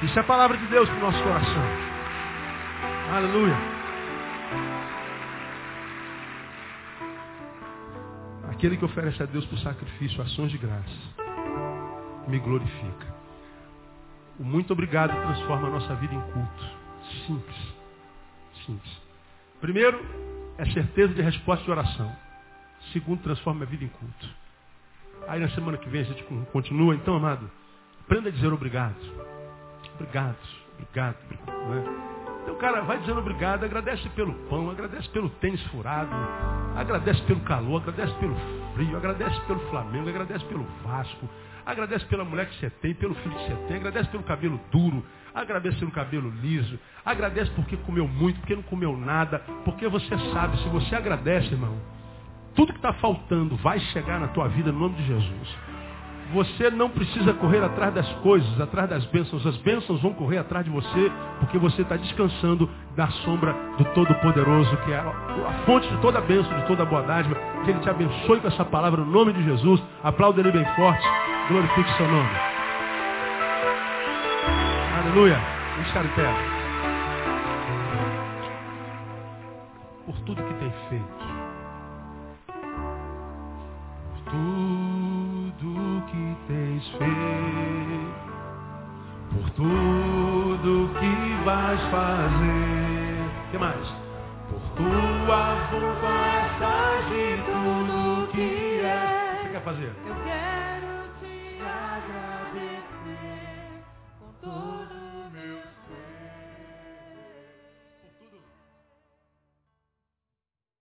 Isso 0.03 0.17
é 0.17 0.21
a 0.21 0.25
palavra 0.25 0.57
de 0.57 0.65
Deus 0.67 0.89
para 0.89 0.97
o 0.97 1.01
nosso 1.01 1.23
coração. 1.23 1.63
Aleluia. 3.13 3.57
Aquele 8.61 8.77
que 8.77 8.85
oferece 8.85 9.23
a 9.23 9.25
Deus 9.25 9.43
por 9.47 9.57
sacrifício 9.57 10.21
ações 10.21 10.51
de 10.51 10.57
graça, 10.59 10.85
me 12.27 12.37
glorifica. 12.37 13.07
O 14.37 14.43
muito 14.43 14.71
obrigado 14.71 15.19
transforma 15.19 15.67
a 15.67 15.71
nossa 15.71 15.95
vida 15.95 16.13
em 16.13 16.21
culto. 16.21 16.69
Simples. 17.25 17.73
Simples. 18.63 19.01
Primeiro, 19.59 19.99
é 20.59 20.65
certeza 20.65 21.11
de 21.11 21.23
resposta 21.23 21.65
de 21.65 21.71
oração. 21.71 22.15
Segundo, 22.93 23.23
transforma 23.23 23.63
a 23.63 23.67
vida 23.67 23.83
em 23.83 23.87
culto. 23.87 24.29
Aí 25.27 25.39
na 25.39 25.49
semana 25.49 25.79
que 25.79 25.89
vem 25.89 26.01
a 26.01 26.03
gente 26.03 26.23
continua. 26.51 26.93
Então, 26.93 27.15
amado, 27.15 27.49
aprenda 28.01 28.29
a 28.29 28.31
dizer 28.31 28.53
obrigado. 28.53 28.95
Obrigado, 29.95 30.37
obrigado, 30.75 31.17
obrigado. 31.25 31.67
Né? 31.67 32.10
Então 32.41 32.55
o 32.55 32.57
cara 32.57 32.81
vai 32.81 32.97
dizendo 32.99 33.19
obrigado, 33.19 33.63
agradece 33.63 34.07
pelo 34.09 34.33
pão, 34.49 34.69
agradece 34.69 35.07
pelo 35.09 35.29
tênis 35.29 35.61
furado, 35.67 36.15
agradece 36.75 37.21
pelo 37.23 37.39
calor, 37.41 37.81
agradece 37.81 38.13
pelo 38.19 38.35
frio, 38.73 38.97
agradece 38.97 39.39
pelo 39.41 39.59
Flamengo, 39.69 40.09
agradece 40.09 40.43
pelo 40.45 40.65
Vasco, 40.83 41.29
agradece 41.65 42.05
pela 42.05 42.25
mulher 42.25 42.47
que 42.49 42.59
você 42.59 42.69
tem, 42.69 42.93
pelo 42.95 43.13
filho 43.15 43.35
que 43.35 43.45
você 43.45 43.55
tem, 43.67 43.77
agradece 43.77 44.09
pelo 44.09 44.23
cabelo 44.23 44.59
duro, 44.71 45.05
agradece 45.33 45.77
pelo 45.77 45.91
cabelo 45.91 46.29
liso, 46.41 46.79
agradece 47.05 47.51
porque 47.51 47.77
comeu 47.77 48.07
muito, 48.07 48.39
porque 48.39 48.55
não 48.55 48.63
comeu 48.63 48.97
nada, 48.97 49.39
porque 49.63 49.87
você 49.87 50.17
sabe, 50.33 50.57
se 50.57 50.69
você 50.69 50.95
agradece, 50.95 51.47
irmão, 51.47 51.77
tudo 52.55 52.73
que 52.73 52.79
está 52.79 52.93
faltando 52.93 53.55
vai 53.57 53.79
chegar 53.79 54.19
na 54.19 54.27
tua 54.29 54.47
vida 54.47 54.71
no 54.71 54.79
nome 54.79 54.95
de 54.95 55.05
Jesus. 55.05 55.57
Você 56.33 56.69
não 56.69 56.89
precisa 56.89 57.33
correr 57.33 57.63
atrás 57.63 57.93
das 57.93 58.07
coisas, 58.15 58.59
atrás 58.59 58.89
das 58.89 59.05
bênçãos. 59.05 59.45
As 59.45 59.57
bênçãos 59.57 60.01
vão 60.01 60.13
correr 60.13 60.37
atrás 60.37 60.63
de 60.63 60.71
você, 60.71 61.11
porque 61.39 61.57
você 61.57 61.81
está 61.81 61.97
descansando 61.97 62.69
na 62.95 63.07
sombra 63.07 63.53
do 63.77 63.85
Todo-Poderoso, 63.93 64.77
que 64.77 64.91
é 64.91 64.97
a 64.97 65.63
fonte 65.65 65.87
de 65.89 65.97
toda 65.97 66.19
a 66.19 66.21
bênção, 66.21 66.57
de 66.59 66.65
toda 66.67 66.83
a 66.83 66.85
boa 66.85 67.01
dádiva. 67.01 67.35
Que 67.63 67.71
Ele 67.71 67.79
te 67.79 67.89
abençoe 67.89 68.39
com 68.39 68.47
essa 68.47 68.63
palavra 68.63 69.01
no 69.01 69.11
nome 69.11 69.33
de 69.33 69.43
Jesus. 69.43 69.81
Aplauda 70.03 70.39
Ele 70.39 70.51
bem 70.51 70.65
forte. 70.75 71.05
Glorifique 71.49 71.91
seu 71.97 72.07
nome. 72.07 72.29
Aleluia. 75.03 75.39
Vamos 75.73 75.87
ficar 75.87 76.05
em 76.05 76.09
pé. 76.09 76.60